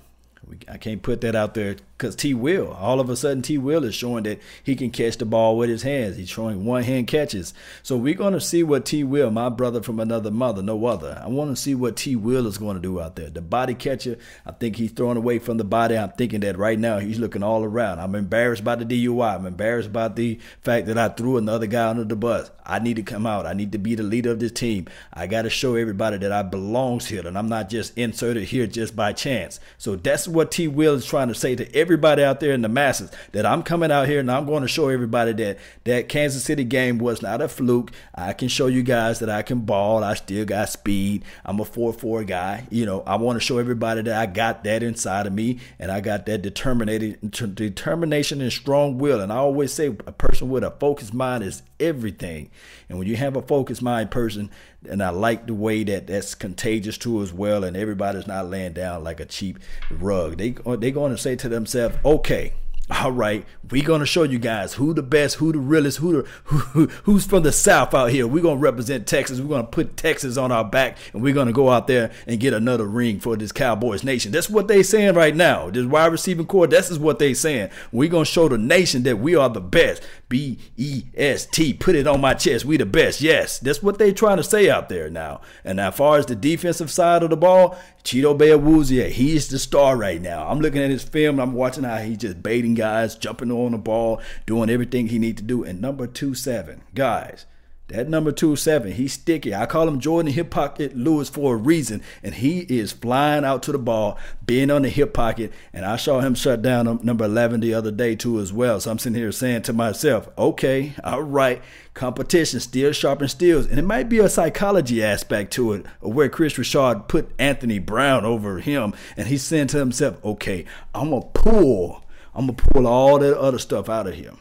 we, 0.47 0.59
I 0.69 0.77
can't 0.77 1.03
put 1.03 1.23
that 1.23 1.35
out 1.35 1.55
there 1.55 1.77
because 1.97 2.15
T 2.15 2.35
Will, 2.35 2.73
all 2.73 3.01
of 3.01 3.09
a 3.09 3.17
sudden, 3.17 3.41
T 3.41 3.57
Will 3.57 3.85
is 3.85 3.95
showing 3.95 4.25
that 4.25 4.41
he 4.63 4.77
can 4.77 4.91
catch 4.91 5.17
the 5.17 5.25
ball 5.25 5.57
with 5.57 5.71
his 5.71 5.83
hands. 5.83 6.17
He's 6.17 6.29
showing 6.29 6.65
one 6.65 6.83
hand 6.83 7.07
catches. 7.07 7.55
So 7.83 7.97
we're 7.97 8.15
going 8.15 8.35
to 8.35 8.41
see 8.41 8.63
what 8.63 8.85
T 8.85 9.03
Will, 9.03 9.31
my 9.31 9.49
brother 9.49 9.83
from 9.83 9.99
another 9.99 10.31
mother, 10.31 10.63
no 10.63 10.85
other. 10.85 11.21
I 11.25 11.29
want 11.29 11.51
to 11.51 11.57
see 11.61 11.75
what 11.75 11.97
T 11.97 12.15
Will 12.15 12.47
is 12.47 12.59
going 12.59 12.77
to 12.77 12.83
do 12.83 13.01
out 13.01 13.17
there. 13.17 13.31
The 13.31 13.41
body 13.41 13.75
catcher, 13.75 14.19
I 14.45 14.53
think 14.53 14.77
he's 14.77 14.93
throwing 14.93 15.17
away 15.17 15.39
from 15.39 15.57
the 15.57 15.65
body. 15.65 15.97
I'm 15.97 16.11
thinking 16.11 16.41
that 16.41 16.59
right 16.59 16.79
now 16.79 16.99
he's 16.99 17.19
looking 17.19 17.43
all 17.43 17.65
around. 17.65 18.01
I'm 18.01 18.15
embarrassed 18.15 18.65
by 18.65 18.75
the 18.77 18.85
DUI. 18.85 19.37
I'm 19.37 19.47
embarrassed 19.47 19.93
by 19.93 20.09
the 20.09 20.39
fact 20.61 20.87
that 20.89 20.99
I 20.99 21.09
threw 21.09 21.39
another 21.39 21.67
guy 21.67 21.89
under 21.89 22.05
the 22.05 22.17
bus. 22.17 22.51
I 22.67 22.79
need 22.79 22.97
to 22.97 23.03
come 23.03 23.27
out. 23.27 23.47
I 23.47 23.55
need 23.55 23.73
to 23.73 23.79
be 23.79 23.95
the 23.95 24.03
leader 24.03 24.33
of 24.33 24.41
this 24.41 24.53
team. 24.53 24.87
I 25.15 25.27
got 25.29 25.43
to 25.43 25.51
show 25.51 25.77
everybody 25.77 26.19
that 26.19 26.33
I 26.33 26.43
belongs 26.43 27.07
here 27.07 27.27
and 27.27 27.39
I'm 27.39 27.49
not 27.49 27.71
just 27.71 27.97
inserted 27.97 28.43
here 28.43 28.67
just 28.67 28.95
by 28.95 29.13
chance. 29.15 29.61
So 29.79 29.97
that's 29.97 30.29
what 30.29 30.51
T 30.51 30.69
Will 30.69 30.95
is 30.95 31.07
trying 31.07 31.29
to 31.29 31.35
say 31.35 31.57
to 31.57 31.65
everybody 31.75 31.86
everybody 31.87 32.25
out 32.25 32.41
there 32.41 32.53
in 32.53 32.63
the 32.63 32.69
masses 32.69 33.13
that 33.31 33.47
I'm 33.47 33.63
coming 33.63 33.93
out 33.93 34.09
here 34.09 34.19
and 34.19 34.29
I'm 34.29 34.45
going 34.45 34.63
to 34.63 34.69
show 34.69 34.89
everybody 34.89 35.33
that 35.35 35.59
that 35.85 36.09
Kansas 36.09 36.43
City 36.43 36.65
game 36.65 36.99
was 36.99 37.23
not 37.23 37.41
a 37.41 37.47
fluke. 37.47 37.93
I 38.13 38.33
can 38.33 38.49
show 38.49 38.67
you 38.67 38.83
guys 38.83 39.21
that 39.21 39.31
I 39.31 39.43
can 39.43 39.61
ball. 39.61 40.03
I 40.03 40.15
still 40.15 40.45
got 40.45 40.69
speed. 40.69 41.25
I'm 41.45 41.61
a 41.61 41.65
4-4 41.65 42.27
guy. 42.27 42.67
You 42.71 42.87
know, 42.87 43.05
I 43.07 43.15
want 43.19 43.37
to 43.37 43.41
show 43.41 43.59
everybody 43.59 44.03
that 44.03 44.21
I 44.21 44.27
got 44.27 44.65
that 44.65 44.83
inside 44.83 45.29
of 45.29 45.33
me 45.33 45.61
and 45.79 45.93
I 45.93 46.01
got 46.01 46.27
that 46.27 46.43
determination 46.43 48.41
and 48.41 48.53
strong 48.53 48.99
will. 48.99 49.21
And 49.21 49.33
I 49.33 49.37
always 49.37 49.73
say 49.73 49.87
a 49.87 49.93
person 49.93 50.51
with 50.51 50.65
a 50.65 50.73
focused 50.73 51.15
mind 51.15 51.45
is 51.45 51.63
everything. 51.79 52.51
And 52.89 52.99
when 52.99 53.07
you 53.07 53.15
have 53.15 53.37
a 53.37 53.43
focused 53.43 53.83
mind 53.83 54.11
person, 54.11 54.51
and 54.89 55.03
I 55.03 55.11
like 55.11 55.47
the 55.47 55.55
way 55.55 55.85
that 55.85 56.07
that's 56.07 56.35
contagious 56.35 56.99
too 56.99 57.23
as 57.23 57.33
well, 57.33 57.65
and 57.65 57.77
everybody's 57.77 58.27
not 58.27 58.49
laying 58.49 58.73
down 58.73 59.05
like 59.05 59.21
a 59.21 59.27
cheap 59.27 59.59
rug. 59.91 60.39
They 60.39 60.51
they 60.79 60.91
going 60.91 61.13
to 61.13 61.19
say 61.19 61.37
to 61.37 61.49
themselves, 61.49 61.97
okay 62.05 62.53
all 62.89 63.11
right, 63.11 63.45
we 63.71 63.83
gonna 63.83 64.07
show 64.07 64.23
you 64.23 64.39
guys 64.39 64.75
who 64.75 64.95
the 64.95 65.03
best, 65.03 65.37
who 65.37 65.51
the 65.51 65.59
realest, 65.59 65.99
who 65.99 66.23
the 66.23 66.29
who, 66.45 66.87
who's 67.03 67.27
from 67.27 67.43
the 67.43 67.51
south 67.51 67.95
out 67.95 68.11
here. 68.11 68.29
We're 68.29 68.45
gonna 68.45 68.61
represent 68.61 69.09
Texas. 69.09 69.41
We're 69.41 69.49
gonna 69.49 69.67
put 69.67 69.97
Texas 69.97 70.37
on 70.37 70.53
our 70.53 70.65
back, 70.65 70.97
and 71.13 71.21
we're 71.21 71.35
gonna 71.35 71.53
go 71.53 71.69
out 71.69 71.89
there 71.89 72.13
and 72.29 72.39
get 72.39 72.53
another 72.53 72.85
ring 72.85 73.19
for 73.19 73.37
this 73.37 73.51
Cowboys 73.51 74.05
nation. 74.05 74.31
That's 74.31 74.49
what 74.49 74.69
they 74.69 74.85
saying 74.85 75.15
right 75.15 75.35
now. 75.35 75.69
This 75.69 75.85
wide 75.85 76.13
receiving 76.13 76.47
core. 76.47 76.69
This 76.69 76.89
is 76.89 76.99
what 76.99 77.19
they 77.19 77.35
saying. 77.35 77.71
We're 77.91 78.09
gonna 78.09 78.25
show 78.25 78.49
the 78.49 78.57
nation 78.57 79.03
that 79.03 79.19
we 79.19 79.35
are 79.35 79.49
the 79.49 79.61
best. 79.61 80.05
B 80.29 80.59
E 80.77 81.05
S 81.17 81.47
T. 81.47 81.73
Put 81.73 81.97
it 81.97 82.07
on 82.07 82.21
my 82.21 82.35
chest. 82.35 82.65
We 82.65 82.77
the 82.77 82.87
best. 82.87 83.21
Yes, 83.21 83.59
that's 83.59 83.83
what 83.83 83.99
they 83.99 84.13
trying 84.13 84.37
to 84.37 84.45
say 84.45 84.71
out 84.71 84.89
there 84.89 85.11
now. 85.11 85.41
And 85.65 85.81
as 85.81 85.97
far 85.97 86.19
as 86.19 86.27
the 86.27 86.37
defensive 86.37 86.93
side 86.93 87.25
of 87.25 87.31
the 87.31 87.37
ball, 87.37 87.77
Chidobe 88.05 88.57
Awuzie, 88.57 89.09
he's 89.09 89.49
the 89.49 89.59
star 89.59 89.97
right 89.97 90.23
now. 90.23 90.47
I'm 90.49 90.61
looking 90.61 90.83
at 90.83 90.91
his 90.91 91.03
film. 91.03 91.41
I'm 91.41 91.55
watching 91.55 91.83
how 91.83 91.97
he's 91.97 92.19
just 92.19 92.41
baiting 92.41 92.76
guys, 92.77 93.17
jumping 93.17 93.51
on 93.51 93.73
the 93.73 93.79
ball, 93.79 94.21
doing 94.47 94.71
everything 94.71 95.09
he 95.09 95.19
need 95.19 95.37
to 95.39 95.43
do. 95.43 95.65
And 95.65 95.81
number 95.81 96.07
two 96.07 96.35
seven, 96.35 96.83
guys, 96.95 97.47
that 97.89 98.09
number 98.09 98.33
two 98.33 98.57
seven, 98.57 98.91
he's 98.91 99.13
sticky. 99.13 99.55
I 99.55 99.67
call 99.67 99.87
him 99.87 100.01
Jourdan 100.01 100.31
Hip 100.31 100.51
Pocket 100.51 100.97
Lewis 100.97 101.29
for 101.29 101.55
a 101.55 101.57
reason, 101.57 102.03
and 102.21 102.35
he 102.35 102.61
is 102.63 102.91
flying 102.91 103.45
out 103.45 103.63
to 103.63 103.71
the 103.71 103.79
ball, 103.79 104.19
being 104.45 104.73
on 104.73 104.83
the 104.83 104.89
hip 104.89 105.15
pocket. 105.15 105.53
And 105.73 105.85
I 105.85 105.95
saw 105.95 106.19
him 106.19 106.35
shut 106.35 106.63
down 106.63 106.99
number 107.05 107.25
eleven 107.25 107.61
the 107.61 107.75
other 107.75 107.93
day 107.93 108.17
too 108.17 108.41
as 108.41 108.53
well. 108.53 108.81
So 108.81 108.91
I'm 108.91 108.99
sitting 108.99 109.17
here 109.17 109.31
saying 109.31 109.63
to 109.63 109.73
myself, 109.73 110.29
okay, 110.37 110.95
all 111.05 111.23
right, 111.23 111.63
competition 111.95 112.59
still 112.59 112.91
sharpens 112.91 113.31
steels, 113.31 113.67
and 113.67 113.79
it 113.79 113.85
might 113.85 114.09
be 114.09 114.19
a 114.19 114.29
psychology 114.29 115.01
aspect 115.01 115.53
to 115.53 115.73
it, 115.75 115.87
of 116.03 116.13
where 116.13 116.29
Kris 116.29 116.59
Richard 116.59 117.07
put 117.07 117.31
Anthony 117.39 117.79
Brown 117.79 118.25
over 118.25 118.59
him, 118.59 118.95
and 119.17 119.29
he's 119.29 119.45
saying 119.45 119.69
to 119.69 119.79
himself, 119.79 120.17
okay, 120.25 120.65
I'm 120.93 121.11
gonna 121.11 121.25
pull 121.27 122.03
I'm 122.37 122.47
gonna 122.47 122.53
pull 122.53 122.87
all 122.87 123.19
that 123.19 123.39
other 123.39 123.59
stuff 123.59 123.89
out 123.89 124.07
of 124.07 124.15
him. 124.15 124.39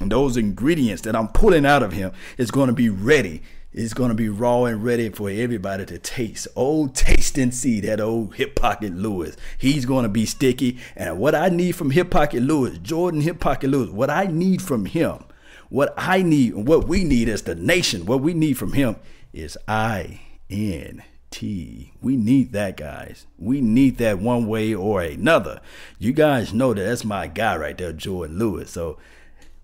And 0.00 0.12
those 0.12 0.36
ingredients 0.36 1.02
that 1.02 1.16
I'm 1.16 1.28
pulling 1.28 1.64
out 1.64 1.82
of 1.82 1.92
him 1.92 2.12
is 2.36 2.50
gonna 2.50 2.74
be 2.74 2.90
ready. 2.90 3.42
It's 3.72 3.94
gonna 3.94 4.14
be 4.14 4.28
raw 4.28 4.64
and 4.64 4.84
ready 4.84 5.08
for 5.08 5.30
everybody 5.30 5.86
to 5.86 5.98
taste. 5.98 6.46
Oh, 6.54 6.88
taste 6.88 7.38
and 7.38 7.54
see 7.54 7.80
that 7.80 8.00
old 8.00 8.34
hip 8.34 8.54
pocket 8.54 8.94
Lewis. 8.94 9.34
He's 9.56 9.86
gonna 9.86 10.10
be 10.10 10.26
sticky. 10.26 10.78
And 10.94 11.18
what 11.18 11.34
I 11.34 11.48
need 11.48 11.72
from 11.72 11.92
hip 11.92 12.10
pocket 12.10 12.42
Lewis, 12.42 12.76
Jourdan 12.78 13.22
hip 13.22 13.40
pocket 13.40 13.70
Lewis, 13.70 13.88
what 13.88 14.10
I 14.10 14.26
need 14.26 14.60
from 14.60 14.84
him, 14.84 15.24
what 15.70 15.94
I 15.96 16.22
need, 16.22 16.52
and 16.52 16.68
what 16.68 16.86
we 16.86 17.02
need 17.02 17.30
as 17.30 17.42
the 17.42 17.54
nation, 17.54 18.04
what 18.04 18.20
we 18.20 18.34
need 18.34 18.58
from 18.58 18.74
him 18.74 18.96
is 19.32 19.56
I 19.66 20.20
N 20.50 21.02
T. 21.32 21.92
We 22.00 22.16
need 22.16 22.52
that, 22.52 22.76
guys. 22.76 23.26
We 23.38 23.60
need 23.60 23.98
that 23.98 24.20
one 24.20 24.46
way 24.46 24.72
or 24.74 25.02
another. 25.02 25.60
You 25.98 26.12
guys 26.12 26.54
know 26.54 26.72
that 26.74 26.82
that's 26.84 27.04
my 27.04 27.26
guy 27.26 27.56
right 27.56 27.76
there, 27.76 27.92
Jourdan 27.92 28.38
Lewis. 28.38 28.70
So 28.70 28.98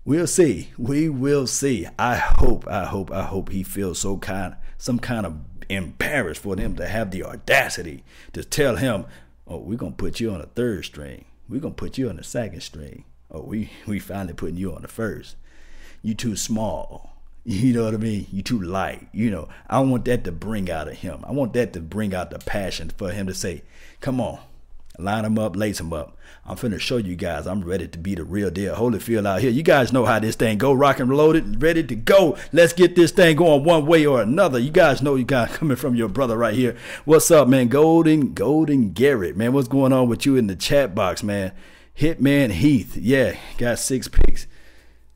we'll 0.03 0.27
see. 0.27 0.71
We 0.77 1.07
will 1.07 1.47
see. 1.47 1.87
I 1.97 2.15
hope, 2.15 2.67
I 2.67 2.85
hope, 2.85 3.11
I 3.11 3.23
hope 3.23 3.49
he 3.49 3.63
feels 3.63 3.99
so 3.99 4.17
kind, 4.17 4.55
some 4.77 4.99
kind 4.99 5.25
of 5.25 5.37
embarrassed 5.69 6.41
for 6.41 6.55
them 6.55 6.75
to 6.75 6.87
have 6.87 7.11
the 7.11 7.23
audacity 7.23 8.03
to 8.33 8.43
tell 8.43 8.75
him, 8.77 9.05
"Oh, 9.47 9.59
we're 9.59 9.77
gonna 9.77 9.91
put 9.91 10.19
you 10.19 10.31
on 10.31 10.41
a 10.41 10.47
third 10.47 10.85
string. 10.85 11.25
We're 11.47 11.61
gonna 11.61 11.75
put 11.75 11.97
you 11.97 12.09
on 12.09 12.17
the 12.17 12.23
second 12.23 12.61
string. 12.61 13.05
Oh, 13.29 13.43
we 13.43 13.69
we 13.85 13.99
finally 13.99 14.33
putting 14.33 14.57
you 14.57 14.73
on 14.73 14.81
the 14.81 14.87
first. 14.87 15.35
You 16.01 16.15
too 16.15 16.35
small." 16.35 17.08
You 17.45 17.73
know 17.73 17.85
what 17.85 17.93
I 17.93 17.97
mean? 17.97 18.27
You 18.31 18.41
too 18.41 18.59
light. 18.61 19.07
You 19.11 19.31
know, 19.31 19.49
I 19.67 19.79
want 19.79 20.05
that 20.05 20.23
to 20.25 20.31
bring 20.31 20.69
out 20.69 20.87
of 20.87 20.95
him. 20.95 21.23
I 21.27 21.31
want 21.31 21.53
that 21.53 21.73
to 21.73 21.79
bring 21.79 22.13
out 22.13 22.31
the 22.31 22.39
passion 22.39 22.91
for 22.95 23.11
him 23.11 23.27
to 23.27 23.33
say, 23.33 23.63
"Come 24.01 24.19
on, 24.19 24.39
line 24.99 25.25
him 25.25 25.39
up, 25.39 25.55
lace 25.55 25.79
him 25.79 25.93
up. 25.93 26.17
I'm 26.45 26.57
finna 26.57 26.79
show 26.79 26.97
you 26.97 27.15
guys 27.15 27.45
I'm 27.45 27.63
ready 27.63 27.87
to 27.87 27.97
be 27.97 28.15
the 28.15 28.23
real 28.23 28.49
deal. 28.49 28.75
Holyfield 28.75 29.27
out 29.27 29.41
here. 29.41 29.51
You 29.51 29.63
guys 29.63 29.93
know 29.93 30.05
how 30.05 30.19
this 30.19 30.35
thing 30.35 30.57
go. 30.57 30.73
Rock 30.73 30.99
and 30.99 31.11
loaded, 31.11 31.61
ready 31.61 31.83
to 31.83 31.95
go. 31.95 32.37
Let's 32.51 32.73
get 32.73 32.95
this 32.95 33.11
thing 33.11 33.35
going 33.35 33.63
one 33.63 33.85
way 33.85 34.05
or 34.05 34.21
another. 34.21 34.59
You 34.59 34.71
guys 34.71 35.01
know 35.01 35.15
you 35.15 35.25
got 35.25 35.49
coming 35.53 35.77
from 35.77 35.95
your 35.95 36.09
brother 36.09 36.37
right 36.37 36.55
here. 36.55 36.75
What's 37.05 37.31
up, 37.31 37.47
man? 37.47 37.67
Golden, 37.67 38.33
Golden 38.33 38.91
Garrett, 38.93 39.37
man. 39.37 39.53
What's 39.53 39.67
going 39.67 39.93
on 39.93 40.09
with 40.09 40.25
you 40.25 40.35
in 40.35 40.47
the 40.47 40.55
chat 40.55 40.95
box, 40.95 41.23
man? 41.23 41.51
Hitman 41.97 42.51
Heath, 42.51 42.95
yeah, 42.95 43.35
got 43.57 43.77
six 43.77 44.07
picks 44.07 44.47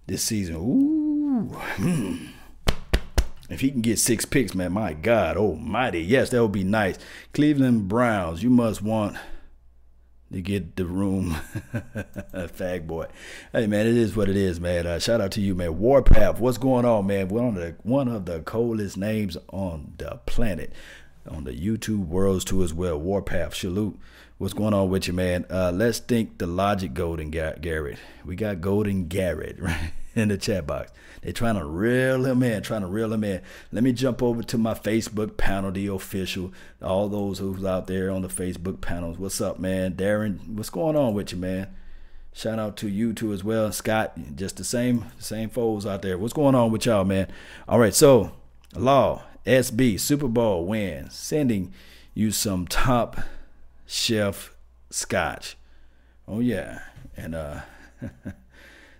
this 0.05 0.23
season. 0.23 0.55
Ooh. 0.57 1.02
Hmm. 1.51 2.27
If 3.49 3.61
he 3.61 3.71
can 3.71 3.81
get 3.81 3.99
six 3.99 4.25
picks, 4.25 4.55
man, 4.55 4.71
my 4.71 4.93
God 4.93 5.37
almighty. 5.37 6.01
Yes, 6.01 6.29
that 6.29 6.41
would 6.41 6.51
be 6.51 6.63
nice. 6.63 6.97
Cleveland 7.33 7.87
Browns, 7.87 8.41
you 8.41 8.49
must 8.49 8.81
want 8.81 9.17
to 10.31 10.41
get 10.41 10.75
the 10.75 10.85
room. 10.85 11.37
Fag 12.33 12.87
boy. 12.87 13.07
Hey, 13.51 13.67
man, 13.67 13.85
it 13.85 13.95
is 13.95 14.15
what 14.15 14.29
it 14.29 14.35
is, 14.35 14.59
man. 14.59 14.87
Uh, 14.87 14.99
shout 14.99 15.21
out 15.21 15.31
to 15.33 15.41
you, 15.41 15.53
man. 15.55 15.77
Warpath, 15.77 16.39
what's 16.39 16.57
going 16.57 16.85
on, 16.85 17.05
man? 17.07 17.27
We're 17.27 17.43
on 17.43 17.55
the, 17.55 17.75
one 17.83 18.07
of 18.07 18.25
the 18.25 18.39
coldest 18.41 18.97
names 18.97 19.37
on 19.49 19.93
the 19.97 20.19
planet. 20.25 20.73
On 21.27 21.43
the 21.43 21.53
YouTube 21.53 22.07
worlds, 22.07 22.43
too, 22.43 22.63
as 22.63 22.73
well. 22.73 22.97
Warpath, 22.97 23.55
salute. 23.55 23.97
What's 24.43 24.53
going 24.53 24.73
on 24.73 24.89
with 24.89 25.07
you, 25.07 25.13
man? 25.13 25.45
Uh, 25.49 25.71
let's 25.73 25.99
think 25.99 26.37
the 26.37 26.47
logic 26.47 26.93
Golden 26.93 27.29
Garrett. 27.29 27.97
We 28.25 28.35
got 28.35 28.59
Golden 28.59 29.07
Garrett 29.07 29.57
right 29.61 29.93
in 30.15 30.27
the 30.27 30.37
chat 30.37 30.67
box. 30.67 30.91
They're 31.21 31.31
trying 31.31 31.55
to 31.55 31.63
reel 31.63 32.25
him 32.25 32.43
in, 32.43 32.61
trying 32.61 32.81
to 32.81 32.87
reel 32.87 33.13
him 33.13 33.23
in. 33.23 33.41
Let 33.71 33.85
me 33.85 33.93
jump 33.93 34.21
over 34.21 34.43
to 34.43 34.57
my 34.57 34.73
Facebook 34.73 35.37
panel, 35.37 35.71
the 35.71 35.87
official. 35.87 36.51
All 36.81 37.07
those 37.07 37.39
who's 37.39 37.63
out 37.63 37.87
there 37.87 38.11
on 38.11 38.21
the 38.21 38.27
Facebook 38.27 38.81
panels. 38.81 39.17
What's 39.17 39.39
up, 39.39 39.59
man? 39.59 39.93
Darren, 39.93 40.45
what's 40.49 40.69
going 40.69 40.97
on 40.97 41.13
with 41.13 41.31
you, 41.31 41.37
man? 41.37 41.69
Shout 42.33 42.59
out 42.59 42.75
to 42.77 42.89
you 42.89 43.13
too 43.13 43.31
as 43.31 43.45
well, 43.45 43.71
Scott. 43.71 44.11
Just 44.35 44.57
the 44.57 44.65
same, 44.65 45.05
same 45.19 45.51
foes 45.51 45.85
out 45.85 46.01
there. 46.01 46.17
What's 46.17 46.33
going 46.33 46.53
on 46.53 46.69
with 46.69 46.85
y'all, 46.85 47.05
man? 47.05 47.29
All 47.65 47.79
right, 47.79 47.95
so 47.95 48.33
Law 48.75 49.23
SB 49.45 50.01
Super 50.01 50.27
Bowl 50.27 50.65
win, 50.65 51.09
sending 51.11 51.71
you 52.13 52.31
some 52.31 52.67
top 52.67 53.21
chef 53.85 54.55
scotch. 54.89 55.57
Oh 56.27 56.39
yeah, 56.39 56.83
and 57.17 57.35
uh, 57.35 57.61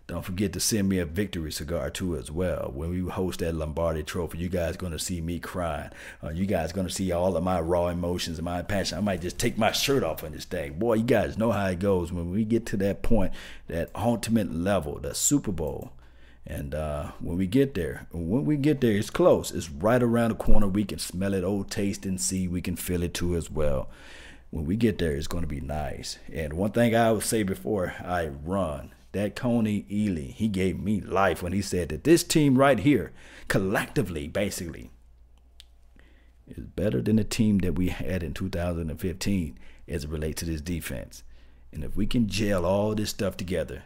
Don't 0.06 0.26
forget 0.26 0.52
to 0.54 0.60
send 0.60 0.89
me 0.89 1.00
a 1.00 1.06
victory 1.06 1.52
cigar 1.52 1.89
too 1.89 2.17
as 2.17 2.30
well. 2.30 2.69
When 2.74 2.89
we 2.89 3.10
host 3.10 3.39
that 3.39 3.56
Lombardi 3.56 4.04
Trophy, 4.04 4.38
you 4.38 4.50
guys 4.50 4.76
gonna 4.76 5.00
see 5.00 5.22
me 5.22 5.39
crying. 5.39 5.91
Uh, 6.22 6.30
you 6.30 6.46
guys 6.46 6.74
gonna 6.74 6.89
see 6.89 7.13
all 7.13 7.38
of 7.38 7.43
my 7.43 7.62
raw 7.62 7.88
emotions 7.88 8.38
and 8.38 8.43
my 8.43 8.62
passion. 8.63 8.98
I 8.98 9.02
might 9.02 9.22
just 9.22 9.39
take 9.39 9.58
my 9.58 9.72
shirt 9.72 10.04
off 10.04 10.24
on 10.24 10.34
this 10.34 10.43
thing. 10.43 10.74
Boy, 10.78 10.96
you 10.96 11.04
guys 11.04 11.38
know 11.38 11.52
how 11.52 11.67
it 11.67 11.80
goes 11.80 12.12
when 12.12 12.32
we 12.32 12.43
get 12.43 12.65
to 12.67 12.78
that 12.78 13.02
point, 13.02 13.32
that 13.67 13.91
ultimate 13.96 14.54
level, 14.54 15.00
the 15.00 15.15
Super 15.15 15.54
Bowl. 15.54 15.93
And 16.46 16.76
uh, 16.76 17.12
when 17.22 17.38
we 17.38 17.48
get 17.48 17.73
there, 17.73 18.06
when 18.12 18.44
we 18.44 18.58
get 18.58 18.81
there, 18.81 18.92
it's 18.92 19.10
close. 19.10 19.52
It's 19.52 19.69
right 19.69 20.04
around 20.04 20.31
the 20.31 20.36
corner. 20.36 20.67
We 20.67 20.84
can 20.84 21.00
smell 21.00 21.34
it, 21.34 21.46
old 21.46 21.71
taste 21.71 22.06
and 22.06 22.19
see. 22.19 22.50
We 22.50 22.62
can 22.62 22.75
feel 22.75 23.04
it 23.04 23.13
too 23.13 23.38
as 23.38 23.50
well. 23.50 23.88
When 24.54 24.65
we 24.65 24.75
get 24.75 24.99
there, 24.99 25.15
it's 25.15 25.25
going 25.25 25.41
to 25.41 25.47
be 25.47 25.62
nice. 25.62 26.19
And 26.31 26.54
one 26.54 26.73
thing 26.73 26.95
I 26.95 27.12
would 27.12 27.23
say 27.23 27.41
before 27.41 27.95
I 27.99 28.27
run 28.27 28.93
that 29.12 29.35
Coney 29.35 29.83
Ely, 29.89 30.27
he 30.27 30.47
gave 30.47 30.79
me 30.79 31.01
life 31.01 31.41
when 31.41 31.54
he 31.54 31.62
said 31.63 31.89
that 31.89 32.04
this 32.04 32.23
team 32.23 32.56
right 32.56 32.77
here, 32.77 33.13
collectively, 33.47 34.27
basically, 34.27 34.91
is 36.47 36.65
better 36.65 37.01
than 37.01 37.15
the 37.15 37.23
team 37.23 37.58
that 37.60 37.73
we 37.73 37.89
had 37.89 38.21
in 38.21 38.35
2015 38.35 39.58
as 39.87 40.04
it 40.04 40.10
relates 40.12 40.41
to 40.41 40.45
this 40.45 40.62
defense. 40.62 41.23
And 41.71 41.83
if 41.83 41.97
we 41.97 42.06
can 42.06 42.27
gel 42.27 42.63
all 42.63 42.93
this 42.93 43.10
stuff 43.10 43.35
together, 43.35 43.81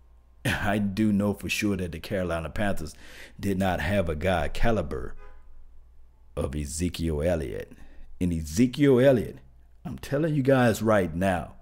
I 0.44 0.76
do 0.76 1.14
know 1.14 1.32
for 1.32 1.48
sure 1.48 1.78
that 1.78 1.92
the 1.92 1.98
Carolina 1.98 2.50
Panthers 2.50 2.94
did 3.40 3.58
not 3.58 3.80
have 3.80 4.10
a 4.10 4.14
guy 4.16 4.48
caliber 4.48 5.14
of 6.36 6.54
Ezekiel 6.54 7.22
Elliott. 7.22 7.72
And 8.20 8.34
Ezekiel 8.34 9.00
Elliott, 9.00 9.38
I'm 9.84 9.98
telling 9.98 10.34
you 10.34 10.42
guys 10.42 10.82
right 10.82 11.14
now, 11.14 11.54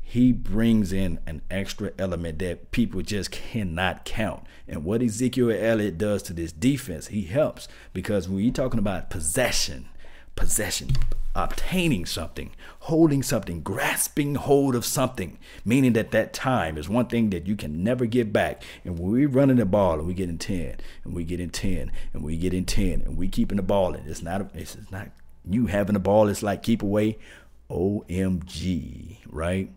he 0.00 0.32
brings 0.32 0.92
in 0.92 1.18
an 1.26 1.42
extra 1.50 1.92
element 1.98 2.38
that 2.38 2.70
people 2.70 3.02
just 3.02 3.30
cannot 3.30 4.04
count. 4.04 4.44
And 4.66 4.84
what 4.84 5.02
Ezekiel 5.02 5.50
Elliott 5.50 5.98
does 5.98 6.22
to 6.24 6.32
this 6.32 6.52
defense, 6.52 7.08
he 7.08 7.22
helps 7.22 7.68
because 7.92 8.28
when 8.28 8.40
you're 8.40 8.52
talking 8.52 8.78
about 8.78 9.10
possession, 9.10 9.88
possession, 10.34 10.90
obtaining 11.34 12.06
something, 12.06 12.52
holding 12.80 13.22
something, 13.22 13.60
grasping 13.60 14.36
hold 14.36 14.74
of 14.74 14.84
something, 14.84 15.36
meaning 15.64 15.92
that 15.92 16.12
that 16.12 16.32
time 16.32 16.78
is 16.78 16.88
one 16.88 17.06
thing 17.06 17.30
that 17.30 17.46
you 17.46 17.54
can 17.54 17.84
never 17.84 18.06
get 18.06 18.32
back. 18.32 18.62
And 18.84 18.98
when 18.98 19.10
we're 19.10 19.28
running 19.28 19.56
the 19.56 19.66
ball 19.66 19.98
and 19.98 20.06
we 20.06 20.14
get 20.14 20.28
in 20.28 20.38
10 20.38 20.76
and 21.04 21.14
we 21.14 21.24
get 21.24 21.40
in 21.40 21.50
10 21.50 21.92
and 22.14 22.22
we 22.22 22.36
get 22.36 22.54
in 22.54 22.64
10 22.64 23.02
and 23.02 23.16
we 23.16 23.28
keeping 23.28 23.56
the 23.56 23.62
ball 23.62 23.94
in, 23.94 24.06
it's 24.06 24.22
not, 24.22 24.50
it's 24.54 24.76
not 24.90 25.10
you 25.44 25.66
having 25.66 25.94
the 25.94 26.00
ball, 26.00 26.28
it's 26.28 26.42
like 26.42 26.62
keep 26.62 26.82
away. 26.82 27.18
OMG, 27.70 29.18
right? 29.26 29.70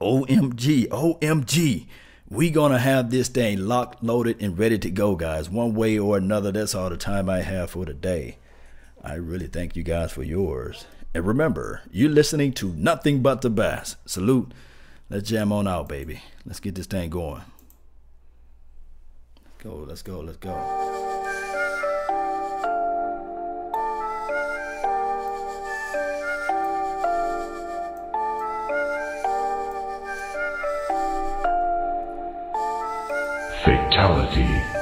OMG, 0.00 0.88
OMG. 0.88 1.86
We 2.28 2.50
gonna 2.50 2.78
have 2.78 3.10
this 3.10 3.28
thing 3.28 3.58
locked, 3.58 4.02
loaded, 4.02 4.42
and 4.42 4.58
ready 4.58 4.78
to 4.78 4.90
go, 4.90 5.14
guys. 5.14 5.48
One 5.48 5.74
way 5.74 5.98
or 5.98 6.16
another. 6.16 6.50
That's 6.50 6.74
all 6.74 6.90
the 6.90 6.96
time 6.96 7.28
I 7.28 7.42
have 7.42 7.70
for 7.70 7.84
today. 7.84 8.38
I 9.02 9.14
really 9.14 9.46
thank 9.46 9.76
you 9.76 9.82
guys 9.82 10.12
for 10.12 10.22
yours. 10.22 10.86
And 11.14 11.26
remember, 11.26 11.82
you're 11.90 12.10
listening 12.10 12.52
to 12.54 12.72
nothing 12.72 13.22
but 13.22 13.42
the 13.42 13.50
bass. 13.50 13.96
Salute. 14.06 14.52
Let's 15.10 15.28
jam 15.28 15.52
on 15.52 15.68
out, 15.68 15.88
baby. 15.88 16.22
Let's 16.44 16.60
get 16.60 16.74
this 16.74 16.86
thing 16.86 17.10
going. 17.10 17.42
Let's 19.44 19.62
go, 19.62 19.74
let's 19.86 20.02
go, 20.02 20.20
let's 20.20 20.38
go. 20.38 21.13
Fatality. 33.64 34.73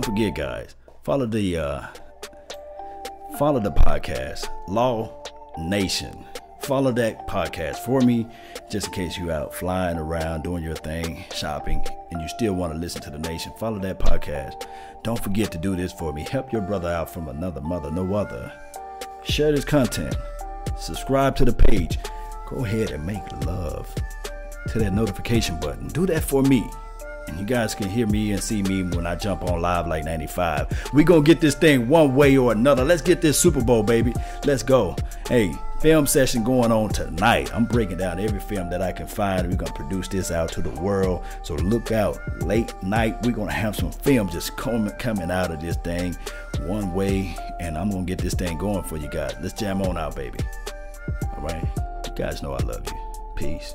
Don't 0.00 0.14
forget, 0.14 0.34
guys. 0.34 0.76
Follow 1.02 1.26
the 1.26 1.58
uh, 1.58 1.82
follow 3.38 3.60
the 3.60 3.70
podcast, 3.70 4.48
Law 4.66 5.22
Nation. 5.58 6.24
Follow 6.60 6.90
that 6.92 7.26
podcast 7.26 7.76
for 7.78 8.00
me, 8.00 8.26
just 8.70 8.86
in 8.86 8.92
case 8.94 9.18
you 9.18 9.30
out 9.30 9.54
flying 9.54 9.98
around 9.98 10.42
doing 10.42 10.62
your 10.62 10.74
thing, 10.74 11.24
shopping, 11.34 11.84
and 12.10 12.22
you 12.22 12.28
still 12.28 12.54
want 12.54 12.72
to 12.72 12.78
listen 12.78 13.02
to 13.02 13.10
the 13.10 13.18
nation. 13.18 13.52
Follow 13.58 13.78
that 13.80 13.98
podcast. 13.98 14.66
Don't 15.02 15.22
forget 15.22 15.50
to 15.52 15.58
do 15.58 15.76
this 15.76 15.92
for 15.92 16.14
me. 16.14 16.22
Help 16.22 16.50
your 16.50 16.62
brother 16.62 16.88
out 16.88 17.12
from 17.12 17.28
another 17.28 17.60
mother, 17.60 17.90
no 17.90 18.14
other. 18.14 18.50
Share 19.24 19.52
this 19.52 19.66
content. 19.66 20.16
Subscribe 20.78 21.36
to 21.36 21.44
the 21.44 21.52
page. 21.52 21.98
Go 22.48 22.64
ahead 22.64 22.90
and 22.90 23.04
make 23.04 23.44
love 23.44 23.94
to 24.68 24.78
that 24.78 24.94
notification 24.94 25.60
button. 25.60 25.88
Do 25.88 26.06
that 26.06 26.24
for 26.24 26.42
me. 26.42 26.64
And 27.28 27.38
you 27.38 27.44
guys 27.44 27.74
can 27.74 27.88
hear 27.88 28.06
me 28.06 28.32
and 28.32 28.42
see 28.42 28.62
me 28.62 28.82
when 28.82 29.06
I 29.06 29.14
jump 29.14 29.44
on 29.44 29.60
live 29.60 29.86
like 29.86 30.04
95. 30.04 30.90
We 30.92 31.04
gonna 31.04 31.22
get 31.22 31.40
this 31.40 31.54
thing 31.54 31.88
one 31.88 32.14
way 32.14 32.36
or 32.36 32.52
another. 32.52 32.84
Let's 32.84 33.02
get 33.02 33.20
this 33.20 33.38
Super 33.38 33.62
Bowl, 33.62 33.82
baby. 33.82 34.14
Let's 34.44 34.62
go. 34.62 34.96
Hey, 35.28 35.52
film 35.80 36.06
session 36.06 36.42
going 36.42 36.72
on 36.72 36.90
tonight. 36.90 37.54
I'm 37.54 37.64
breaking 37.64 37.98
down 37.98 38.18
every 38.18 38.40
film 38.40 38.68
that 38.70 38.82
I 38.82 38.92
can 38.92 39.06
find. 39.06 39.48
We're 39.48 39.56
gonna 39.56 39.72
produce 39.72 40.08
this 40.08 40.30
out 40.30 40.50
to 40.52 40.62
the 40.62 40.80
world. 40.80 41.22
So 41.42 41.54
look 41.54 41.92
out. 41.92 42.18
Late 42.42 42.74
night, 42.82 43.24
we're 43.24 43.32
gonna 43.32 43.52
have 43.52 43.76
some 43.76 43.92
film 43.92 44.28
just 44.28 44.56
coming 44.56 44.92
coming 44.98 45.30
out 45.30 45.50
of 45.50 45.60
this 45.60 45.76
thing 45.76 46.16
one 46.66 46.92
way. 46.92 47.34
And 47.60 47.78
I'm 47.78 47.90
gonna 47.90 48.04
get 48.04 48.18
this 48.18 48.34
thing 48.34 48.58
going 48.58 48.82
for 48.84 48.96
you 48.96 49.08
guys. 49.08 49.34
Let's 49.40 49.54
jam 49.54 49.82
on 49.82 49.96
out, 49.96 50.16
baby. 50.16 50.38
All 51.36 51.42
right. 51.42 51.64
You 52.06 52.12
guys 52.14 52.42
know 52.42 52.52
I 52.52 52.62
love 52.64 52.84
you. 52.86 53.22
Peace. 53.36 53.74